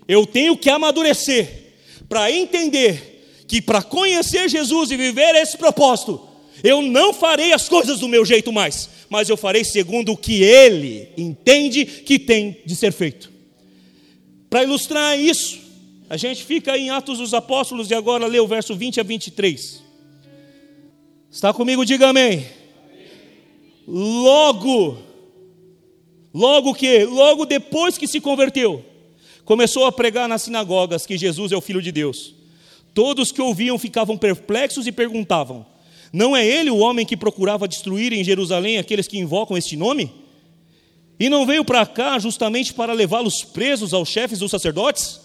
Eu 0.06 0.26
tenho 0.26 0.56
que 0.56 0.68
amadurecer 0.68 1.74
para 2.08 2.30
entender 2.30 3.44
que 3.46 3.62
para 3.62 3.82
conhecer 3.82 4.48
Jesus 4.48 4.90
e 4.90 4.96
viver 4.96 5.34
esse 5.34 5.56
propósito, 5.56 6.28
eu 6.62 6.82
não 6.82 7.12
farei 7.12 7.52
as 7.52 7.68
coisas 7.68 8.00
do 8.00 8.08
meu 8.08 8.24
jeito 8.24 8.52
mais, 8.52 8.88
mas 9.12 9.28
eu 9.28 9.36
farei 9.36 9.62
segundo 9.62 10.12
o 10.12 10.16
que 10.16 10.42
ele 10.42 11.10
entende 11.18 11.84
que 11.84 12.18
tem 12.18 12.56
de 12.64 12.74
ser 12.74 12.92
feito. 12.92 13.30
Para 14.48 14.64
ilustrar 14.64 15.20
isso, 15.20 15.60
a 16.08 16.16
gente 16.16 16.42
fica 16.42 16.76
em 16.78 16.88
Atos 16.88 17.18
dos 17.18 17.34
Apóstolos 17.34 17.90
e 17.90 17.94
agora 17.94 18.26
lê 18.26 18.40
o 18.40 18.46
verso 18.46 18.74
20 18.74 19.00
a 19.00 19.02
23. 19.02 19.82
Está 21.30 21.52
comigo? 21.52 21.84
Diga 21.84 22.08
amém. 22.08 22.46
Logo, 23.86 24.96
logo 26.32 26.72
que, 26.72 27.04
logo 27.04 27.44
depois 27.44 27.98
que 27.98 28.08
se 28.08 28.18
converteu, 28.18 28.82
começou 29.44 29.84
a 29.84 29.92
pregar 29.92 30.26
nas 30.26 30.40
sinagogas 30.40 31.04
que 31.04 31.18
Jesus 31.18 31.52
é 31.52 31.56
o 31.56 31.60
Filho 31.60 31.82
de 31.82 31.92
Deus 31.92 32.34
Todos 32.94 33.32
que 33.32 33.40
ouviam 33.40 33.78
ficavam 33.78 34.18
perplexos 34.18 34.86
e 34.86 34.92
perguntavam: 34.92 35.64
Não 36.12 36.36
é 36.36 36.46
ele 36.46 36.70
o 36.70 36.78
homem 36.78 37.06
que 37.06 37.16
procurava 37.16 37.66
destruir 37.66 38.12
em 38.12 38.22
Jerusalém 38.22 38.78
aqueles 38.78 39.08
que 39.08 39.18
invocam 39.18 39.56
este 39.56 39.76
nome? 39.76 40.12
E 41.18 41.28
não 41.28 41.46
veio 41.46 41.64
para 41.64 41.86
cá 41.86 42.18
justamente 42.18 42.74
para 42.74 42.92
levá-los 42.92 43.44
presos 43.44 43.94
aos 43.94 44.08
chefes 44.08 44.40
dos 44.40 44.50
sacerdotes? 44.50 45.20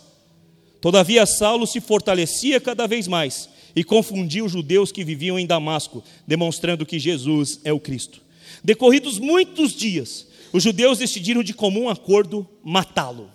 Todavia, 0.79 1.25
Saulo 1.25 1.65
se 1.67 1.81
fortalecia 1.81 2.61
cada 2.61 2.87
vez 2.87 3.07
mais 3.07 3.49
e 3.75 3.83
confundia 3.83 4.45
os 4.45 4.51
judeus 4.51 4.91
que 4.91 5.03
viviam 5.03 5.37
em 5.37 5.45
Damasco, 5.45 6.03
demonstrando 6.25 6.85
que 6.85 6.97
Jesus 6.97 7.59
é 7.63 7.73
o 7.73 7.79
Cristo. 7.79 8.21
Decorridos 8.63 9.19
muitos 9.19 9.73
dias, 9.75 10.27
os 10.53 10.63
judeus 10.63 10.99
decidiram 10.99 11.43
de 11.43 11.53
comum 11.53 11.89
acordo 11.89 12.47
matá-lo. 12.63 13.29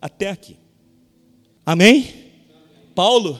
Até 0.00 0.30
aqui. 0.30 0.56
Amém? 1.64 2.08
Paulo 2.94 3.38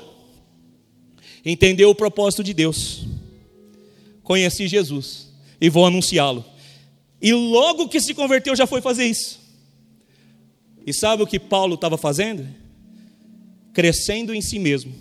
entendeu 1.45 1.91
o 1.91 1.95
propósito 1.95 2.45
de 2.45 2.53
Deus, 2.53 3.05
conheci 4.31 4.69
Jesus 4.69 5.27
e 5.61 5.69
vou 5.69 5.85
anunciá-lo. 5.85 6.45
E 7.21 7.33
logo 7.35 7.89
que 7.89 8.01
se 8.01 8.15
converteu, 8.15 8.55
já 8.55 8.65
foi 8.65 8.81
fazer 8.81 9.05
isso. 9.05 9.41
E 10.87 10.95
sabe 10.95 11.25
o 11.25 11.27
que 11.27 11.41
Paulo 11.41 11.75
estava 11.75 11.99
fazendo? 11.99 12.47
crescendo 13.73 14.35
em 14.35 14.41
si 14.41 14.59
mesmo. 14.59 14.93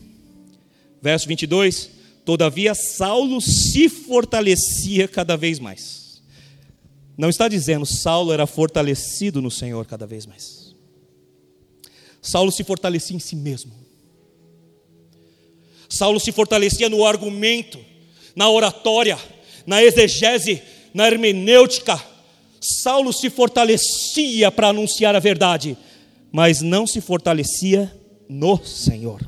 Verso 1.02 1.28
22: 1.28 1.90
Todavia 2.26 2.74
Saulo 2.74 3.42
se 3.42 3.90
fortalecia 3.90 5.08
cada 5.08 5.36
vez 5.36 5.60
mais. 5.60 6.22
Não 7.18 7.30
está 7.30 7.48
dizendo 7.48 7.86
Saulo 7.86 8.32
era 8.32 8.48
fortalecido 8.48 9.42
no 9.42 9.52
Senhor 9.52 9.86
cada 9.86 10.08
vez 10.08 10.26
mais. 10.26 10.74
Saulo 12.22 12.52
se 12.52 12.64
fortalecia 12.64 13.16
em 13.16 13.20
si 13.20 13.36
mesmo. 13.36 13.74
Saulo 15.90 16.20
se 16.20 16.32
fortalecia 16.32 16.88
no 16.88 17.06
argumento, 17.06 17.80
na 18.36 18.50
oratória, 18.50 19.18
na 19.66 19.84
exegese, 19.84 20.62
na 20.94 21.08
hermenêutica. 21.08 22.02
Saulo 22.62 23.14
se 23.14 23.30
fortalecia 23.30 24.52
para 24.52 24.70
anunciar 24.70 25.16
a 25.16 25.20
verdade, 25.20 25.78
mas 26.32 26.62
não 26.62 26.86
se 26.86 27.02
fortalecia 27.02 27.94
no 28.28 28.64
Senhor. 28.64 29.28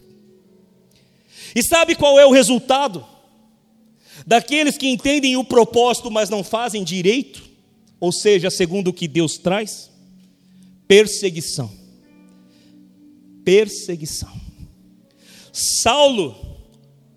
E 1.56 1.64
sabe 1.64 1.96
qual 1.96 2.20
é 2.20 2.26
o 2.26 2.32
resultado? 2.32 3.06
Daqueles 4.26 4.78
que 4.78 4.88
entendem 4.88 5.36
o 5.36 5.44
propósito, 5.44 6.12
mas 6.12 6.30
não 6.30 6.44
fazem 6.44 6.84
direito, 6.84 7.44
ou 8.00 8.12
seja, 8.12 8.50
segundo 8.50 8.90
o 8.90 8.94
que 8.94 9.08
Deus 9.08 9.38
traz? 9.38 9.90
Perseguição. 10.88 11.72
Perseguição. 13.44 14.32
Saulo, 15.52 16.36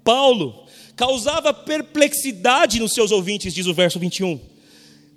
Paulo, 0.03 0.64
causava 0.97 1.53
perplexidade 1.53 2.79
nos 2.79 2.93
seus 2.93 3.11
ouvintes, 3.11 3.53
diz 3.55 3.67
o 3.67 3.75
verso 3.75 3.99
21. 3.99 4.41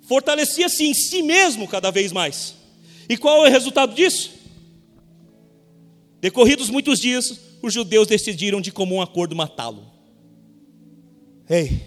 Fortalecia-se 0.02 0.84
em 0.84 0.94
si 0.94 1.22
mesmo 1.22 1.68
cada 1.68 1.90
vez 1.90 2.12
mais. 2.12 2.54
E 3.08 3.16
qual 3.16 3.44
é 3.44 3.48
o 3.48 3.52
resultado 3.52 3.94
disso? 3.94 4.30
Decorridos 6.20 6.68
muitos 6.68 6.98
dias, 6.98 7.40
os 7.62 7.72
judeus 7.72 8.08
decidiram 8.08 8.60
de 8.60 8.72
comum 8.72 9.00
acordo 9.00 9.36
matá-lo. 9.36 9.86
Ei, 11.48 11.82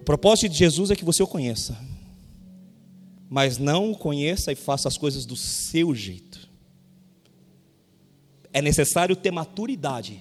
o 0.00 0.04
propósito 0.04 0.50
de 0.50 0.58
Jesus 0.58 0.90
é 0.90 0.96
que 0.96 1.04
você 1.04 1.22
o 1.22 1.26
conheça, 1.26 1.78
mas 3.28 3.58
não 3.58 3.92
o 3.92 3.96
conheça 3.96 4.50
e 4.50 4.56
faça 4.56 4.88
as 4.88 4.96
coisas 4.96 5.26
do 5.26 5.36
seu 5.36 5.94
jeito. 5.94 6.48
É 8.52 8.62
necessário 8.62 9.14
ter 9.14 9.30
maturidade 9.30 10.20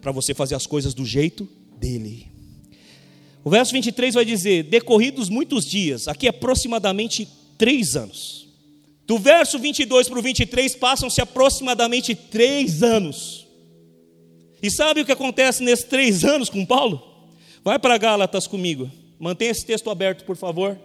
para 0.00 0.12
você 0.12 0.32
fazer 0.32 0.54
as 0.54 0.66
coisas 0.66 0.94
do 0.94 1.04
jeito 1.04 1.48
dele. 1.78 2.26
O 3.44 3.50
verso 3.50 3.72
23 3.72 4.14
vai 4.14 4.24
dizer: 4.24 4.64
decorridos 4.64 5.28
muitos 5.28 5.66
dias, 5.66 6.08
aqui 6.08 6.26
aproximadamente 6.26 7.28
três 7.58 7.94
anos. 7.94 8.48
Do 9.06 9.18
verso 9.18 9.58
22 9.58 10.08
para 10.08 10.18
o 10.18 10.22
23 10.22 10.76
passam-se 10.76 11.20
aproximadamente 11.20 12.14
três 12.14 12.82
anos. 12.82 13.46
E 14.62 14.70
sabe 14.70 15.02
o 15.02 15.04
que 15.04 15.12
acontece 15.12 15.62
nesses 15.62 15.84
três 15.84 16.24
anos 16.24 16.48
com 16.48 16.64
Paulo? 16.64 17.02
Vai 17.62 17.78
para 17.78 17.98
Gálatas 17.98 18.46
comigo. 18.46 18.90
Mantenha 19.18 19.50
esse 19.50 19.64
texto 19.64 19.90
aberto, 19.90 20.24
por 20.24 20.36
favor. 20.36 20.78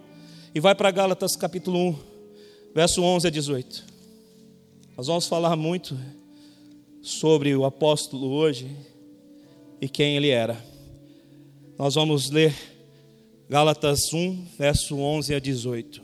E 0.54 0.60
vai 0.60 0.74
para 0.74 0.90
Gálatas 0.90 1.34
capítulo 1.34 1.78
1, 1.88 1.98
verso 2.74 3.02
11 3.02 3.26
a 3.26 3.30
18. 3.30 3.84
Nós 4.96 5.06
vamos 5.06 5.26
falar 5.26 5.56
muito 5.56 5.96
sobre 7.00 7.56
o 7.56 7.64
apóstolo 7.64 8.30
hoje 8.30 8.70
e 9.80 9.88
quem 9.88 10.16
ele 10.16 10.28
era. 10.28 10.69
Nós 11.80 11.94
vamos 11.94 12.28
ler 12.28 12.54
Gálatas 13.48 14.12
1, 14.12 14.48
verso 14.58 14.98
11 14.98 15.34
a 15.34 15.38
18. 15.38 16.02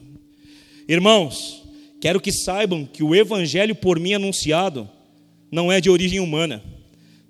Irmãos, 0.89 1.67
Quero 2.01 2.19
que 2.19 2.33
saibam 2.33 2.87
que 2.87 3.03
o 3.03 3.15
evangelho 3.15 3.75
por 3.75 4.01
mim 4.01 4.15
anunciado 4.15 4.89
não 5.53 5.71
é 5.71 5.79
de 5.79 5.91
origem 5.91 6.19
humana. 6.19 6.65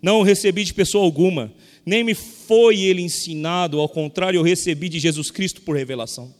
Não 0.01 0.21
o 0.21 0.23
recebi 0.23 0.63
de 0.63 0.73
pessoa 0.73 1.05
alguma, 1.05 1.53
nem 1.85 2.05
me 2.05 2.15
foi 2.15 2.83
ele 2.83 3.03
ensinado, 3.03 3.81
ao 3.81 3.89
contrário, 3.89 4.39
eu 4.39 4.45
recebi 4.45 4.89
de 4.89 5.01
Jesus 5.01 5.29
Cristo 5.29 5.63
por 5.63 5.75
revelação. 5.75 6.33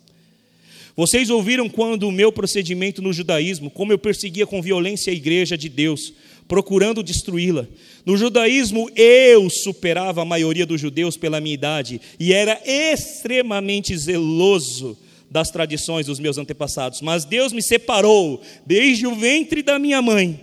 Vocês 0.97 1.29
ouviram 1.29 1.69
quando 1.69 2.07
o 2.07 2.13
meu 2.13 2.31
procedimento 2.31 3.03
no 3.03 3.13
judaísmo, 3.13 3.69
como 3.69 3.93
eu 3.93 3.99
perseguia 3.99 4.47
com 4.47 4.63
violência 4.63 5.13
a 5.13 5.17
igreja 5.17 5.59
de 5.59 5.69
Deus, 5.69 6.13
procurando 6.49 7.03
destruí-la. 7.03 7.67
No 8.05 8.17
judaísmo, 8.17 8.89
eu 8.95 9.49
superava 9.51 10.23
a 10.23 10.25
maioria 10.25 10.67
dos 10.67 10.81
judeus 10.81 11.17
pela 11.17 11.41
minha 11.41 11.55
idade 11.55 12.01
e 12.19 12.33
era 12.33 12.61
extremamente 12.65 13.97
zeloso 13.97 14.97
das 15.31 15.51
tradições 15.51 16.07
dos 16.07 16.21
meus 16.21 16.39
antepassados, 16.39 17.01
mas 17.01 17.25
Deus 17.25 17.53
me 17.53 17.63
separou 17.63 18.41
desde 18.65 19.07
o 19.07 19.15
ventre 19.15 19.63
da 19.63 19.79
minha 19.79 20.01
mãe 20.01 20.41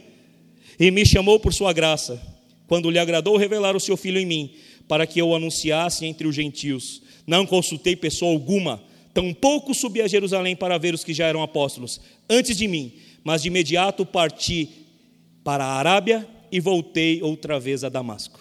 e 0.79 0.91
me 0.91 1.05
chamou 1.05 1.39
por 1.39 1.53
sua 1.53 1.71
graça, 1.71 2.21
quando 2.67 2.89
lhe 2.89 2.99
agradou 2.99 3.37
revelar 3.37 3.75
o 3.75 3.79
seu 3.79 3.95
filho 3.95 4.19
em 4.19 4.25
mim, 4.25 4.51
para 4.87 5.07
que 5.07 5.19
eu 5.19 5.33
anunciasse 5.33 6.05
entre 6.05 6.27
os 6.27 6.35
gentios. 6.35 7.01
Não 7.25 7.45
consultei 7.45 7.95
pessoa 7.95 8.31
alguma, 8.31 8.83
tampouco 9.13 9.73
subi 9.73 10.01
a 10.01 10.07
Jerusalém 10.07 10.55
para 10.55 10.77
ver 10.77 10.93
os 10.93 11.03
que 11.03 11.13
já 11.13 11.27
eram 11.27 11.41
apóstolos 11.41 12.01
antes 12.29 12.57
de 12.57 12.67
mim, 12.67 12.91
mas 13.23 13.41
de 13.41 13.47
imediato 13.47 14.05
parti 14.05 14.82
para 15.43 15.65
a 15.65 15.73
Arábia 15.75 16.27
e 16.51 16.59
voltei 16.59 17.21
outra 17.21 17.59
vez 17.59 17.83
a 17.83 17.89
Damasco. 17.89 18.39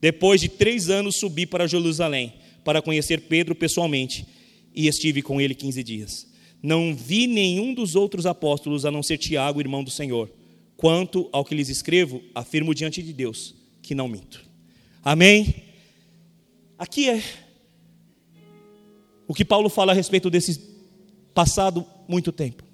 Depois 0.00 0.40
de 0.40 0.48
três 0.48 0.88
anos 0.88 1.16
subi 1.16 1.46
para 1.46 1.66
Jerusalém 1.66 2.34
para 2.64 2.82
conhecer 2.82 3.22
Pedro 3.22 3.54
pessoalmente 3.54 4.26
e 4.74 4.86
estive 4.86 5.22
com 5.22 5.40
ele 5.40 5.54
quinze 5.54 5.82
dias. 5.82 6.26
Não 6.62 6.94
vi 6.94 7.26
nenhum 7.26 7.72
dos 7.72 7.96
outros 7.96 8.26
apóstolos, 8.26 8.84
a 8.84 8.90
não 8.90 9.02
ser 9.02 9.18
Tiago, 9.18 9.60
irmão 9.60 9.82
do 9.82 9.90
Senhor. 9.90 10.30
Quanto 10.76 11.28
ao 11.32 11.44
que 11.44 11.54
lhes 11.54 11.68
escrevo, 11.68 12.22
afirmo 12.34 12.74
diante 12.74 13.02
de 13.02 13.12
Deus 13.12 13.54
que 13.82 13.94
não 13.94 14.08
minto. 14.08 14.44
Amém? 15.02 15.54
Aqui 16.78 17.08
é 17.08 17.22
o 19.26 19.34
que 19.34 19.44
Paulo 19.44 19.68
fala 19.68 19.92
a 19.92 19.94
respeito 19.94 20.28
desse 20.28 20.60
passado 21.34 21.86
muito 22.08 22.32
tempo 22.32 22.70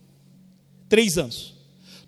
três 0.89 1.19
anos 1.19 1.55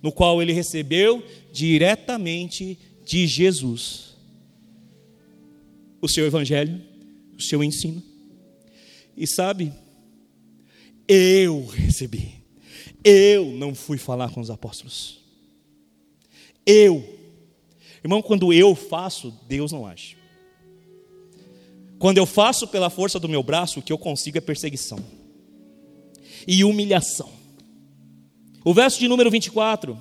no 0.03 0.13
qual 0.13 0.41
ele 0.41 0.53
recebeu 0.53 1.23
diretamente 1.53 2.79
de 3.05 3.27
Jesus 3.27 4.17
o 6.01 6.09
seu 6.09 6.27
evangelho, 6.27 6.81
o 7.37 7.43
seu 7.43 7.63
ensino. 7.63 8.03
E 9.17 9.27
sabe, 9.27 9.73
eu 11.07 11.67
recebi. 11.67 12.35
Eu 13.03 13.47
não 13.53 13.75
fui 13.75 13.99
falar 13.99 14.31
com 14.31 14.41
os 14.41 14.51
apóstolos. 14.51 15.21
Eu. 16.65 17.17
Irmão, 18.05 18.23
quando 18.23 18.53
eu 18.53 18.75
faço, 18.75 19.35
Deus 19.49 19.73
não 19.73 19.87
age. 19.87 20.17
Quando 21.99 22.19
eu 22.19 22.27
faço 22.27 22.69
pela 22.69 22.91
força 22.91 23.19
do 23.19 23.29
meu 23.29 23.43
braço, 23.43 23.81
o 23.81 23.83
que 23.83 23.93
eu 23.93 23.99
consigo 23.99 24.39
é 24.39 24.41
perseguição 24.41 25.05
e 26.47 26.65
humilhação. 26.65 27.38
O 28.65 28.75
verso 28.75 28.99
de 28.99 29.09
número 29.09 29.31
24 29.31 29.99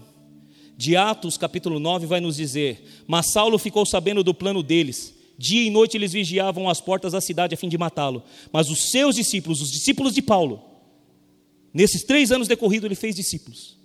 de 0.76 0.96
Atos, 0.96 1.38
capítulo 1.38 1.80
9, 1.80 2.06
vai 2.06 2.20
nos 2.20 2.36
dizer: 2.36 3.04
Mas 3.08 3.32
Saulo 3.32 3.58
ficou 3.58 3.86
sabendo 3.86 4.24
do 4.24 4.34
plano 4.34 4.62
deles 4.62 5.18
Dia 5.38 5.62
e 5.62 5.70
noite 5.70 5.96
eles 5.96 6.14
vigiavam 6.14 6.68
as 6.68 6.82
portas 6.82 7.12
da 7.12 7.22
cidade 7.22 7.54
a 7.54 7.58
fim 7.58 7.70
de 7.70 7.78
matá-lo. 7.78 8.24
Mas 8.52 8.70
os 8.70 8.90
seus 8.90 9.16
discípulos, 9.16 9.62
os 9.62 9.72
discípulos 9.72 10.14
de 10.14 10.22
Paulo, 10.22 10.64
nesses 11.72 12.04
três 12.04 12.32
anos 12.32 12.48
decorridos, 12.48 12.86
ele 12.86 12.96
fez 12.96 13.16
discípulos. 13.16 13.78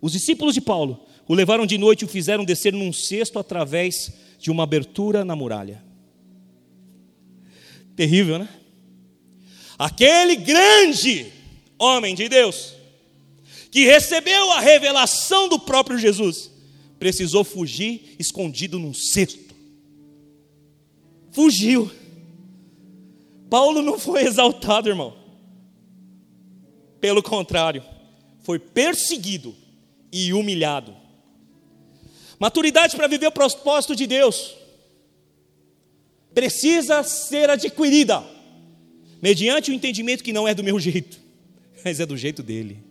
Os 0.00 0.12
discípulos 0.12 0.52
de 0.52 0.60
Paulo 0.60 1.06
o 1.28 1.34
levaram 1.34 1.64
de 1.64 1.78
noite 1.78 2.02
e 2.02 2.04
o 2.06 2.08
fizeram 2.08 2.44
descer 2.44 2.72
num 2.72 2.92
cesto 2.92 3.38
através 3.38 4.12
de 4.40 4.50
uma 4.50 4.64
abertura 4.64 5.24
na 5.24 5.36
muralha. 5.36 5.80
Terrível, 7.94 8.40
né? 8.40 8.48
Aquele 9.78 10.34
grande 10.34 11.26
homem 11.78 12.16
de 12.16 12.28
Deus, 12.28 12.74
que 13.70 13.84
recebeu 13.84 14.52
a 14.52 14.60
revelação 14.60 15.48
do 15.48 15.58
próprio 15.58 15.98
Jesus, 15.98 16.50
precisou 16.98 17.44
fugir 17.44 18.16
escondido 18.18 18.78
num 18.78 18.92
cesto 18.92 19.50
fugiu. 21.30 21.90
Paulo 23.48 23.82
não 23.82 23.98
foi 23.98 24.22
exaltado, 24.24 24.88
irmão. 24.88 25.16
Pelo 27.00 27.22
contrário, 27.22 27.82
foi 28.40 28.58
perseguido 28.58 29.54
e 30.12 30.32
humilhado. 30.32 30.94
Maturidade 32.38 32.96
para 32.96 33.06
viver 33.06 33.26
o 33.26 33.32
propósito 33.32 33.94
de 33.96 34.06
Deus 34.06 34.56
precisa 36.32 37.02
ser 37.02 37.50
adquirida 37.50 38.24
mediante 39.20 39.70
o 39.70 39.74
entendimento 39.74 40.22
que 40.22 40.32
não 40.32 40.46
é 40.46 40.54
do 40.54 40.64
meu 40.64 40.78
jeito, 40.78 41.18
mas 41.84 42.00
é 42.00 42.06
do 42.06 42.16
jeito 42.16 42.42
dele. 42.42 42.89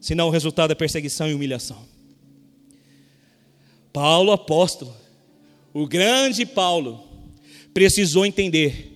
Senão 0.00 0.28
o 0.28 0.30
resultado 0.30 0.70
é 0.70 0.74
perseguição 0.74 1.28
e 1.28 1.34
humilhação. 1.34 1.84
Paulo, 3.92 4.30
apóstolo, 4.32 4.94
o 5.72 5.86
grande 5.86 6.46
Paulo 6.46 7.04
precisou 7.74 8.24
entender 8.24 8.94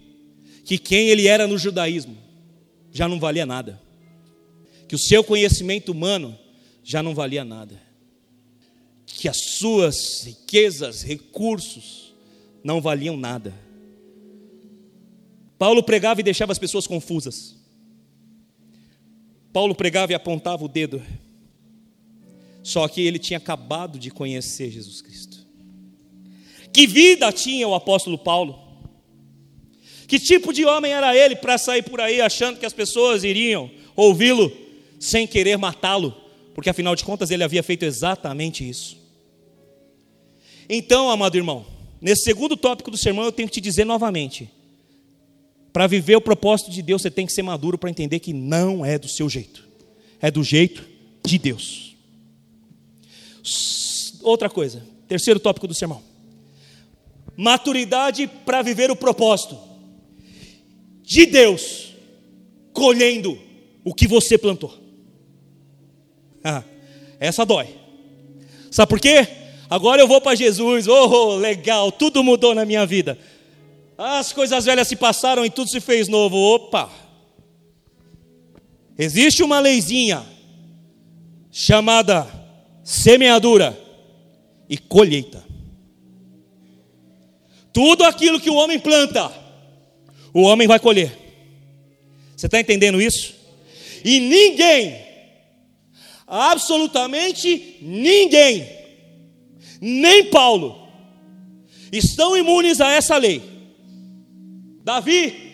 que 0.65 0.79
quem 0.79 1.09
ele 1.09 1.27
era 1.27 1.47
no 1.47 1.59
judaísmo 1.59 2.17
já 2.91 3.09
não 3.09 3.19
valia 3.19 3.47
nada, 3.47 3.81
que 4.89 4.95
o 4.95 4.99
seu 4.99 5.25
conhecimento 5.25 5.91
humano 5.91 6.39
já 6.85 7.03
não 7.03 7.15
valia 7.15 7.45
nada, 7.45 7.81
que 9.07 9.29
as 9.29 9.39
suas 9.39 10.25
riquezas, 10.25 11.03
recursos, 11.03 12.15
não 12.63 12.81
valiam 12.81 13.17
nada. 13.17 13.55
Paulo 15.59 15.83
pregava 15.83 16.21
e 16.21 16.25
deixava 16.25 16.53
as 16.53 16.59
pessoas 16.59 16.87
confusas. 16.87 17.62
Paulo 19.53 19.75
pregava 19.75 20.13
e 20.13 20.15
apontava 20.15 20.65
o 20.65 20.69
dedo. 20.69 21.03
Só 22.63 22.87
que 22.89 23.01
ele 23.01 23.19
tinha 23.19 23.39
acabado 23.39 23.99
de 23.99 24.11
conhecer 24.11 24.71
Jesus 24.71 25.03
Cristo. 25.03 25.39
Que 26.73 26.87
vida 26.87 27.31
tinha 27.33 27.69
o 27.69 27.75
apóstolo 27.75 28.17
Paulo? 28.17 28.59
Que 30.07 30.19
tipo 30.19 30.53
de 30.53 30.65
homem 30.65 30.93
era 30.93 31.17
ele 31.17 31.37
para 31.37 31.59
sair 31.59 31.83
por 31.83 32.01
aí 32.01 32.21
achando 32.21 32.59
que 32.59 32.67
as 32.67 32.73
pessoas 32.73 33.25
iriam 33.25 33.71
ouvi-lo 33.97 34.51
sem 34.99 35.27
querer 35.27 35.57
matá-lo? 35.59 36.15
Porque 36.55 36.71
afinal 36.71 36.95
de 36.95 37.05
contas 37.05 37.31
ele 37.31 37.45
havia 37.45 37.63
feito 37.63 37.85
exatamente 37.85 38.69
isso. 38.69 38.97
Então, 40.69 41.11
amado 41.11 41.37
irmão, 41.37 41.67
nesse 42.01 42.25
segundo 42.25 42.57
tópico 42.57 42.91
do 42.91 42.97
sermão 42.97 43.25
eu 43.25 43.33
tenho 43.33 43.49
que 43.49 43.55
te 43.55 43.61
dizer 43.61 43.85
novamente: 43.85 44.51
para 45.73 45.87
viver 45.87 46.17
o 46.17 46.21
propósito 46.21 46.71
de 46.71 46.83
Deus, 46.83 47.03
você 47.03 47.11
tem 47.11 47.27
que 47.27 47.33
ser 47.33 47.43
maduro 47.43 47.79
para 47.79 47.91
entender 47.91 48.21
que 48.21 48.33
não 48.33 48.85
é 48.85 48.99
do 48.99 49.09
seu 49.09 49.29
jeito, 49.29 49.67
é 50.21 50.31
do 50.31 50.45
jeito 50.45 50.85
de 51.25 51.39
Deus. 51.39 51.97
Outra 54.23 54.51
coisa, 54.51 54.87
terceiro 55.09 55.41
tópico 55.41 55.67
do 55.67 55.75
sermão: 55.75 56.03
maturidade 57.37 58.27
para 58.45 58.63
viver 58.63 58.91
o 58.91 58.97
propósito 58.97 59.59
de 61.03 61.27
Deus, 61.27 61.95
colhendo 62.73 63.39
o 63.85 63.95
que 63.95 64.07
você 64.07 64.37
plantou. 64.37 64.79
Ah, 66.45 66.63
essa 67.19 67.45
dói. 67.45 67.69
Sabe 68.71 68.89
por 68.89 69.01
quê? 69.01 69.27
Agora 69.69 70.03
eu 70.03 70.09
vou 70.09 70.21
para 70.21 70.35
Jesus, 70.35 70.87
oh, 70.87 71.37
legal, 71.37 71.91
tudo 71.91 72.23
mudou 72.23 72.55
na 72.55 72.65
minha 72.65 72.85
vida. 72.85 73.19
As 74.05 74.33
coisas 74.33 74.65
velhas 74.65 74.89
se 74.89 74.97
passaram 74.97 75.47
e 75.47 75.51
tudo 75.51 75.71
se 75.71 75.81
fez 75.81 76.09
novo. 76.09 76.37
Opa! 76.37 76.91
Existe 78.99 79.45
uma 79.45 79.61
leizinha 79.61 80.27
chamada 81.53 82.27
semeadura 82.83 83.79
e 84.69 84.77
colheita. 84.77 85.45
Tudo 87.73 88.03
aquilo 88.03 88.41
que 88.41 88.51
o 88.51 88.57
homem 88.57 88.77
planta, 88.77 89.33
o 90.35 90.43
homem 90.43 90.67
vai 90.67 90.81
colher. 90.81 91.17
Você 92.37 92.47
está 92.47 92.59
entendendo 92.59 93.01
isso? 93.01 93.37
E 94.05 94.19
ninguém, 94.19 95.01
absolutamente 96.27 97.79
ninguém, 97.81 98.69
nem 99.81 100.25
Paulo, 100.25 100.89
estão 101.93 102.37
imunes 102.37 102.81
a 102.81 102.91
essa 102.91 103.17
lei. 103.17 103.52
Davi, 104.83 105.53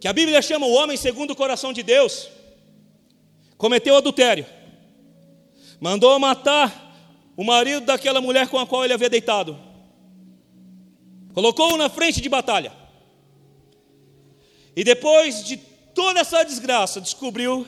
que 0.00 0.06
a 0.06 0.12
Bíblia 0.12 0.40
chama 0.40 0.66
o 0.66 0.72
homem 0.72 0.96
segundo 0.96 1.32
o 1.32 1.36
coração 1.36 1.72
de 1.72 1.82
Deus, 1.82 2.28
cometeu 3.56 3.96
adultério, 3.96 4.46
mandou 5.80 6.18
matar 6.18 7.32
o 7.36 7.44
marido 7.44 7.84
daquela 7.86 8.20
mulher 8.20 8.48
com 8.48 8.58
a 8.58 8.66
qual 8.66 8.84
ele 8.84 8.92
havia 8.92 9.10
deitado, 9.10 9.58
colocou-o 11.34 11.76
na 11.76 11.88
frente 11.88 12.20
de 12.20 12.28
batalha, 12.28 12.72
e 14.76 14.84
depois 14.84 15.44
de 15.44 15.56
toda 15.92 16.20
essa 16.20 16.44
desgraça, 16.44 17.00
descobriu 17.00 17.66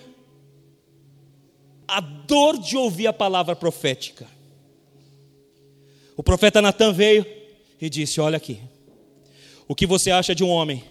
a 1.88 2.00
dor 2.00 2.56
de 2.56 2.76
ouvir 2.76 3.08
a 3.08 3.12
palavra 3.12 3.56
profética. 3.56 4.28
O 6.16 6.22
profeta 6.22 6.62
Natan 6.62 6.92
veio 6.92 7.26
e 7.80 7.90
disse: 7.90 8.20
Olha 8.20 8.36
aqui, 8.36 8.60
o 9.70 9.74
que 9.76 9.86
você 9.86 10.10
acha 10.10 10.34
de 10.34 10.42
um 10.42 10.48
homem 10.48 10.82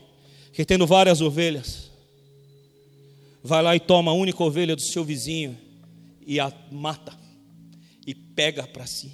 que, 0.54 0.64
tendo 0.64 0.88
várias 0.88 1.20
ovelhas, 1.20 1.92
vai 3.44 3.62
lá 3.62 3.76
e 3.76 3.80
toma 3.82 4.12
a 4.12 4.14
única 4.14 4.42
ovelha 4.42 4.74
do 4.74 4.82
seu 4.82 5.04
vizinho 5.04 5.58
e 6.26 6.40
a 6.40 6.50
mata 6.72 7.12
e 8.08 8.16
pega 8.16 8.66
para 8.66 8.88
si? 8.88 9.12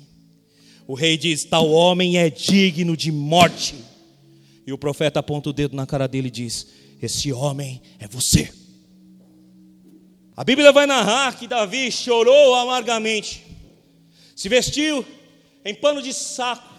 O 0.85 0.93
rei 0.93 1.17
diz: 1.17 1.45
Tal 1.45 1.67
homem 1.67 2.19
é 2.19 2.29
digno 2.29 2.95
de 2.95 3.11
morte. 3.11 3.73
E 4.67 4.71
o 4.71 4.77
profeta 4.77 5.19
aponta 5.19 5.49
o 5.49 5.53
dedo 5.53 5.75
na 5.75 5.87
cara 5.87 6.07
dele 6.07 6.27
e 6.27 6.31
diz: 6.31 6.67
Esse 7.01 7.33
homem 7.33 7.81
é 7.97 8.07
você. 8.07 8.53
A 10.37 10.43
Bíblia 10.43 10.71
vai 10.71 10.85
narrar 10.85 11.39
que 11.39 11.47
Davi 11.47 11.91
chorou 11.91 12.53
amargamente, 12.53 13.43
se 14.35 14.47
vestiu 14.47 15.03
em 15.65 15.73
pano 15.73 16.03
de 16.03 16.13
saco, 16.13 16.71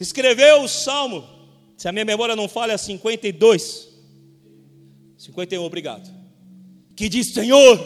escreveu 0.00 0.64
o 0.64 0.68
salmo 0.68 1.33
se 1.84 1.88
a 1.88 1.92
minha 1.92 2.06
memória 2.06 2.34
não 2.34 2.48
falha, 2.48 2.78
52. 2.78 3.90
51, 5.18 5.62
obrigado. 5.62 6.10
Que 6.96 7.10
diz: 7.10 7.26
Senhor, 7.26 7.78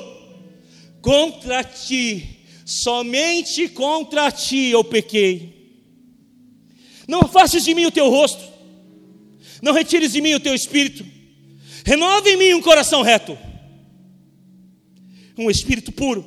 contra 1.03 1.65
ti, 1.65 2.47
somente 2.65 3.69
contra 3.69 4.31
ti 4.31 4.67
eu 4.67 4.85
pequei. 4.85 5.83
Não 7.09 7.23
afastes 7.23 7.65
de 7.65 7.75
mim 7.75 7.87
o 7.87 7.91
teu 7.91 8.09
rosto, 8.09 8.41
não 9.61 9.73
retires 9.73 10.13
de 10.13 10.21
mim 10.21 10.35
o 10.35 10.39
teu 10.39 10.55
espírito, 10.55 11.05
renove 11.85 12.31
em 12.31 12.37
mim 12.37 12.55
um 12.55 12.63
coração 12.63 13.03
reto, 13.03 13.37
um 15.37 15.51
espírito 15.51 15.91
puro. 15.91 16.25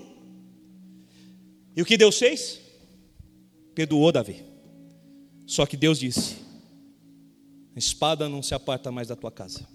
E 1.74 1.82
o 1.82 1.86
que 1.86 1.96
Deus 1.96 2.20
fez? 2.20 2.60
Perdoou 3.74 4.12
Davi. 4.12 4.44
Só 5.48 5.66
que 5.66 5.78
Deus 5.78 6.00
disse: 6.00 6.41
a 7.76 7.80
espada 7.80 8.28
não 8.28 8.42
se 8.42 8.54
aparta 8.54 8.92
mais 8.92 9.08
da 9.08 9.16
tua 9.16 9.32
casa. 9.32 9.68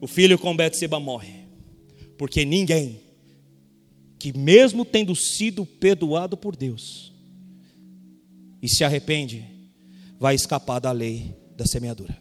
O 0.00 0.06
filho 0.06 0.38
com 0.38 0.56
Betseba 0.56 1.00
morre, 1.00 1.44
porque 2.18 2.44
ninguém 2.44 3.00
que 4.18 4.36
mesmo 4.36 4.86
tendo 4.86 5.14
sido 5.14 5.66
perdoado 5.66 6.36
por 6.36 6.56
Deus 6.56 7.12
e 8.62 8.68
se 8.68 8.82
arrepende, 8.82 9.44
vai 10.18 10.34
escapar 10.34 10.80
da 10.80 10.90
lei 10.92 11.36
da 11.54 11.66
semeadura. 11.66 12.16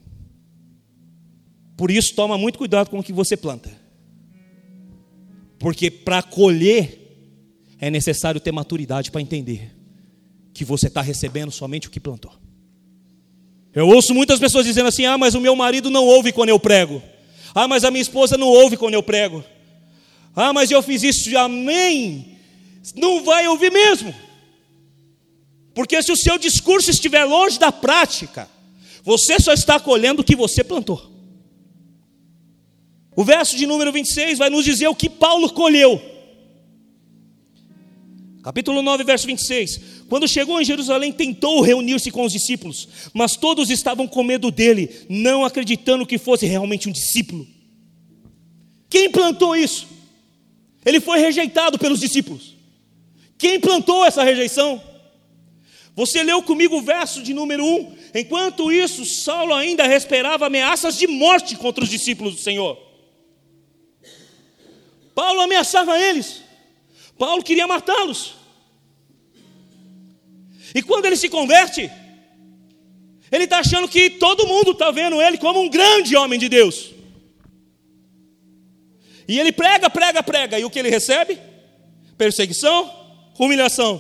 Por 1.78 1.90
isso 1.90 2.14
toma 2.14 2.38
muito 2.38 2.58
cuidado 2.58 2.90
com 2.90 3.00
o 3.00 3.04
que 3.04 3.14
você 3.14 3.38
planta. 3.38 3.72
Porque 5.58 5.90
para 5.90 6.22
colher 6.22 7.00
é 7.80 7.90
necessário 7.90 8.42
ter 8.42 8.52
maturidade 8.52 9.10
para 9.10 9.22
entender 9.22 9.74
que 10.54 10.66
você 10.66 10.88
está 10.88 11.02
recebendo 11.02 11.52
somente 11.52 11.88
o 11.88 11.92
que 11.92 12.02
plantou. 12.02 12.43
Eu 13.76 13.88
ouço 13.88 14.14
muitas 14.14 14.40
pessoas 14.40 14.66
dizendo 14.66 14.88
assim: 14.88 15.06
ah, 15.06 15.18
mas 15.18 15.36
o 15.36 15.42
meu 15.42 15.56
marido 15.56 15.90
não 15.90 16.06
ouve 16.06 16.32
quando 16.32 16.50
eu 16.50 16.60
prego. 16.60 17.02
Ah, 17.56 17.68
mas 17.68 17.84
a 17.84 17.92
minha 17.92 18.02
esposa 18.02 18.38
não 18.38 18.48
ouve 18.48 18.78
quando 18.78 18.94
eu 18.94 19.04
prego. 19.04 19.44
Ah, 20.36 20.54
mas 20.54 20.72
eu 20.72 20.82
fiz 20.82 21.04
isso, 21.04 21.38
amém. 21.38 22.38
Não 22.96 23.24
vai 23.24 23.48
ouvir 23.48 23.72
mesmo. 23.72 24.14
Porque 25.74 26.02
se 26.04 26.12
o 26.12 26.18
seu 26.18 26.38
discurso 26.38 26.92
estiver 26.92 27.24
longe 27.24 27.58
da 27.58 27.72
prática, 27.72 28.50
você 29.04 29.40
só 29.40 29.54
está 29.54 29.80
colhendo 29.80 30.22
o 30.22 30.26
que 30.26 30.36
você 30.36 30.64
plantou. 30.64 31.12
O 33.16 33.24
verso 33.24 33.56
de 33.56 33.66
número 33.66 33.92
26 33.92 34.40
vai 34.40 34.50
nos 34.50 34.66
dizer 34.66 34.88
o 34.88 34.96
que 34.96 35.10
Paulo 35.10 35.52
colheu. 35.52 36.02
Capítulo 38.44 38.82
9, 38.82 39.06
verso 39.06 39.26
26. 39.26 39.82
Quando 40.10 40.28
chegou 40.28 40.60
em 40.60 40.66
Jerusalém, 40.66 41.14
tentou 41.14 41.62
reunir-se 41.62 42.12
com 42.12 42.26
os 42.26 42.34
discípulos, 42.34 42.90
mas 43.14 43.38
todos 43.38 43.70
estavam 43.70 44.06
com 44.06 44.22
medo 44.22 44.52
dele, 44.52 45.06
não 45.08 45.46
acreditando 45.46 46.06
que 46.06 46.18
fosse 46.18 46.46
realmente 46.46 46.90
um 46.90 46.92
discípulo. 46.92 47.48
Quem 48.90 49.10
plantou 49.10 49.56
isso? 49.56 49.88
Ele 50.86 51.00
foi 51.00 51.20
rejeitado 51.20 51.80
pelos 51.80 52.02
discípulos. 52.02 52.54
Quem 53.38 53.62
plantou 53.62 54.06
essa 54.06 54.24
rejeição? 54.24 54.84
Você 55.96 56.22
leu 56.22 56.44
comigo 56.44 56.78
o 56.78 56.82
verso 56.82 57.24
de 57.24 57.34
número 57.34 57.66
1. 57.66 57.96
Enquanto 58.16 58.74
isso, 58.74 59.06
Saulo 59.06 59.54
ainda 59.54 59.88
respirava 59.88 60.48
ameaças 60.48 60.98
de 60.98 61.08
morte 61.08 61.56
contra 61.56 61.82
os 61.82 61.90
discípulos 61.90 62.36
do 62.36 62.42
Senhor. 62.42 62.78
Paulo 65.16 65.40
ameaçava 65.40 65.98
eles. 65.98 66.43
Paulo 67.18 67.44
queria 67.44 67.68
matá-los. 67.68 68.36
E 70.74 70.82
quando 70.82 71.06
ele 71.06 71.16
se 71.16 71.30
converte, 71.30 71.90
ele 73.32 73.44
está 73.46 73.60
achando 73.60 73.88
que 73.88 74.10
todo 74.12 74.48
mundo 74.48 74.72
está 74.72 74.92
vendo 74.92 75.22
ele 75.22 75.38
como 75.38 75.62
um 75.62 75.70
grande 75.70 76.16
homem 76.16 76.40
de 76.40 76.50
Deus. 76.50 76.92
E 79.28 79.40
ele 79.40 79.52
prega, 79.52 79.90
prega, 79.90 80.22
prega. 80.22 80.60
E 80.60 80.66
o 80.66 80.70
que 80.70 80.80
ele 80.80 80.90
recebe? 80.90 81.40
Perseguição, 82.18 82.92
humilhação. 83.40 84.00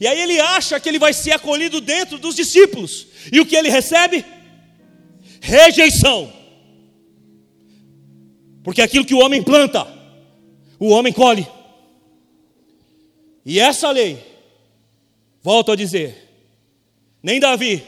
E 0.00 0.06
aí 0.06 0.20
ele 0.20 0.38
acha 0.40 0.78
que 0.78 0.88
ele 0.88 0.98
vai 0.98 1.12
ser 1.12 1.32
acolhido 1.32 1.80
dentro 1.80 2.18
dos 2.18 2.34
discípulos. 2.34 3.06
E 3.32 3.40
o 3.40 3.46
que 3.46 3.56
ele 3.56 3.68
recebe? 3.68 4.24
Rejeição. 5.40 6.32
Porque 8.62 8.82
aquilo 8.82 9.04
que 9.04 9.14
o 9.14 9.20
homem 9.20 9.42
planta, 9.42 9.86
o 10.78 10.88
homem 10.88 11.12
colhe. 11.12 11.46
E 13.46 13.60
essa 13.60 13.92
lei, 13.92 14.18
volto 15.40 15.70
a 15.70 15.76
dizer, 15.76 16.28
nem 17.22 17.38
Davi, 17.38 17.80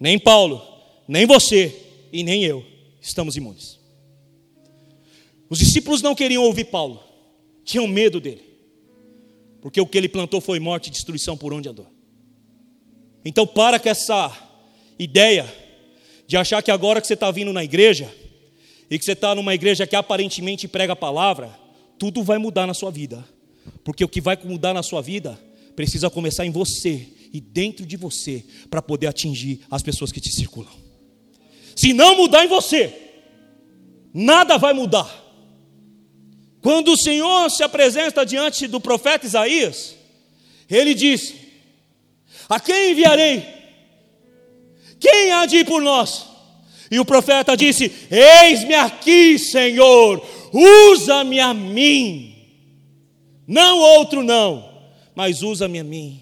nem 0.00 0.18
Paulo, 0.18 0.60
nem 1.06 1.24
você 1.24 1.72
e 2.12 2.24
nem 2.24 2.42
eu 2.42 2.66
estamos 3.00 3.36
imunes. 3.36 3.78
Os 5.48 5.60
discípulos 5.60 6.02
não 6.02 6.16
queriam 6.16 6.42
ouvir 6.42 6.64
Paulo, 6.64 7.00
tinham 7.64 7.86
medo 7.86 8.20
dele, 8.20 8.42
porque 9.60 9.80
o 9.80 9.86
que 9.86 9.96
ele 9.96 10.08
plantou 10.08 10.40
foi 10.40 10.58
morte 10.58 10.88
e 10.88 10.90
destruição 10.90 11.36
por 11.36 11.52
onde 11.54 11.68
andou. 11.68 11.86
Então, 13.24 13.46
para 13.46 13.78
com 13.78 13.88
essa 13.88 14.36
ideia 14.98 15.46
de 16.26 16.36
achar 16.36 16.60
que 16.60 16.72
agora 16.72 17.00
que 17.00 17.06
você 17.06 17.14
está 17.14 17.30
vindo 17.30 17.52
na 17.52 17.62
igreja, 17.62 18.12
e 18.90 18.98
que 18.98 19.04
você 19.04 19.12
está 19.12 19.32
numa 19.32 19.54
igreja 19.54 19.86
que 19.86 19.94
aparentemente 19.94 20.66
prega 20.66 20.94
a 20.94 20.96
palavra, 20.96 21.56
tudo 22.00 22.24
vai 22.24 22.38
mudar 22.38 22.66
na 22.66 22.74
sua 22.74 22.90
vida. 22.90 23.24
Porque 23.84 24.04
o 24.04 24.08
que 24.08 24.20
vai 24.20 24.38
mudar 24.44 24.72
na 24.72 24.82
sua 24.82 25.00
vida 25.00 25.38
precisa 25.74 26.10
começar 26.10 26.46
em 26.46 26.50
você 26.50 27.08
e 27.32 27.40
dentro 27.40 27.86
de 27.86 27.96
você 27.96 28.44
para 28.68 28.82
poder 28.82 29.06
atingir 29.06 29.60
as 29.70 29.82
pessoas 29.82 30.12
que 30.12 30.20
te 30.20 30.30
circulam. 30.30 30.72
Se 31.74 31.92
não 31.92 32.16
mudar 32.16 32.44
em 32.44 32.48
você, 32.48 32.92
nada 34.12 34.58
vai 34.58 34.72
mudar. 34.72 35.20
Quando 36.60 36.92
o 36.92 36.96
Senhor 36.96 37.50
se 37.50 37.62
apresenta 37.62 38.24
diante 38.24 38.68
do 38.68 38.80
profeta 38.80 39.26
Isaías, 39.26 39.96
ele 40.70 40.94
disse: 40.94 41.34
A 42.48 42.60
quem 42.60 42.92
enviarei? 42.92 43.42
Quem 45.00 45.32
há 45.32 45.46
de 45.46 45.56
ir 45.56 45.66
por 45.66 45.82
nós? 45.82 46.26
E 46.90 47.00
o 47.00 47.04
profeta 47.04 47.56
disse: 47.56 47.90
Eis-me 48.10 48.74
aqui, 48.74 49.38
Senhor, 49.38 50.24
usa-me 50.52 51.40
a 51.40 51.52
mim, 51.52 52.31
não 53.46 53.78
outro 53.78 54.22
não, 54.22 54.68
mas 55.14 55.42
usa-me 55.42 55.78
a 55.78 55.84
mim. 55.84 56.20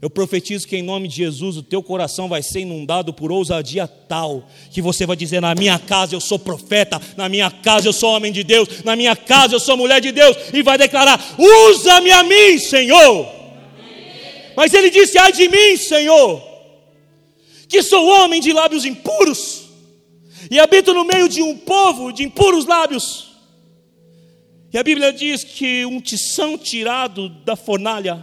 Eu 0.00 0.10
profetizo 0.10 0.68
que 0.68 0.76
em 0.76 0.82
nome 0.82 1.08
de 1.08 1.16
Jesus 1.16 1.56
o 1.56 1.62
teu 1.62 1.82
coração 1.82 2.28
vai 2.28 2.42
ser 2.42 2.60
inundado 2.60 3.14
por 3.14 3.32
ousadia 3.32 3.88
tal 3.88 4.46
que 4.70 4.82
você 4.82 5.06
vai 5.06 5.16
dizer: 5.16 5.40
na 5.40 5.54
minha 5.54 5.78
casa 5.78 6.14
eu 6.14 6.20
sou 6.20 6.38
profeta, 6.38 7.00
na 7.16 7.28
minha 7.28 7.50
casa 7.50 7.88
eu 7.88 7.92
sou 7.92 8.14
homem 8.14 8.30
de 8.30 8.44
Deus, 8.44 8.84
na 8.84 8.94
minha 8.94 9.16
casa 9.16 9.54
eu 9.54 9.60
sou 9.60 9.76
mulher 9.76 10.00
de 10.00 10.12
Deus, 10.12 10.36
e 10.52 10.62
vai 10.62 10.76
declarar: 10.76 11.18
usa-me 11.38 12.10
a 12.10 12.22
mim, 12.22 12.58
Senhor. 12.58 13.26
Mas 14.54 14.74
ele 14.74 14.90
disse: 14.90 15.18
ai 15.18 15.32
de 15.32 15.48
mim, 15.48 15.76
Senhor, 15.76 16.42
que 17.68 17.82
sou 17.82 18.06
homem 18.06 18.40
de 18.40 18.52
lábios 18.52 18.84
impuros 18.84 19.66
e 20.50 20.60
habito 20.60 20.94
no 20.94 21.04
meio 21.04 21.28
de 21.28 21.42
um 21.42 21.56
povo 21.56 22.12
de 22.12 22.22
impuros 22.22 22.66
lábios. 22.66 23.35
E 24.76 24.78
a 24.78 24.82
Bíblia 24.82 25.10
diz 25.10 25.42
que 25.42 25.86
um 25.86 26.02
tição 26.02 26.58
tirado 26.58 27.30
da 27.30 27.56
fornalha 27.56 28.22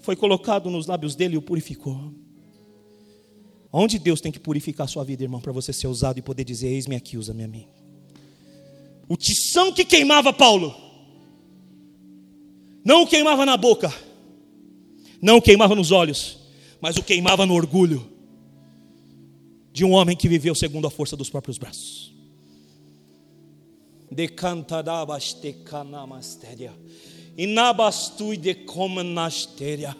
foi 0.00 0.16
colocado 0.16 0.68
nos 0.68 0.88
lábios 0.88 1.14
dele 1.14 1.36
e 1.36 1.38
o 1.38 1.42
purificou. 1.42 2.12
Onde 3.72 4.00
Deus 4.00 4.20
tem 4.20 4.32
que 4.32 4.40
purificar 4.40 4.86
a 4.86 4.88
sua 4.88 5.04
vida, 5.04 5.22
irmão, 5.22 5.40
para 5.40 5.52
você 5.52 5.72
ser 5.72 5.86
usado 5.86 6.18
e 6.18 6.22
poder 6.22 6.42
dizer: 6.42 6.66
Eis-me 6.66 6.96
aqui, 6.96 7.16
usa-me 7.16 7.44
a 7.44 7.46
mim. 7.46 7.68
O 9.08 9.16
tição 9.16 9.72
que 9.72 9.84
queimava 9.84 10.32
Paulo, 10.32 10.74
não 12.84 13.02
o 13.02 13.06
queimava 13.06 13.46
na 13.46 13.56
boca, 13.56 13.94
não 15.22 15.36
o 15.36 15.42
queimava 15.42 15.76
nos 15.76 15.92
olhos, 15.92 16.40
mas 16.80 16.96
o 16.96 17.04
queimava 17.04 17.46
no 17.46 17.54
orgulho 17.54 18.04
de 19.72 19.84
um 19.84 19.92
homem 19.92 20.16
que 20.16 20.28
viveu 20.28 20.56
segundo 20.56 20.88
a 20.88 20.90
força 20.90 21.16
dos 21.16 21.30
próprios 21.30 21.56
braços. 21.56 22.13
Inabastui 27.36 28.36
de 28.36 28.54
comanasteria. 28.54 29.96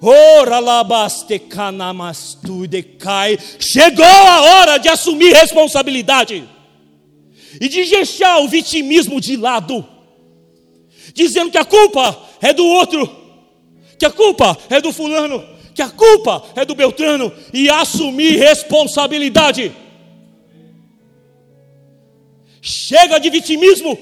Ora 0.00 0.58
labaste 0.58 1.38
canamastui 1.38 2.66
de 2.66 2.82
cai. 2.82 3.38
Chegou 3.58 4.04
a 4.04 4.40
hora 4.40 4.78
de 4.78 4.88
assumir 4.88 5.34
responsabilidade 5.34 6.48
e 7.60 7.68
de 7.68 7.84
deixar 7.84 8.40
o 8.40 8.48
vitimismo 8.48 9.20
de 9.20 9.36
lado, 9.36 9.86
dizendo 11.12 11.50
que 11.50 11.58
a 11.58 11.64
culpa 11.64 12.18
é 12.40 12.54
do 12.54 12.64
outro, 12.64 13.08
que 13.98 14.06
a 14.06 14.10
culpa 14.10 14.56
é 14.70 14.80
do 14.80 14.90
fulano, 14.90 15.44
que 15.74 15.82
a 15.82 15.90
culpa 15.90 16.44
é 16.56 16.64
do 16.64 16.74
Beltrano 16.74 17.30
e 17.52 17.68
assumir 17.68 18.38
responsabilidade. 18.38 19.70
Chega 22.60 23.18
de 23.18 23.30
vitimismo. 23.30 23.98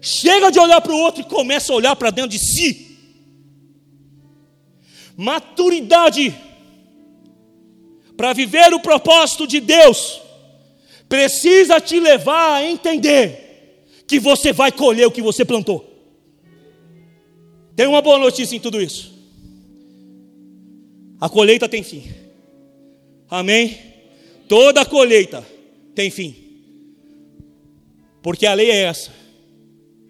Chega 0.00 0.50
de 0.50 0.58
olhar 0.58 0.80
para 0.80 0.92
o 0.92 0.98
outro 0.98 1.20
e 1.20 1.24
começa 1.24 1.72
a 1.72 1.76
olhar 1.76 1.94
para 1.94 2.10
dentro 2.10 2.30
de 2.30 2.38
si. 2.38 2.96
Maturidade 5.16 6.34
para 8.16 8.32
viver 8.32 8.72
o 8.72 8.80
propósito 8.80 9.46
de 9.46 9.60
Deus 9.60 10.20
precisa 11.08 11.80
te 11.80 12.00
levar 12.00 12.54
a 12.54 12.64
entender 12.64 13.86
que 14.06 14.18
você 14.18 14.52
vai 14.52 14.72
colher 14.72 15.06
o 15.06 15.10
que 15.10 15.20
você 15.20 15.44
plantou. 15.44 15.86
Tem 17.76 17.86
uma 17.86 18.00
boa 18.00 18.18
notícia 18.18 18.56
em 18.56 18.60
tudo 18.60 18.80
isso. 18.80 19.12
A 21.20 21.28
colheita 21.28 21.68
tem 21.68 21.82
fim. 21.82 22.10
Amém? 23.28 23.78
Toda 24.48 24.84
colheita 24.84 25.46
tem 26.00 26.10
fim. 26.10 26.34
Porque 28.22 28.46
a 28.46 28.54
lei 28.54 28.70
é 28.70 28.84
essa: 28.84 29.12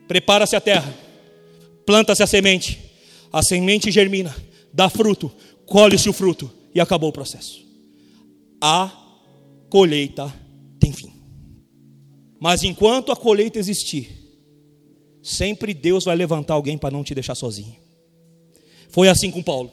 prepara-se 0.07 0.55
a 0.55 0.61
terra, 0.61 0.95
planta-se 1.85 2.23
a 2.23 2.27
semente, 2.27 2.79
a 3.33 3.43
semente 3.43 3.91
germina, 3.91 4.35
dá 4.73 4.89
fruto, 4.89 5.33
colhe-se 5.67 6.09
o 6.09 6.13
fruto 6.13 6.49
e 6.73 6.81
acabou 6.81 7.09
o 7.09 7.13
processo. 7.13 7.61
A 8.61 8.93
colheita 9.69 10.33
tem 10.79 10.93
fim. 10.93 11.13
Mas 12.39 12.63
enquanto 12.63 13.11
a 13.11 13.17
colheita 13.17 13.59
existir, 13.59 14.09
sempre 15.23 15.75
Deus 15.75 16.05
vai 16.05 16.15
levantar 16.15 16.55
alguém 16.55 16.79
para 16.79 16.93
não 16.93 17.03
te 17.03 17.15
deixar 17.15 17.35
sozinho. 17.35 17.77
Foi 18.91 19.09
assim 19.09 19.31
com 19.31 19.43
Paulo 19.43 19.73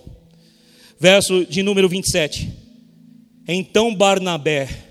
verso 0.99 1.45
de 1.45 1.61
número 1.61 1.87
27. 1.87 2.51
Então 3.47 3.93
Barnabé 3.93 4.86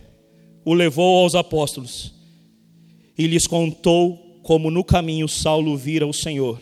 o 0.67 0.75
levou 0.75 1.23
aos 1.23 1.37
apóstolos 1.37 2.13
e 3.17 3.25
lhes 3.29 3.47
contou 3.47 4.41
como 4.43 4.69
no 4.69 4.83
caminho 4.83 5.29
Saulo 5.29 5.77
vira 5.77 6.05
o 6.05 6.13
Senhor, 6.13 6.61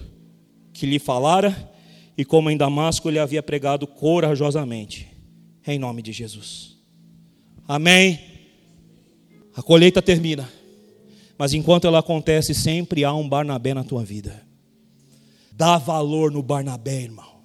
que 0.75 0.85
lhe 0.85 0.99
falara 0.99 1.73
e 2.15 2.23
como 2.23 2.51
em 2.51 2.57
Damasco 2.57 3.09
ele 3.09 3.19
havia 3.19 3.43
pregado 3.43 3.87
corajosamente, 3.87 5.09
em 5.67 5.79
nome 5.79 6.03
de 6.03 6.13
Jesus. 6.13 6.77
Amém. 7.67 8.21
A 9.57 9.63
colheita 9.63 10.03
termina, 10.03 10.53
mas 11.39 11.55
enquanto 11.55 11.87
ela 11.87 12.01
acontece, 12.01 12.55
sempre 12.55 13.05
há 13.05 13.15
um 13.15 13.27
Barnabé 13.27 13.73
na 13.73 13.85
tua 13.85 14.05
vida. 14.05 14.47
Dá 15.51 15.79
valor 15.79 16.31
no 16.31 16.43
Barnabé, 16.43 17.05
irmão. 17.05 17.41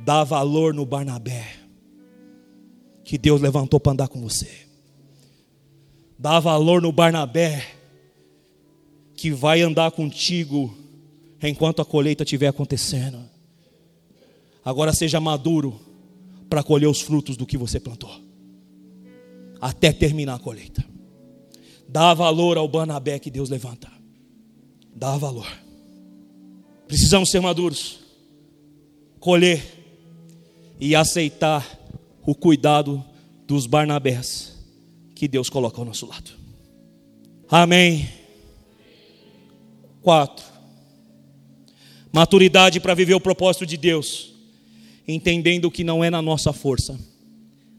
Dá 0.00 0.24
valor 0.24 0.74
no 0.74 0.84
Barnabé, 0.84 1.46
que 3.04 3.16
Deus 3.16 3.40
levantou 3.40 3.78
para 3.78 3.92
andar 3.92 4.08
com 4.08 4.20
você. 4.20 4.71
Dá 6.22 6.38
valor 6.38 6.80
no 6.80 6.92
Barnabé, 6.92 7.66
que 9.16 9.32
vai 9.32 9.60
andar 9.60 9.90
contigo 9.90 10.72
enquanto 11.42 11.82
a 11.82 11.84
colheita 11.84 12.22
estiver 12.22 12.46
acontecendo. 12.46 13.28
Agora 14.64 14.92
seja 14.92 15.18
maduro 15.18 15.80
para 16.48 16.62
colher 16.62 16.86
os 16.86 17.00
frutos 17.00 17.36
do 17.36 17.44
que 17.44 17.58
você 17.58 17.80
plantou, 17.80 18.20
até 19.60 19.92
terminar 19.92 20.36
a 20.36 20.38
colheita. 20.38 20.84
Dá 21.88 22.14
valor 22.14 22.56
ao 22.56 22.68
Barnabé 22.68 23.18
que 23.18 23.28
Deus 23.28 23.50
levanta. 23.50 23.90
Dá 24.94 25.16
valor. 25.16 25.48
Precisamos 26.86 27.30
ser 27.30 27.40
maduros, 27.40 27.98
colher 29.18 29.60
e 30.78 30.94
aceitar 30.94 31.66
o 32.24 32.32
cuidado 32.32 33.04
dos 33.44 33.66
Barnabés 33.66 34.51
que 35.22 35.28
Deus 35.28 35.48
coloca 35.48 35.80
ao 35.80 35.84
nosso 35.84 36.04
lado. 36.04 36.32
Amém. 37.48 38.08
Quatro. 40.00 40.44
Maturidade 42.12 42.80
para 42.80 42.92
viver 42.92 43.14
o 43.14 43.20
propósito 43.20 43.64
de 43.64 43.76
Deus, 43.76 44.34
entendendo 45.06 45.70
que 45.70 45.84
não 45.84 46.02
é 46.02 46.10
na 46.10 46.20
nossa 46.20 46.52
força, 46.52 46.98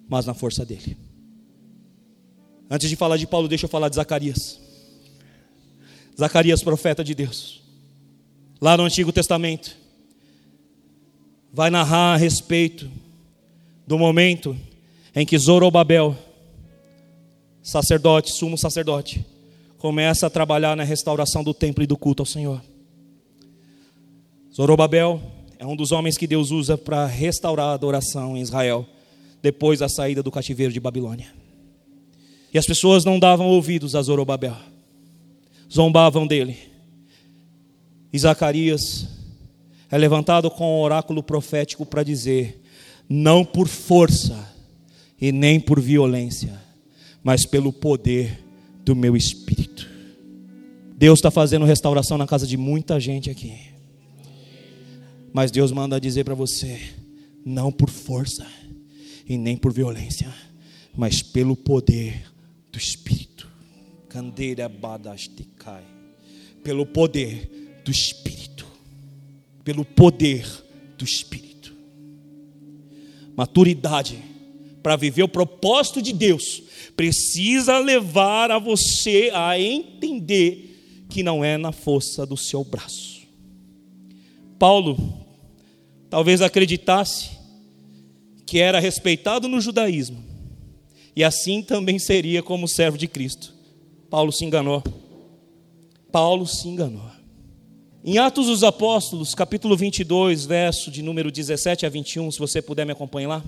mas 0.07 0.25
na 0.25 0.33
força 0.33 0.65
dele. 0.65 0.95
Antes 2.71 2.89
de 2.89 2.95
falar 2.95 3.17
de 3.17 3.27
Paulo, 3.27 3.49
deixa 3.49 3.65
eu 3.65 3.69
falar 3.69 3.89
de 3.89 3.97
Zacarias. 3.97 4.57
Zacarias, 6.17 6.63
profeta 6.63 7.03
de 7.03 7.13
Deus, 7.13 7.61
lá 8.61 8.77
no 8.77 8.83
Antigo 8.83 9.11
Testamento 9.11 9.75
vai 11.51 11.69
narrar 11.69 12.13
a 12.13 12.17
respeito 12.17 12.89
do 13.85 13.99
momento 13.99 14.57
em 15.13 15.25
que 15.25 15.37
Zorobabel, 15.37 16.17
sacerdote, 17.63 18.33
sumo 18.33 18.57
sacerdote, 18.57 19.25
começa 19.77 20.27
a 20.27 20.29
trabalhar 20.29 20.75
na 20.75 20.83
restauração 20.83 21.43
do 21.43 21.53
templo 21.53 21.81
e 21.83 21.87
do 21.87 21.97
culto 21.97 22.21
ao 22.21 22.27
Senhor. 22.27 22.61
Zorobabel 24.53 25.21
é 25.57 25.65
um 25.65 25.75
dos 25.75 25.93
homens 25.93 26.17
que 26.17 26.27
Deus 26.27 26.51
usa 26.51 26.77
para 26.77 27.05
restaurar 27.05 27.69
a 27.69 27.73
adoração 27.73 28.35
em 28.35 28.41
Israel 28.41 28.85
depois 29.41 29.79
da 29.79 29.87
saída 29.87 30.21
do 30.21 30.29
cativeiro 30.29 30.73
de 30.73 30.79
Babilônia. 30.79 31.33
E 32.53 32.57
as 32.57 32.65
pessoas 32.65 33.03
não 33.03 33.17
davam 33.17 33.47
ouvidos 33.47 33.95
a 33.95 34.01
Zorobabel, 34.01 34.55
zombavam 35.71 36.27
dele. 36.27 36.57
E 38.11 38.19
Zacarias 38.19 39.07
é 39.89 39.97
levantado 39.97 40.51
com 40.51 40.79
um 40.79 40.81
oráculo 40.81 41.23
profético 41.23 41.85
para 41.85 42.03
dizer: 42.03 42.61
não 43.09 43.43
por 43.43 43.67
força 43.67 44.53
e 45.19 45.31
nem 45.31 45.59
por 45.59 45.79
violência, 45.79 46.62
mas 47.23 47.45
pelo 47.45 47.71
poder 47.71 48.43
do 48.83 48.95
meu 48.95 49.15
espírito. 49.15 49.87
Deus 50.95 51.19
está 51.19 51.31
fazendo 51.31 51.65
restauração 51.65 52.17
na 52.17 52.27
casa 52.27 52.45
de 52.45 52.57
muita 52.57 52.99
gente 52.99 53.29
aqui. 53.29 53.57
Mas 55.31 55.49
Deus 55.49 55.71
manda 55.71 55.99
dizer 55.99 56.23
para 56.23 56.35
você: 56.35 56.79
não 57.45 57.71
por 57.71 57.89
força 57.89 58.45
e 59.27 59.37
nem 59.37 59.57
por 59.57 59.73
violência, 59.73 60.33
mas 60.95 61.21
pelo 61.21 61.55
poder 61.55 62.23
do 62.71 62.77
Espírito. 62.77 63.49
Candeira 64.09 64.69
badasticai. 64.69 65.83
Pelo 66.63 66.85
poder 66.85 67.81
do 67.83 67.91
Espírito. 67.91 68.65
Pelo 69.63 69.83
poder 69.83 70.45
do 70.97 71.03
Espírito. 71.03 71.73
Maturidade 73.35 74.17
para 74.83 74.95
viver 74.95 75.23
o 75.23 75.27
propósito 75.27 76.01
de 76.01 76.13
Deus 76.13 76.61
precisa 76.95 77.79
levar 77.79 78.51
a 78.51 78.59
você 78.59 79.31
a 79.33 79.59
entender 79.59 81.05
que 81.09 81.23
não 81.23 81.43
é 81.43 81.57
na 81.57 81.71
força 81.71 82.25
do 82.25 82.37
seu 82.37 82.63
braço. 82.63 83.21
Paulo 84.57 84.97
talvez 86.09 86.41
acreditasse 86.41 87.31
que 88.45 88.59
era 88.59 88.79
respeitado 88.79 89.47
no 89.47 89.59
judaísmo, 89.59 90.23
e 91.15 91.23
assim 91.23 91.61
também 91.61 91.97
seria 91.97 92.43
como 92.43 92.67
servo 92.67 92.97
de 92.97 93.07
Cristo. 93.07 93.53
Paulo 94.09 94.31
se 94.31 94.45
enganou. 94.45 94.83
Paulo 96.11 96.45
se 96.45 96.67
enganou. 96.67 97.11
Em 98.05 98.17
Atos 98.17 98.47
dos 98.47 98.63
Apóstolos, 98.63 99.33
capítulo 99.33 99.77
22, 99.77 100.45
verso 100.45 100.91
de 100.91 101.01
número 101.01 101.31
17 101.31 101.85
a 101.85 101.89
21, 101.89 102.29
se 102.31 102.37
você 102.37 102.61
puder 102.61 102.85
me 102.85 102.91
acompanhar 102.91 103.29
lá. 103.29 103.43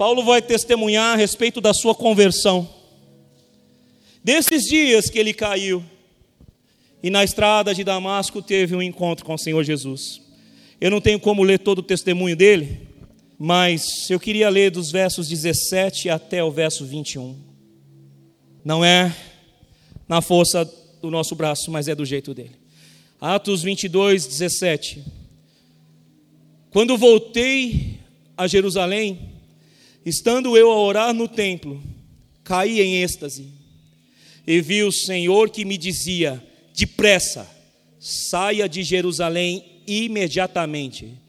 Paulo 0.00 0.24
vai 0.24 0.40
testemunhar 0.40 1.12
a 1.12 1.16
respeito 1.16 1.60
da 1.60 1.74
sua 1.74 1.94
conversão. 1.94 2.66
Desses 4.24 4.62
dias 4.62 5.10
que 5.10 5.18
ele 5.18 5.34
caiu 5.34 5.84
e 7.02 7.10
na 7.10 7.22
estrada 7.22 7.74
de 7.74 7.84
Damasco 7.84 8.40
teve 8.40 8.74
um 8.74 8.80
encontro 8.80 9.26
com 9.26 9.34
o 9.34 9.38
Senhor 9.38 9.62
Jesus. 9.62 10.22
Eu 10.80 10.90
não 10.90 11.02
tenho 11.02 11.20
como 11.20 11.42
ler 11.42 11.58
todo 11.58 11.80
o 11.80 11.82
testemunho 11.82 12.34
dele, 12.34 12.88
mas 13.38 14.08
eu 14.08 14.18
queria 14.18 14.48
ler 14.48 14.70
dos 14.70 14.90
versos 14.90 15.28
17 15.28 16.08
até 16.08 16.42
o 16.42 16.50
verso 16.50 16.86
21. 16.86 17.36
Não 18.64 18.82
é 18.82 19.14
na 20.08 20.22
força 20.22 20.64
do 21.02 21.10
nosso 21.10 21.34
braço, 21.34 21.70
mas 21.70 21.88
é 21.88 21.94
do 21.94 22.06
jeito 22.06 22.32
dele. 22.32 22.56
Atos 23.20 23.62
22, 23.62 24.26
17. 24.26 25.04
Quando 26.70 26.96
voltei 26.96 28.00
a 28.34 28.46
Jerusalém, 28.46 29.29
estando 30.04 30.56
eu 30.56 30.70
a 30.70 30.78
orar 30.78 31.14
no 31.14 31.28
templo, 31.28 31.82
caí 32.44 32.80
em 32.80 33.02
êxtase 33.02 33.46
e 34.46 34.60
vi 34.60 34.82
o 34.82 34.92
Senhor 34.92 35.50
que 35.50 35.64
me 35.64 35.76
dizia: 35.76 36.42
depressa, 36.74 37.48
saia 37.98 38.68
de 38.68 38.82
Jerusalém 38.82 39.82
imediatamente 39.86 41.20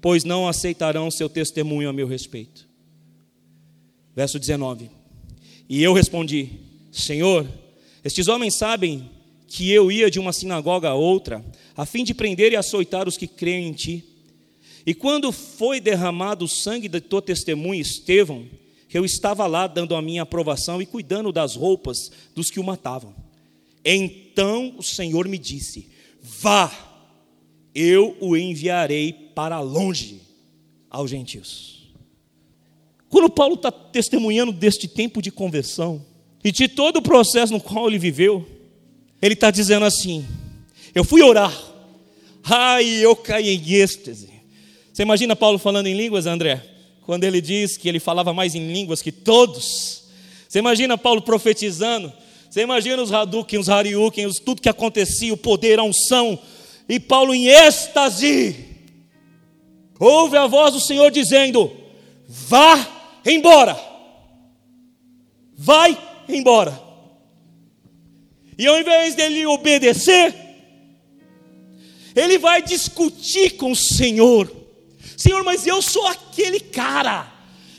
pois 0.00 0.24
não 0.24 0.48
aceitarão 0.48 1.10
seu 1.10 1.28
testemunho 1.28 1.88
a 1.88 1.92
meu 1.92 2.06
respeito. 2.06 2.66
Verso 4.14 4.38
19. 4.38 4.90
E 5.68 5.82
eu 5.82 5.92
respondi: 5.92 6.48
Senhor, 6.90 7.46
estes 8.04 8.28
homens 8.28 8.54
sabem 8.54 9.08
que 9.46 9.70
eu 9.70 9.90
ia 9.90 10.10
de 10.10 10.18
uma 10.18 10.32
sinagoga 10.32 10.88
a 10.88 10.94
outra, 10.94 11.44
a 11.76 11.84
fim 11.84 12.04
de 12.04 12.14
prender 12.14 12.52
e 12.52 12.56
açoitar 12.56 13.06
os 13.08 13.16
que 13.16 13.26
creem 13.26 13.68
em 13.68 13.72
ti. 13.72 14.04
E 14.90 14.94
quando 14.94 15.30
foi 15.30 15.78
derramado 15.78 16.46
o 16.46 16.48
sangue 16.48 16.88
de 16.88 17.00
teu 17.00 17.22
testemunho, 17.22 17.80
Estevão, 17.80 18.44
eu 18.92 19.04
estava 19.04 19.46
lá 19.46 19.68
dando 19.68 19.94
a 19.94 20.02
minha 20.02 20.22
aprovação 20.22 20.82
e 20.82 20.86
cuidando 20.86 21.30
das 21.30 21.54
roupas 21.54 22.10
dos 22.34 22.50
que 22.50 22.58
o 22.58 22.64
matavam. 22.64 23.14
Então 23.84 24.74
o 24.76 24.82
Senhor 24.82 25.28
me 25.28 25.38
disse: 25.38 25.88
Vá, 26.20 26.72
eu 27.72 28.16
o 28.20 28.36
enviarei 28.36 29.12
para 29.12 29.60
longe 29.60 30.22
aos 30.90 31.08
gentios. 31.08 31.88
Quando 33.08 33.30
Paulo 33.30 33.54
está 33.54 33.70
testemunhando 33.70 34.50
deste 34.50 34.88
tempo 34.88 35.22
de 35.22 35.30
conversão 35.30 36.04
e 36.42 36.50
de 36.50 36.66
todo 36.66 36.96
o 36.96 37.02
processo 37.02 37.52
no 37.52 37.60
qual 37.60 37.86
ele 37.86 37.96
viveu, 37.96 38.44
ele 39.22 39.34
está 39.34 39.52
dizendo 39.52 39.84
assim: 39.84 40.26
Eu 40.92 41.04
fui 41.04 41.22
orar, 41.22 41.56
ai, 42.42 42.84
eu 42.84 43.14
caí 43.14 43.50
em 43.50 43.74
êxtase. 43.74 44.39
Você 45.00 45.04
imagina 45.04 45.34
Paulo 45.34 45.58
falando 45.58 45.86
em 45.86 45.94
línguas, 45.94 46.26
André? 46.26 46.62
Quando 47.06 47.24
ele 47.24 47.40
diz 47.40 47.74
que 47.78 47.88
ele 47.88 47.98
falava 47.98 48.34
mais 48.34 48.54
em 48.54 48.70
línguas 48.70 49.00
que 49.00 49.10
todos. 49.10 50.04
Você 50.46 50.58
imagina 50.58 50.98
Paulo 50.98 51.22
profetizando? 51.22 52.12
Você 52.50 52.60
imagina 52.60 53.00
os 53.00 53.10
Hadouken, 53.10 53.58
os 53.58 53.70
Hariuken, 53.70 54.30
tudo 54.44 54.60
que 54.60 54.68
acontecia, 54.68 55.32
o 55.32 55.38
poder, 55.38 55.78
a 55.78 55.84
unção. 55.84 56.38
E 56.86 57.00
Paulo 57.00 57.34
em 57.34 57.46
êxtase 57.46 58.54
ouve 59.98 60.36
a 60.36 60.46
voz 60.46 60.74
do 60.74 60.80
Senhor 60.80 61.10
dizendo: 61.10 61.74
Vá 62.28 62.86
embora, 63.24 63.80
vai 65.56 65.96
embora. 66.28 66.78
E 68.58 68.66
ao 68.66 68.78
invés 68.78 69.14
dele 69.14 69.46
obedecer, 69.46 70.34
ele 72.14 72.36
vai 72.36 72.60
discutir 72.60 73.52
com 73.52 73.72
o 73.72 73.76
Senhor: 73.76 74.59
Senhor, 75.20 75.44
mas 75.44 75.66
eu 75.66 75.82
sou 75.82 76.06
aquele 76.06 76.58
cara 76.58 77.30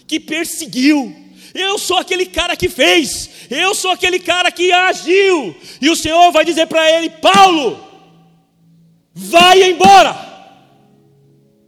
que 0.06 0.20
perseguiu, 0.20 1.12
eu 1.56 1.80
sou 1.80 1.98
aquele 1.98 2.28
cara 2.28 2.56
que 2.56 2.70
fez, 2.70 3.48
eu 3.50 3.74
sou 3.74 3.90
aquele 3.90 4.20
cara 4.20 4.52
que 4.52 4.72
agiu. 4.72 5.56
E 5.82 5.90
o 5.90 5.96
Senhor 5.96 6.32
vai 6.32 6.46
dizer 6.46 6.68
para 6.68 6.88
ele: 6.92 7.10
Paulo, 7.10 7.84
vai 9.12 9.64
embora. 9.72 10.16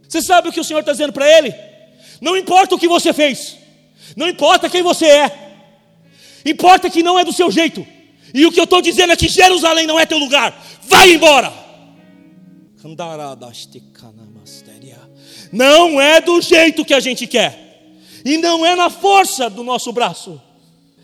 Você 0.08 0.22
sabe 0.22 0.48
o 0.48 0.52
que 0.52 0.60
o 0.60 0.64
Senhor 0.64 0.78
está 0.78 0.92
dizendo 0.92 1.12
para 1.12 1.28
ele? 1.28 1.52
Não 2.20 2.36
importa 2.36 2.76
o 2.76 2.78
que 2.78 2.86
você 2.86 3.12
fez, 3.12 3.56
não 4.14 4.28
importa 4.28 4.70
quem 4.70 4.80
você 4.80 5.06
é, 5.06 5.56
importa 6.46 6.88
que 6.88 7.02
não 7.02 7.18
é 7.18 7.24
do 7.24 7.32
seu 7.32 7.50
jeito. 7.50 7.84
E 8.32 8.46
o 8.46 8.52
que 8.52 8.60
eu 8.60 8.64
estou 8.64 8.80
dizendo 8.80 9.12
é 9.12 9.16
que 9.16 9.26
Jerusalém 9.26 9.88
não 9.88 9.98
é 9.98 10.06
teu 10.06 10.18
lugar. 10.18 10.56
Vai 10.82 11.12
embora. 11.14 11.52
Não 15.54 16.00
é 16.00 16.20
do 16.20 16.40
jeito 16.40 16.84
que 16.84 16.92
a 16.92 16.98
gente 16.98 17.28
quer. 17.28 17.92
E 18.24 18.36
não 18.38 18.66
é 18.66 18.74
na 18.74 18.90
força 18.90 19.48
do 19.48 19.62
nosso 19.62 19.92
braço. 19.92 20.42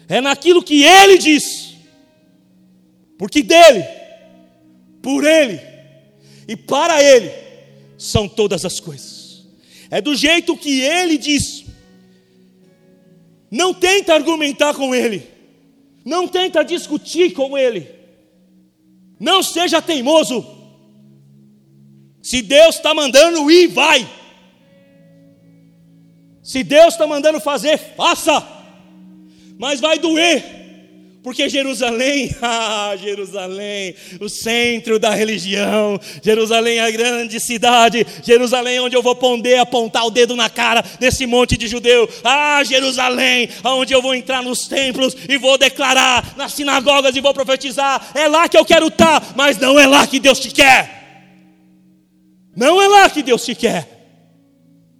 É 0.09 0.21
naquilo 0.21 0.61
que 0.61 0.83
ele 0.83 1.19
diz. 1.19 1.77
Porque 3.17 3.45
dele, 3.45 3.85
por 5.01 5.25
ele 5.25 5.61
e 6.49 6.57
para 6.57 7.01
ele 7.01 7.31
são 7.97 8.27
todas 8.27 8.65
as 8.65 8.81
coisas. 8.81 9.47
É 9.89 10.01
do 10.01 10.17
jeito 10.17 10.57
que 10.57 10.81
ele 10.81 11.17
diz. 11.17 11.65
Não 13.49 13.73
tenta 13.73 14.15
argumentar 14.15 14.75
com 14.75 14.93
ele. 14.93 15.31
Não 16.05 16.27
tenta 16.27 16.65
discutir 16.65 17.35
com 17.35 17.57
ele. 17.57 17.89
Não 19.21 19.45
seja 19.45 19.81
teimoso. 19.81 20.45
Se 22.21 22.43
Deus 22.43 22.75
está 22.75 22.93
mandando 22.93 23.49
ir, 23.49 23.69
vai. 23.69 24.19
Se 26.51 26.65
Deus 26.65 26.95
está 26.95 27.07
mandando 27.07 27.39
fazer, 27.39 27.79
faça. 27.97 28.45
Mas 29.57 29.79
vai 29.79 30.01
doer 30.01 30.59
porque 31.23 31.49
Jerusalém, 31.49 32.35
ah, 32.43 32.93
Jerusalém, 33.01 33.95
o 34.21 34.29
centro 34.29 34.99
da 34.99 35.11
religião, 35.11 36.01
Jerusalém 36.21 36.79
é 36.79 36.81
a 36.81 36.91
grande 36.91 37.39
cidade, 37.39 38.05
Jerusalém 38.25 38.81
onde 38.81 38.97
eu 38.97 39.03
vou 39.03 39.15
ponder, 39.15 39.59
apontar 39.59 40.05
o 40.05 40.11
dedo 40.11 40.35
na 40.35 40.51
cara 40.51 40.83
desse 40.99 41.27
monte 41.27 41.57
de 41.57 41.69
judeu. 41.69 42.09
Ah, 42.25 42.65
Jerusalém, 42.65 43.49
onde 43.63 43.93
eu 43.93 44.03
vou 44.03 44.13
entrar 44.13 44.43
nos 44.43 44.67
templos 44.67 45.17
e 45.29 45.39
vou 45.39 45.57
declarar 45.57 46.35
nas 46.37 46.55
sinagogas 46.55 47.15
e 47.15 47.21
vou 47.21 47.33
profetizar. 47.33 48.11
É 48.13 48.27
lá 48.27 48.49
que 48.49 48.59
eu 48.59 48.65
quero 48.65 48.89
estar, 48.89 49.35
mas 49.37 49.57
não 49.57 49.79
é 49.79 49.87
lá 49.87 50.05
que 50.05 50.19
Deus 50.19 50.41
te 50.41 50.51
quer. 50.51 50.99
Não 52.57 52.83
é 52.83 52.89
lá 52.89 53.09
que 53.09 53.23
Deus 53.23 53.45
te 53.45 53.55
quer. 53.55 54.00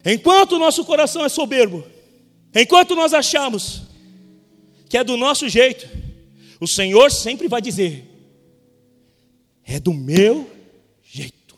Enquanto 0.05 0.53
o 0.53 0.59
nosso 0.59 0.85
coração 0.85 1.25
é 1.25 1.29
soberbo, 1.29 1.85
enquanto 2.55 2.95
nós 2.95 3.13
achamos 3.13 3.83
que 4.89 4.97
é 4.97 5.05
do 5.05 5.17
nosso 5.17 5.49
jeito, 5.49 5.89
o 6.61 6.67
Senhor 6.67 7.11
sempre 7.11 7.49
vai 7.49 7.61
dizer: 7.61 8.05
é 9.65 9.79
do 9.79 9.93
meu 9.93 10.51
jeito. 11.03 11.57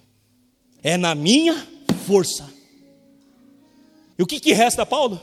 é 0.83 0.97
na 0.97 1.15
minha 1.15 1.67
força. 2.07 2.53
E 4.19 4.23
o 4.23 4.27
que, 4.27 4.41
que 4.41 4.53
resta, 4.53 4.85
Paulo? 4.85 5.21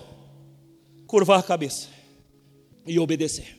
Curvar 1.05 1.39
a 1.39 1.43
cabeça 1.43 1.87
e 2.85 2.97
obedecer. 2.99 3.57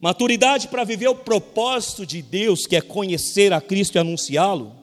Maturidade 0.00 0.68
para 0.68 0.84
viver 0.84 1.08
o 1.08 1.14
propósito 1.14 2.06
de 2.06 2.22
Deus, 2.22 2.66
que 2.66 2.74
é 2.74 2.80
conhecer 2.80 3.52
a 3.52 3.60
Cristo 3.60 3.96
e 3.96 3.98
anunciá-lo, 3.98 4.74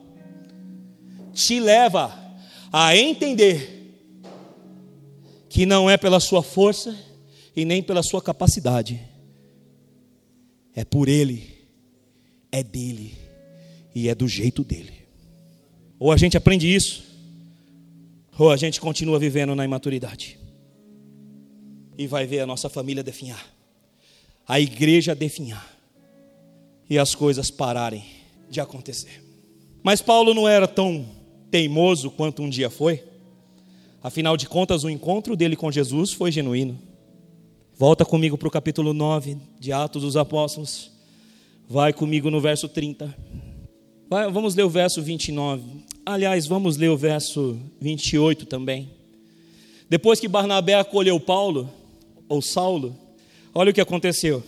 te 1.34 1.58
leva 1.58 2.27
a 2.72 2.96
entender 2.96 3.78
que 5.48 5.64
não 5.64 5.88
é 5.88 5.96
pela 5.96 6.20
sua 6.20 6.42
força 6.42 6.96
e 7.56 7.64
nem 7.64 7.82
pela 7.82 8.02
sua 8.02 8.22
capacidade, 8.22 9.00
é 10.74 10.84
por 10.84 11.08
Ele, 11.08 11.58
é 12.52 12.62
dele 12.62 13.16
e 13.94 14.08
é 14.08 14.14
do 14.14 14.28
jeito 14.28 14.62
dele. 14.62 14.92
Ou 15.98 16.12
a 16.12 16.16
gente 16.16 16.36
aprende 16.36 16.72
isso, 16.72 17.02
ou 18.38 18.50
a 18.50 18.56
gente 18.56 18.80
continua 18.80 19.18
vivendo 19.18 19.54
na 19.54 19.64
imaturidade 19.64 20.38
e 21.96 22.06
vai 22.06 22.24
ver 22.26 22.40
a 22.40 22.46
nossa 22.46 22.68
família 22.68 23.02
definhar, 23.02 23.44
a 24.46 24.60
igreja 24.60 25.14
definhar 25.14 25.76
e 26.88 26.96
as 26.96 27.14
coisas 27.14 27.50
pararem 27.50 28.04
de 28.48 28.60
acontecer. 28.60 29.22
Mas 29.82 30.00
Paulo 30.00 30.32
não 30.32 30.48
era 30.48 30.68
tão 30.68 31.17
teimoso 31.50 32.10
quanto 32.10 32.42
um 32.42 32.48
dia 32.48 32.70
foi. 32.70 33.02
Afinal 34.02 34.36
de 34.36 34.48
contas, 34.48 34.84
o 34.84 34.90
encontro 34.90 35.36
dele 35.36 35.56
com 35.56 35.70
Jesus 35.70 36.12
foi 36.12 36.30
genuíno. 36.30 36.78
Volta 37.76 38.04
comigo 38.04 38.36
para 38.36 38.48
o 38.48 38.50
capítulo 38.50 38.92
9 38.92 39.36
de 39.58 39.72
Atos 39.72 40.02
dos 40.02 40.16
Apóstolos. 40.16 40.90
Vai 41.68 41.92
comigo 41.92 42.30
no 42.30 42.40
verso 42.40 42.68
30. 42.68 43.14
Vai, 44.08 44.30
vamos 44.30 44.54
ler 44.54 44.64
o 44.64 44.70
verso 44.70 45.02
29. 45.02 45.62
Aliás, 46.04 46.46
vamos 46.46 46.76
ler 46.76 46.88
o 46.88 46.96
verso 46.96 47.58
28 47.80 48.46
também. 48.46 48.90
Depois 49.88 50.18
que 50.18 50.28
Barnabé 50.28 50.74
acolheu 50.74 51.18
Paulo, 51.20 51.70
ou 52.28 52.42
Saulo, 52.42 52.96
olha 53.54 53.70
o 53.70 53.74
que 53.74 53.80
aconteceu. 53.80 54.42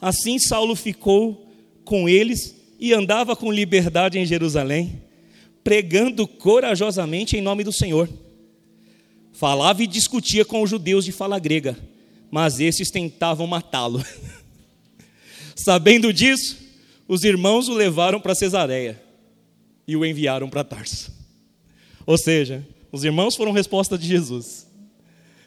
Assim 0.00 0.38
Saulo 0.38 0.76
ficou 0.76 1.50
com 1.84 2.08
eles 2.08 2.54
e 2.78 2.92
andava 2.92 3.34
com 3.34 3.50
liberdade 3.50 4.18
em 4.18 4.26
Jerusalém, 4.26 5.02
pregando 5.66 6.28
corajosamente 6.28 7.36
em 7.36 7.40
nome 7.40 7.64
do 7.64 7.72
Senhor 7.72 8.08
Falava 9.36 9.82
e 9.82 9.86
discutia 9.86 10.46
com 10.46 10.62
os 10.62 10.70
judeus 10.70 11.04
de 11.04 11.12
fala 11.12 11.38
grega, 11.38 11.76
mas 12.30 12.58
esses 12.58 12.90
tentavam 12.90 13.46
matá-lo. 13.46 14.02
Sabendo 15.54 16.10
disso, 16.10 16.56
os 17.06 17.22
irmãos 17.22 17.68
o 17.68 17.74
levaram 17.74 18.18
para 18.18 18.34
Cesareia 18.34 18.98
e 19.86 19.94
o 19.94 20.06
enviaram 20.06 20.48
para 20.48 20.64
Tarso. 20.64 21.12
Ou 22.06 22.16
seja, 22.16 22.66
os 22.90 23.04
irmãos 23.04 23.36
foram 23.36 23.52
resposta 23.52 23.98
de 23.98 24.06
Jesus. 24.06 24.66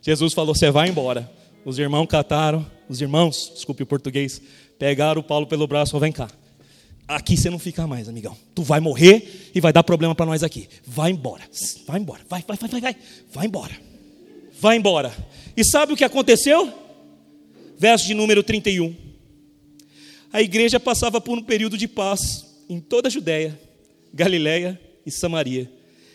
Jesus 0.03 0.33
falou: 0.33 0.53
Você 0.53 0.69
vai 0.69 0.89
embora. 0.89 1.27
Os 1.65 1.79
irmãos 1.79 2.05
cataram, 2.05 2.63
os 2.87 3.01
irmãos, 3.01 3.53
desculpe 3.55 3.81
o 3.81 3.87
português, 3.87 4.39
pegaram 4.77 5.21
o 5.21 5.23
Paulo 5.23 5.47
pelo 5.47 5.65
braço: 5.65 5.97
Vem 5.97 6.11
cá. 6.11 6.29
Aqui 7.09 7.35
você 7.35 7.49
não 7.49 7.57
fica 7.57 7.87
mais, 7.87 8.07
amigão. 8.07 8.37
Tu 8.53 8.61
vai 8.61 8.79
morrer 8.79 9.49
e 9.55 9.59
vai 9.59 9.73
dar 9.73 9.81
problema 9.81 10.13
para 10.13 10.27
nós 10.27 10.43
aqui. 10.43 10.69
Vai 10.85 11.09
embora. 11.09 11.41
Vai 11.87 11.99
embora. 11.99 12.21
Vai, 12.29 12.45
vai, 12.47 12.55
vai, 12.55 12.69
vai, 12.69 12.81
vai. 12.81 12.95
Vai 13.33 13.45
embora. 13.47 13.81
Vai 14.61 14.77
embora. 14.77 15.11
E 15.57 15.65
sabe 15.65 15.91
o 15.91 15.97
que 15.97 16.03
aconteceu? 16.03 16.71
Verso 17.79 18.05
de 18.05 18.13
número 18.13 18.43
31. 18.43 18.95
A 20.31 20.39
igreja 20.43 20.79
passava 20.79 21.19
por 21.19 21.35
um 21.35 21.41
período 21.41 21.79
de 21.79 21.87
paz 21.87 22.45
em 22.69 22.79
toda 22.79 23.07
a 23.07 23.11
Judéia, 23.11 23.59
Galiléia 24.13 24.79
e 25.03 25.09
Samaria. 25.09 25.67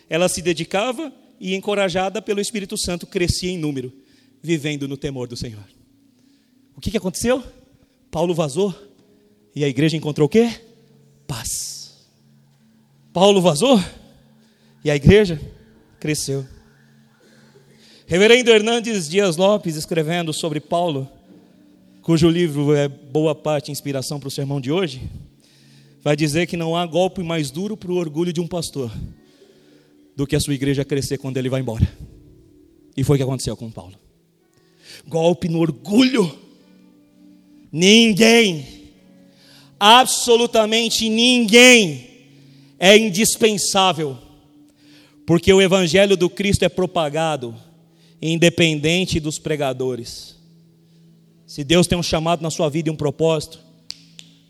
Ela 0.09 0.29
se 0.29 0.41
dedicava 0.41 1.11
e, 1.41 1.55
encorajada 1.55 2.21
pelo 2.21 2.39
Espírito 2.39 2.77
Santo, 2.77 3.05
crescia 3.05 3.51
em 3.51 3.57
número, 3.57 3.91
vivendo 4.41 4.87
no 4.87 4.95
temor 4.95 5.27
do 5.27 5.35
Senhor. 5.35 5.65
O 6.73 6.79
que, 6.79 6.89
que 6.89 6.97
aconteceu? 6.97 7.43
Paulo 8.09 8.33
vazou 8.33 8.73
e 9.53 9.61
a 9.65 9.67
igreja 9.67 9.97
encontrou 9.97 10.27
o 10.27 10.29
quê? 10.29 10.64
Paz. 11.27 12.07
Paulo 13.13 13.41
vazou 13.41 13.81
e 14.83 14.91
a 14.91 14.95
igreja 14.95 15.39
cresceu. 15.99 16.45
Reverendo 18.05 18.51
Hernandes 18.51 19.09
Dias 19.09 19.37
Lopes, 19.37 19.75
escrevendo 19.75 20.31
sobre 20.31 20.59
Paulo, 20.59 21.09
cujo 22.01 22.29
livro 22.29 22.75
é 22.75 22.87
boa 22.87 23.33
parte 23.33 23.71
inspiração 23.71 24.19
para 24.19 24.27
o 24.27 24.31
sermão 24.31 24.61
de 24.61 24.71
hoje, 24.71 25.01
vai 26.03 26.15
dizer 26.15 26.45
que 26.45 26.55
não 26.55 26.75
há 26.75 26.85
golpe 26.85 27.23
mais 27.23 27.49
duro 27.49 27.75
para 27.75 27.91
o 27.91 27.95
orgulho 27.95 28.31
de 28.31 28.39
um 28.39 28.47
pastor 28.47 28.91
do 30.15 30.27
que 30.27 30.35
a 30.35 30.39
sua 30.39 30.53
igreja 30.53 30.85
crescer 30.85 31.17
quando 31.17 31.37
ele 31.37 31.49
vai 31.49 31.61
embora. 31.61 31.87
E 32.95 33.03
foi 33.03 33.15
o 33.15 33.17
que 33.17 33.23
aconteceu 33.23 33.57
com 33.57 33.71
Paulo. 33.71 33.95
Golpe 35.07 35.49
no 35.49 35.59
orgulho. 35.59 36.37
Ninguém 37.71 38.74
absolutamente 39.79 41.09
ninguém 41.09 42.09
é 42.79 42.97
indispensável, 42.97 44.17
porque 45.25 45.51
o 45.51 45.61
evangelho 45.61 46.15
do 46.15 46.29
Cristo 46.29 46.63
é 46.63 46.69
propagado 46.69 47.55
independente 48.21 49.19
dos 49.19 49.37
pregadores. 49.37 50.35
Se 51.45 51.63
Deus 51.63 51.87
tem 51.87 51.97
um 51.97 52.03
chamado 52.03 52.41
na 52.41 52.49
sua 52.49 52.69
vida 52.69 52.89
e 52.89 52.91
um 52.91 52.95
propósito, 52.95 53.59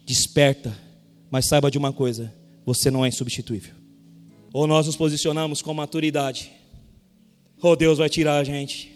desperta, 0.06 0.76
mas 1.30 1.48
saiba 1.48 1.70
de 1.70 1.78
uma 1.78 1.92
coisa: 1.92 2.34
você 2.66 2.90
não 2.90 3.04
é 3.04 3.10
insubstituível. 3.10 3.74
Ou 4.54 4.66
nós 4.66 4.86
nos 4.86 4.96
posicionamos 4.96 5.62
com 5.62 5.74
maturidade, 5.74 6.52
ou 7.62 7.76
Deus 7.76 7.98
vai 7.98 8.10
tirar 8.10 8.38
a 8.38 8.44
gente 8.44 8.96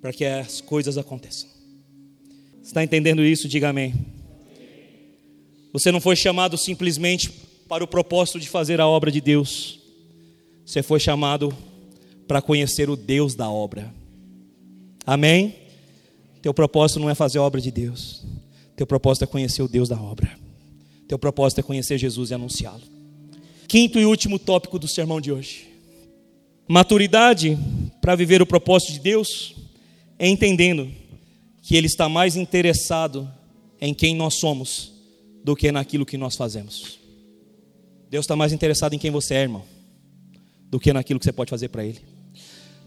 para 0.00 0.12
que 0.12 0.24
as 0.24 0.60
coisas 0.60 0.96
aconteçam. 0.96 1.48
Está 2.62 2.84
entendendo 2.84 3.24
isso? 3.24 3.48
Diga 3.48 3.70
amém. 3.70 3.94
Você 5.72 5.92
não 5.92 6.00
foi 6.00 6.16
chamado 6.16 6.58
simplesmente 6.58 7.30
para 7.68 7.84
o 7.84 7.86
propósito 7.86 8.40
de 8.40 8.48
fazer 8.48 8.80
a 8.80 8.86
obra 8.86 9.10
de 9.10 9.20
Deus. 9.20 9.78
Você 10.66 10.82
foi 10.82 10.98
chamado 10.98 11.56
para 12.26 12.42
conhecer 12.42 12.90
o 12.90 12.96
Deus 12.96 13.34
da 13.34 13.48
obra. 13.48 13.94
Amém? 15.06 15.54
Teu 16.42 16.52
propósito 16.52 16.98
não 16.98 17.08
é 17.08 17.14
fazer 17.14 17.38
a 17.38 17.42
obra 17.42 17.60
de 17.60 17.70
Deus. 17.70 18.24
Teu 18.74 18.86
propósito 18.86 19.24
é 19.24 19.26
conhecer 19.26 19.62
o 19.62 19.68
Deus 19.68 19.88
da 19.88 20.00
obra. 20.00 20.36
Teu 21.06 21.18
propósito 21.18 21.60
é 21.60 21.62
conhecer 21.62 21.98
Jesus 21.98 22.30
e 22.30 22.34
anunciá-lo. 22.34 22.82
Quinto 23.68 23.98
e 24.00 24.04
último 24.04 24.38
tópico 24.38 24.78
do 24.78 24.88
sermão 24.88 25.20
de 25.20 25.30
hoje. 25.30 25.68
Maturidade 26.66 27.56
para 28.00 28.16
viver 28.16 28.42
o 28.42 28.46
propósito 28.46 28.92
de 28.92 29.00
Deus 29.00 29.54
é 30.18 30.28
entendendo 30.28 30.90
que 31.62 31.76
Ele 31.76 31.86
está 31.86 32.08
mais 32.08 32.36
interessado 32.36 33.30
em 33.80 33.94
quem 33.94 34.14
nós 34.14 34.38
somos 34.38 34.99
do 35.42 35.56
que 35.56 35.72
naquilo 35.72 36.06
que 36.06 36.16
nós 36.16 36.36
fazemos. 36.36 36.98
Deus 38.08 38.24
está 38.24 38.34
mais 38.34 38.52
interessado 38.52 38.94
em 38.94 38.98
quem 38.98 39.10
você 39.10 39.34
é, 39.34 39.42
irmão, 39.42 39.64
do 40.68 40.80
que 40.80 40.92
naquilo 40.92 41.18
que 41.18 41.24
você 41.24 41.32
pode 41.32 41.50
fazer 41.50 41.68
para 41.68 41.84
Ele. 41.84 42.00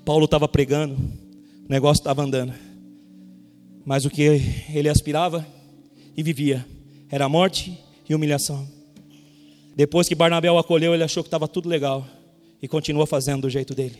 Paulo 0.05 0.25
estava 0.25 0.47
pregando, 0.47 0.95
o 0.95 1.69
negócio 1.69 2.01
estava 2.01 2.21
andando, 2.21 2.53
mas 3.85 4.05
o 4.05 4.09
que 4.09 4.21
ele 4.73 4.89
aspirava 4.89 5.45
e 6.15 6.21
vivia 6.21 6.65
era 7.09 7.27
morte 7.29 7.77
e 8.07 8.13
humilhação. 8.13 8.67
Depois 9.75 10.07
que 10.07 10.15
Barnabé 10.15 10.51
o 10.51 10.57
acolheu, 10.57 10.93
ele 10.93 11.03
achou 11.03 11.23
que 11.23 11.27
estava 11.27 11.47
tudo 11.47 11.69
legal 11.69 12.05
e 12.61 12.67
continuou 12.67 13.05
fazendo 13.05 13.43
do 13.43 13.49
jeito 13.49 13.73
dele. 13.73 13.97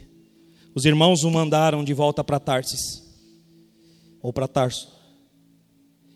Os 0.75 0.85
irmãos 0.85 1.23
o 1.23 1.31
mandaram 1.31 1.83
de 1.83 1.93
volta 1.93 2.23
para 2.23 2.39
Tarsis, 2.39 3.03
ou 4.21 4.31
para 4.31 4.47
Tarso, 4.47 4.89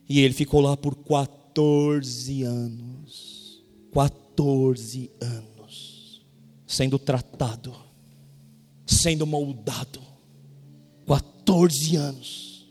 e 0.08 0.22
ele 0.22 0.34
ficou 0.34 0.62
lá 0.62 0.76
por 0.76 0.96
quatro 0.96 1.36
14 1.58 2.44
anos. 2.44 3.64
14 3.92 5.10
anos. 5.20 6.24
Sendo 6.68 7.00
tratado, 7.00 7.74
sendo 8.86 9.26
moldado. 9.26 10.00
14 11.08 11.96
anos. 11.96 12.68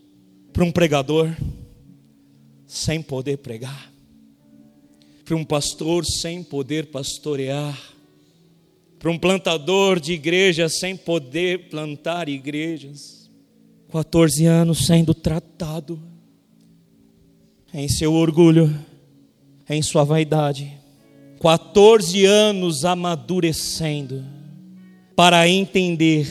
Para 0.52 0.64
um 0.64 0.70
pregador 0.70 1.36
sem 2.64 3.02
poder 3.02 3.38
pregar. 3.38 3.92
Para 5.24 5.34
um 5.34 5.44
pastor 5.44 6.06
sem 6.06 6.44
poder 6.44 6.86
pastorear. 6.92 7.76
Para 9.00 9.10
um 9.10 9.18
plantador 9.18 9.98
de 9.98 10.12
igreja 10.12 10.68
sem 10.68 10.96
poder 10.96 11.70
plantar 11.70 12.28
igrejas. 12.28 13.28
14 13.90 14.46
anos 14.46 14.86
sendo 14.86 15.12
tratado 15.12 16.15
em 17.76 17.88
seu 17.88 18.14
orgulho, 18.14 18.74
em 19.68 19.82
sua 19.82 20.02
vaidade. 20.02 20.72
14 21.38 22.24
anos 22.24 22.86
amadurecendo 22.86 24.24
para 25.14 25.46
entender 25.46 26.26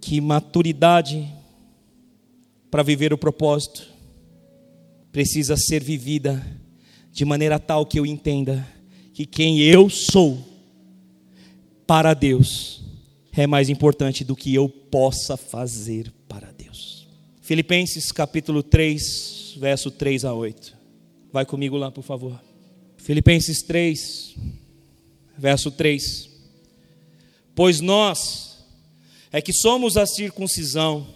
que 0.00 0.20
maturidade 0.20 1.28
para 2.70 2.84
viver 2.84 3.12
o 3.12 3.18
propósito 3.18 3.84
precisa 5.10 5.56
ser 5.56 5.82
vivida 5.82 6.40
de 7.10 7.24
maneira 7.24 7.58
tal 7.58 7.84
que 7.84 7.98
eu 7.98 8.06
entenda 8.06 8.64
que 9.12 9.26
quem 9.26 9.58
eu 9.58 9.90
sou 9.90 10.38
para 11.84 12.14
Deus 12.14 12.80
é 13.32 13.44
mais 13.44 13.68
importante 13.68 14.22
do 14.22 14.36
que 14.36 14.54
eu 14.54 14.68
possa 14.68 15.36
fazer 15.36 16.12
para 16.28 16.52
Deus. 16.52 17.08
Filipenses 17.42 18.12
capítulo 18.12 18.62
3, 18.62 19.39
verso 19.56 19.90
3 19.90 20.24
a 20.24 20.34
8. 20.34 20.76
Vai 21.32 21.44
comigo 21.44 21.76
lá, 21.76 21.90
por 21.90 22.02
favor. 22.02 22.40
Filipenses 22.96 23.62
3, 23.62 24.34
verso 25.38 25.70
3. 25.70 26.28
Pois 27.54 27.80
nós 27.80 28.64
é 29.32 29.40
que 29.40 29.52
somos 29.52 29.96
a 29.96 30.06
circuncisão, 30.06 31.06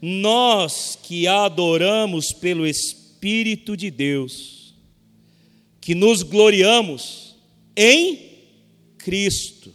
nós 0.00 0.98
que 1.02 1.26
adoramos 1.26 2.32
pelo 2.32 2.66
Espírito 2.66 3.76
de 3.76 3.90
Deus, 3.90 4.74
que 5.80 5.94
nos 5.94 6.22
gloriamos 6.22 7.36
em 7.76 8.30
Cristo 8.98 9.74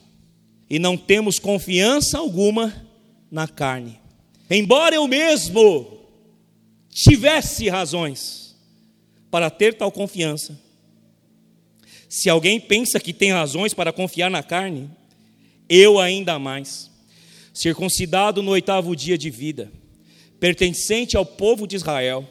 e 0.70 0.80
não 0.80 0.98
temos 0.98 1.40
confiança 1.40 2.18
alguma 2.18 2.86
na 3.30 3.48
carne. 3.48 4.00
Embora 4.50 4.96
eu 4.96 5.08
mesmo 5.08 6.05
tivesse 6.96 7.68
razões 7.68 8.56
para 9.30 9.50
ter 9.50 9.74
tal 9.74 9.92
confiança, 9.92 10.58
se 12.08 12.30
alguém 12.30 12.58
pensa 12.58 13.02
que 13.02 13.12
tem 13.12 13.34
razões 13.34 13.74
para 13.74 13.92
confiar 13.92 14.32
na 14.32 14.42
carne, 14.42 14.90
eu 15.68 16.00
ainda 16.00 16.40
mais. 16.40 16.90
Circuncidado 17.54 18.42
no 18.42 18.52
oitavo 18.52 18.96
dia 18.96 19.18
de 19.18 19.30
vida, 19.30 19.70
pertencente 20.40 21.18
ao 21.18 21.26
povo 21.26 21.68
de 21.68 21.76
Israel, 21.76 22.26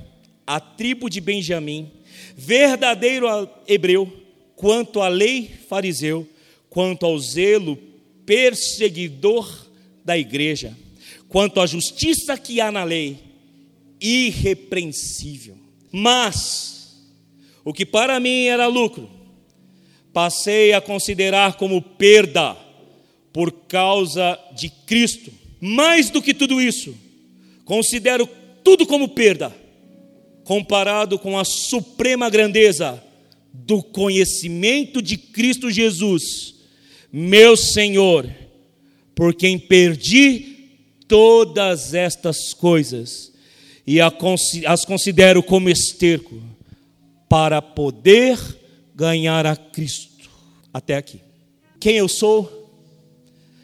à 0.47 0.59
tribo 0.59 1.11
de 1.11 1.21
Benjamim, 1.21 1.91
verdadeiro 2.35 3.27
hebreu, 3.69 4.11
quanto 4.57 5.03
à 5.03 5.09
lei 5.09 5.51
fariseu, 5.69 6.27
quanto 6.71 7.05
ao 7.05 7.19
zelo 7.19 7.77
perseguidor 8.25 9.67
da 10.03 10.17
igreja, 10.17 10.75
quanto 11.29 11.61
à 11.61 11.67
justiça 11.67 12.39
que 12.39 12.61
há 12.61 12.71
na 12.71 12.85
lei, 12.85 13.24
irrepreensível. 14.05 15.57
Mas 15.91 17.03
o 17.65 17.73
que 17.73 17.87
para 17.87 18.21
mim 18.21 18.45
era 18.45 18.67
lucro, 18.67 19.09
passei 20.13 20.75
a 20.75 20.81
considerar 20.81 21.57
como 21.57 21.81
perda 21.81 22.55
por 23.33 23.51
causa 23.51 24.39
de 24.55 24.69
Cristo. 24.69 25.33
Mais 25.59 26.11
do 26.11 26.21
que 26.21 26.35
tudo 26.35 26.61
isso, 26.61 26.95
considero 27.65 28.29
tudo 28.63 28.87
como 28.87 29.09
perda, 29.09 29.55
comparado 30.45 31.19
com 31.19 31.39
a 31.39 31.45
suprema 31.45 32.29
grandeza 32.29 33.03
do 33.53 33.83
conhecimento 33.83 35.01
de 35.01 35.17
Cristo 35.17 35.71
Jesus, 35.71 36.55
meu 37.11 37.57
Senhor, 37.57 38.29
por 39.15 39.35
quem 39.35 39.59
perdi 39.59 40.55
todas 41.09 41.95
estas 41.95 42.53
coisas 42.53 43.34
e 43.87 44.01
as 44.01 44.85
considero 44.85 45.43
como 45.43 45.69
esterco 45.69 46.41
para 47.29 47.61
poder 47.61 48.39
ganhar 48.95 49.45
a 49.47 49.57
Cristo. 49.57 50.31
Até 50.73 50.97
aqui. 50.97 51.21
Quem 51.79 51.97
eu 51.97 52.09
sou? 52.09 52.65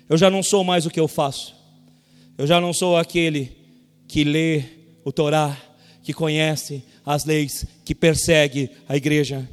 Eu 0.08 0.18
já 0.18 0.28
não 0.28 0.42
sou 0.42 0.62
mais 0.62 0.86
o 0.86 0.90
que 0.90 1.00
eu 1.00 1.08
faço. 1.08 1.54
Eu 2.36 2.46
já 2.46 2.60
não 2.60 2.72
sou 2.72 2.96
aquele 2.96 3.56
que 4.06 4.24
lê 4.24 4.64
o 5.04 5.12
Torá, 5.12 5.56
que 6.02 6.12
conhece 6.12 6.82
as 7.04 7.24
leis, 7.24 7.64
que 7.84 7.94
persegue 7.94 8.70
a 8.88 8.96
igreja. 8.96 9.48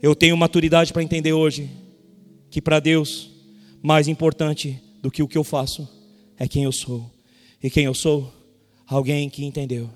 Eu 0.00 0.14
tenho 0.14 0.36
maturidade 0.36 0.92
para 0.92 1.02
entender 1.02 1.32
hoje 1.32 1.70
que 2.50 2.60
para 2.60 2.80
Deus, 2.80 3.30
mais 3.82 4.08
importante 4.08 4.80
do 5.00 5.10
que 5.10 5.22
o 5.22 5.28
que 5.28 5.38
eu 5.38 5.44
faço 5.44 5.88
é 6.38 6.46
quem 6.46 6.64
eu 6.64 6.72
sou. 6.72 7.10
E 7.62 7.70
quem 7.70 7.84
eu 7.84 7.94
sou? 7.94 8.41
Alguém 8.86 9.30
que 9.30 9.44
entendeu 9.44 9.90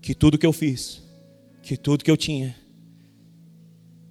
que 0.00 0.14
tudo 0.14 0.38
que 0.38 0.46
eu 0.46 0.52
fiz, 0.52 1.02
que 1.62 1.76
tudo 1.76 2.04
que 2.04 2.10
eu 2.10 2.16
tinha, 2.16 2.54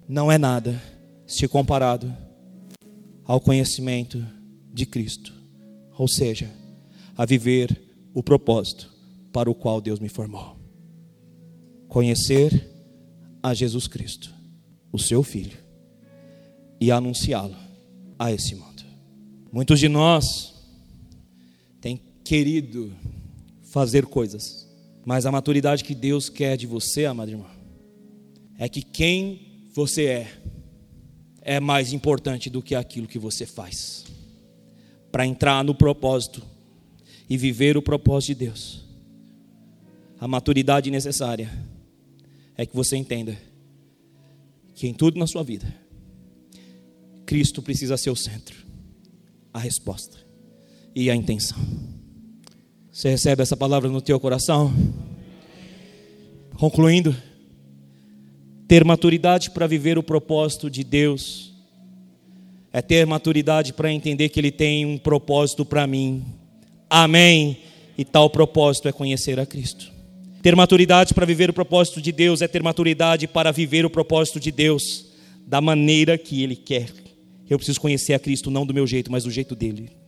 não 0.08 0.30
é 0.30 0.36
nada 0.36 0.80
se 1.26 1.48
comparado 1.48 2.14
ao 3.24 3.40
conhecimento 3.40 4.24
de 4.72 4.84
Cristo, 4.84 5.32
ou 5.96 6.06
seja, 6.06 6.50
a 7.16 7.24
viver 7.24 7.80
o 8.12 8.22
propósito 8.22 8.92
para 9.32 9.50
o 9.50 9.54
qual 9.54 9.80
Deus 9.80 9.98
me 9.98 10.08
formou. 10.08 10.56
Conhecer 11.88 12.70
a 13.42 13.54
Jesus 13.54 13.86
Cristo, 13.86 14.32
o 14.92 14.98
seu 14.98 15.22
Filho, 15.22 15.56
e 16.80 16.90
anunciá-lo 16.90 17.56
a 18.18 18.32
esse 18.32 18.54
mundo. 18.54 18.84
Muitos 19.52 19.78
de 19.78 19.88
nós 19.88 20.54
têm 21.80 22.00
querido 22.24 22.92
fazer 23.74 24.06
coisas, 24.06 24.68
mas 25.04 25.26
a 25.26 25.32
maturidade 25.32 25.82
que 25.82 25.96
Deus 25.96 26.28
quer 26.28 26.56
de 26.56 26.64
você, 26.64 27.06
amado 27.06 27.32
irmão, 27.32 27.50
é 28.56 28.68
que 28.68 28.82
quem 28.82 29.66
você 29.74 30.04
é 30.04 30.40
é 31.42 31.58
mais 31.58 31.92
importante 31.92 32.48
do 32.48 32.62
que 32.62 32.76
aquilo 32.76 33.08
que 33.08 33.18
você 33.18 33.44
faz. 33.44 34.04
Para 35.10 35.26
entrar 35.26 35.64
no 35.64 35.74
propósito 35.74 36.40
e 37.28 37.36
viver 37.36 37.76
o 37.76 37.82
propósito 37.82 38.28
de 38.28 38.46
Deus, 38.46 38.84
a 40.20 40.28
maturidade 40.28 40.88
necessária 40.88 41.50
é 42.56 42.64
que 42.64 42.76
você 42.76 42.96
entenda 42.96 43.36
que 44.72 44.86
em 44.86 44.94
tudo 44.94 45.18
na 45.18 45.26
sua 45.26 45.42
vida, 45.42 45.66
Cristo 47.26 47.60
precisa 47.60 47.96
ser 47.96 48.10
o 48.10 48.16
centro, 48.16 48.56
a 49.52 49.58
resposta 49.58 50.16
e 50.94 51.10
a 51.10 51.16
intenção. 51.16 51.93
Você 52.94 53.10
recebe 53.10 53.42
essa 53.42 53.56
palavra 53.56 53.90
no 53.90 54.00
teu 54.00 54.20
coração? 54.20 54.72
Concluindo, 56.56 57.14
ter 58.68 58.84
maturidade 58.84 59.50
para 59.50 59.66
viver 59.66 59.98
o 59.98 60.02
propósito 60.02 60.70
de 60.70 60.84
Deus 60.84 61.52
é 62.72 62.80
ter 62.80 63.04
maturidade 63.04 63.72
para 63.72 63.92
entender 63.92 64.28
que 64.28 64.38
Ele 64.38 64.52
tem 64.52 64.86
um 64.86 64.96
propósito 64.96 65.64
para 65.64 65.88
mim. 65.88 66.24
Amém. 66.88 67.58
E 67.98 68.04
tal 68.04 68.30
propósito 68.30 68.86
é 68.86 68.92
conhecer 68.92 69.40
a 69.40 69.46
Cristo. 69.46 69.90
Ter 70.40 70.54
maturidade 70.54 71.14
para 71.14 71.26
viver 71.26 71.50
o 71.50 71.52
propósito 71.52 72.00
de 72.00 72.12
Deus 72.12 72.42
é 72.42 72.46
ter 72.46 72.62
maturidade 72.62 73.26
para 73.26 73.50
viver 73.50 73.84
o 73.84 73.90
propósito 73.90 74.38
de 74.38 74.52
Deus 74.52 75.06
da 75.44 75.60
maneira 75.60 76.16
que 76.16 76.44
Ele 76.44 76.54
quer. 76.54 76.90
Eu 77.50 77.58
preciso 77.58 77.80
conhecer 77.80 78.14
a 78.14 78.20
Cristo 78.20 78.52
não 78.52 78.64
do 78.64 78.72
meu 78.72 78.86
jeito, 78.86 79.10
mas 79.10 79.24
do 79.24 79.32
jeito 79.32 79.56
dele. 79.56 80.03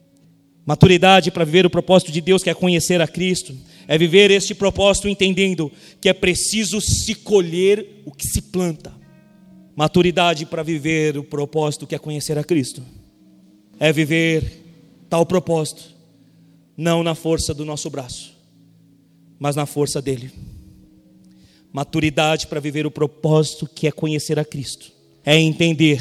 Maturidade 0.66 1.30
para 1.30 1.44
viver 1.44 1.64
o 1.64 1.70
propósito 1.70 2.10
de 2.10 2.20
Deus, 2.20 2.42
que 2.42 2.50
é 2.50 2.54
conhecer 2.54 3.00
a 3.00 3.06
Cristo, 3.06 3.56
é 3.86 3.96
viver 3.96 4.32
este 4.32 4.52
propósito 4.52 5.08
entendendo 5.08 5.70
que 6.00 6.08
é 6.08 6.12
preciso 6.12 6.80
se 6.80 7.14
colher 7.14 8.02
o 8.04 8.10
que 8.10 8.26
se 8.26 8.42
planta. 8.42 8.92
Maturidade 9.76 10.44
para 10.44 10.64
viver 10.64 11.16
o 11.16 11.22
propósito 11.22 11.86
que 11.86 11.94
é 11.94 11.98
conhecer 11.98 12.36
a 12.36 12.42
Cristo, 12.42 12.82
é 13.78 13.92
viver 13.92 14.64
tal 15.08 15.24
propósito, 15.24 15.94
não 16.76 17.04
na 17.04 17.14
força 17.14 17.54
do 17.54 17.64
nosso 17.64 17.88
braço, 17.88 18.36
mas 19.38 19.54
na 19.54 19.66
força 19.66 20.02
dele. 20.02 20.32
Maturidade 21.72 22.48
para 22.48 22.58
viver 22.58 22.86
o 22.86 22.90
propósito 22.90 23.70
que 23.72 23.86
é 23.86 23.92
conhecer 23.92 24.36
a 24.36 24.44
Cristo, 24.44 24.90
é 25.24 25.38
entender 25.38 26.00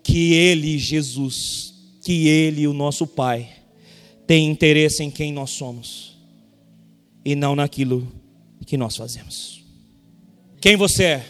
que 0.00 0.32
Ele, 0.34 0.78
Jesus, 0.78 1.74
que 2.04 2.28
Ele, 2.28 2.68
o 2.68 2.72
nosso 2.72 3.04
Pai, 3.04 3.56
tem 4.26 4.50
interesse 4.50 5.02
em 5.02 5.10
quem 5.10 5.32
nós 5.32 5.50
somos 5.50 6.16
e 7.24 7.34
não 7.34 7.54
naquilo 7.54 8.10
que 8.66 8.76
nós 8.76 8.96
fazemos. 8.96 9.62
Quem 10.60 10.76
você 10.76 11.04
é? 11.04 11.26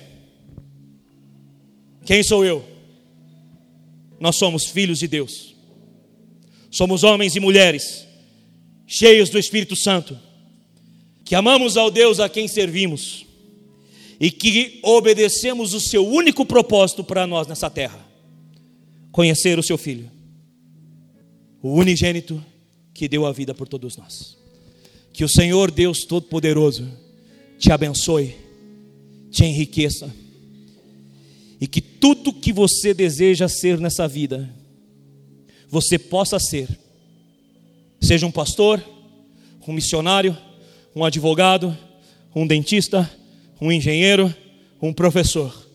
Quem 2.04 2.22
sou 2.22 2.44
eu? 2.44 2.64
Nós 4.18 4.36
somos 4.36 4.64
filhos 4.66 4.98
de 4.98 5.08
Deus. 5.08 5.54
Somos 6.70 7.04
homens 7.04 7.36
e 7.36 7.40
mulheres 7.40 8.06
cheios 8.86 9.28
do 9.28 9.38
Espírito 9.38 9.74
Santo, 9.74 10.18
que 11.24 11.34
amamos 11.34 11.76
ao 11.76 11.90
Deus 11.90 12.20
a 12.20 12.28
quem 12.28 12.46
servimos 12.46 13.26
e 14.20 14.30
que 14.30 14.78
obedecemos 14.82 15.74
o 15.74 15.80
seu 15.80 16.06
único 16.06 16.46
propósito 16.46 17.02
para 17.02 17.26
nós 17.26 17.46
nessa 17.46 17.68
terra: 17.68 17.98
conhecer 19.10 19.58
o 19.58 19.62
seu 19.62 19.76
filho, 19.76 20.10
o 21.60 21.74
unigênito 21.74 22.42
que 22.96 23.08
deu 23.08 23.26
a 23.26 23.32
vida 23.32 23.54
por 23.54 23.68
todos 23.68 23.96
nós. 23.96 24.36
Que 25.12 25.22
o 25.22 25.28
Senhor 25.28 25.70
Deus 25.70 26.04
Todo-Poderoso 26.04 26.88
te 27.58 27.70
abençoe, 27.70 28.34
te 29.30 29.44
enriqueça, 29.44 30.12
e 31.60 31.66
que 31.66 31.80
tudo 31.80 32.32
que 32.32 32.52
você 32.52 32.92
deseja 32.92 33.48
ser 33.48 33.78
nessa 33.78 34.06
vida, 34.06 34.48
você 35.68 35.98
possa 35.98 36.38
ser. 36.38 36.68
Seja 38.00 38.26
um 38.26 38.30
pastor, 38.30 38.82
um 39.66 39.72
missionário, 39.72 40.36
um 40.94 41.04
advogado, 41.04 41.76
um 42.34 42.46
dentista, 42.46 43.10
um 43.60 43.72
engenheiro, 43.72 44.34
um 44.80 44.92
professor. 44.92 45.66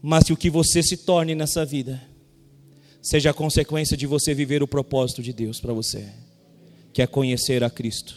Mas 0.00 0.24
que 0.24 0.32
o 0.32 0.36
que 0.36 0.50
você 0.50 0.82
se 0.82 0.98
torne 0.98 1.34
nessa 1.34 1.64
vida 1.64 2.00
seja 3.04 3.30
a 3.30 3.34
consequência 3.34 3.96
de 3.96 4.06
você 4.06 4.34
viver 4.34 4.62
o 4.62 4.66
propósito 4.66 5.22
de 5.22 5.34
Deus 5.34 5.60
para 5.60 5.74
você, 5.74 6.08
que 6.92 7.02
é 7.02 7.06
conhecer 7.06 7.62
a 7.62 7.68
Cristo 7.68 8.16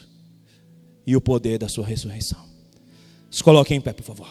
e 1.06 1.14
o 1.16 1.22
poder 1.22 1.60
da 1.60 1.68
sua 1.68 1.86
ressurreição. 1.86 2.40
Se 3.30 3.44
coloque 3.44 3.76
em 3.76 3.82
pé, 3.82 3.92
por 3.92 4.04
favor. 4.04 4.30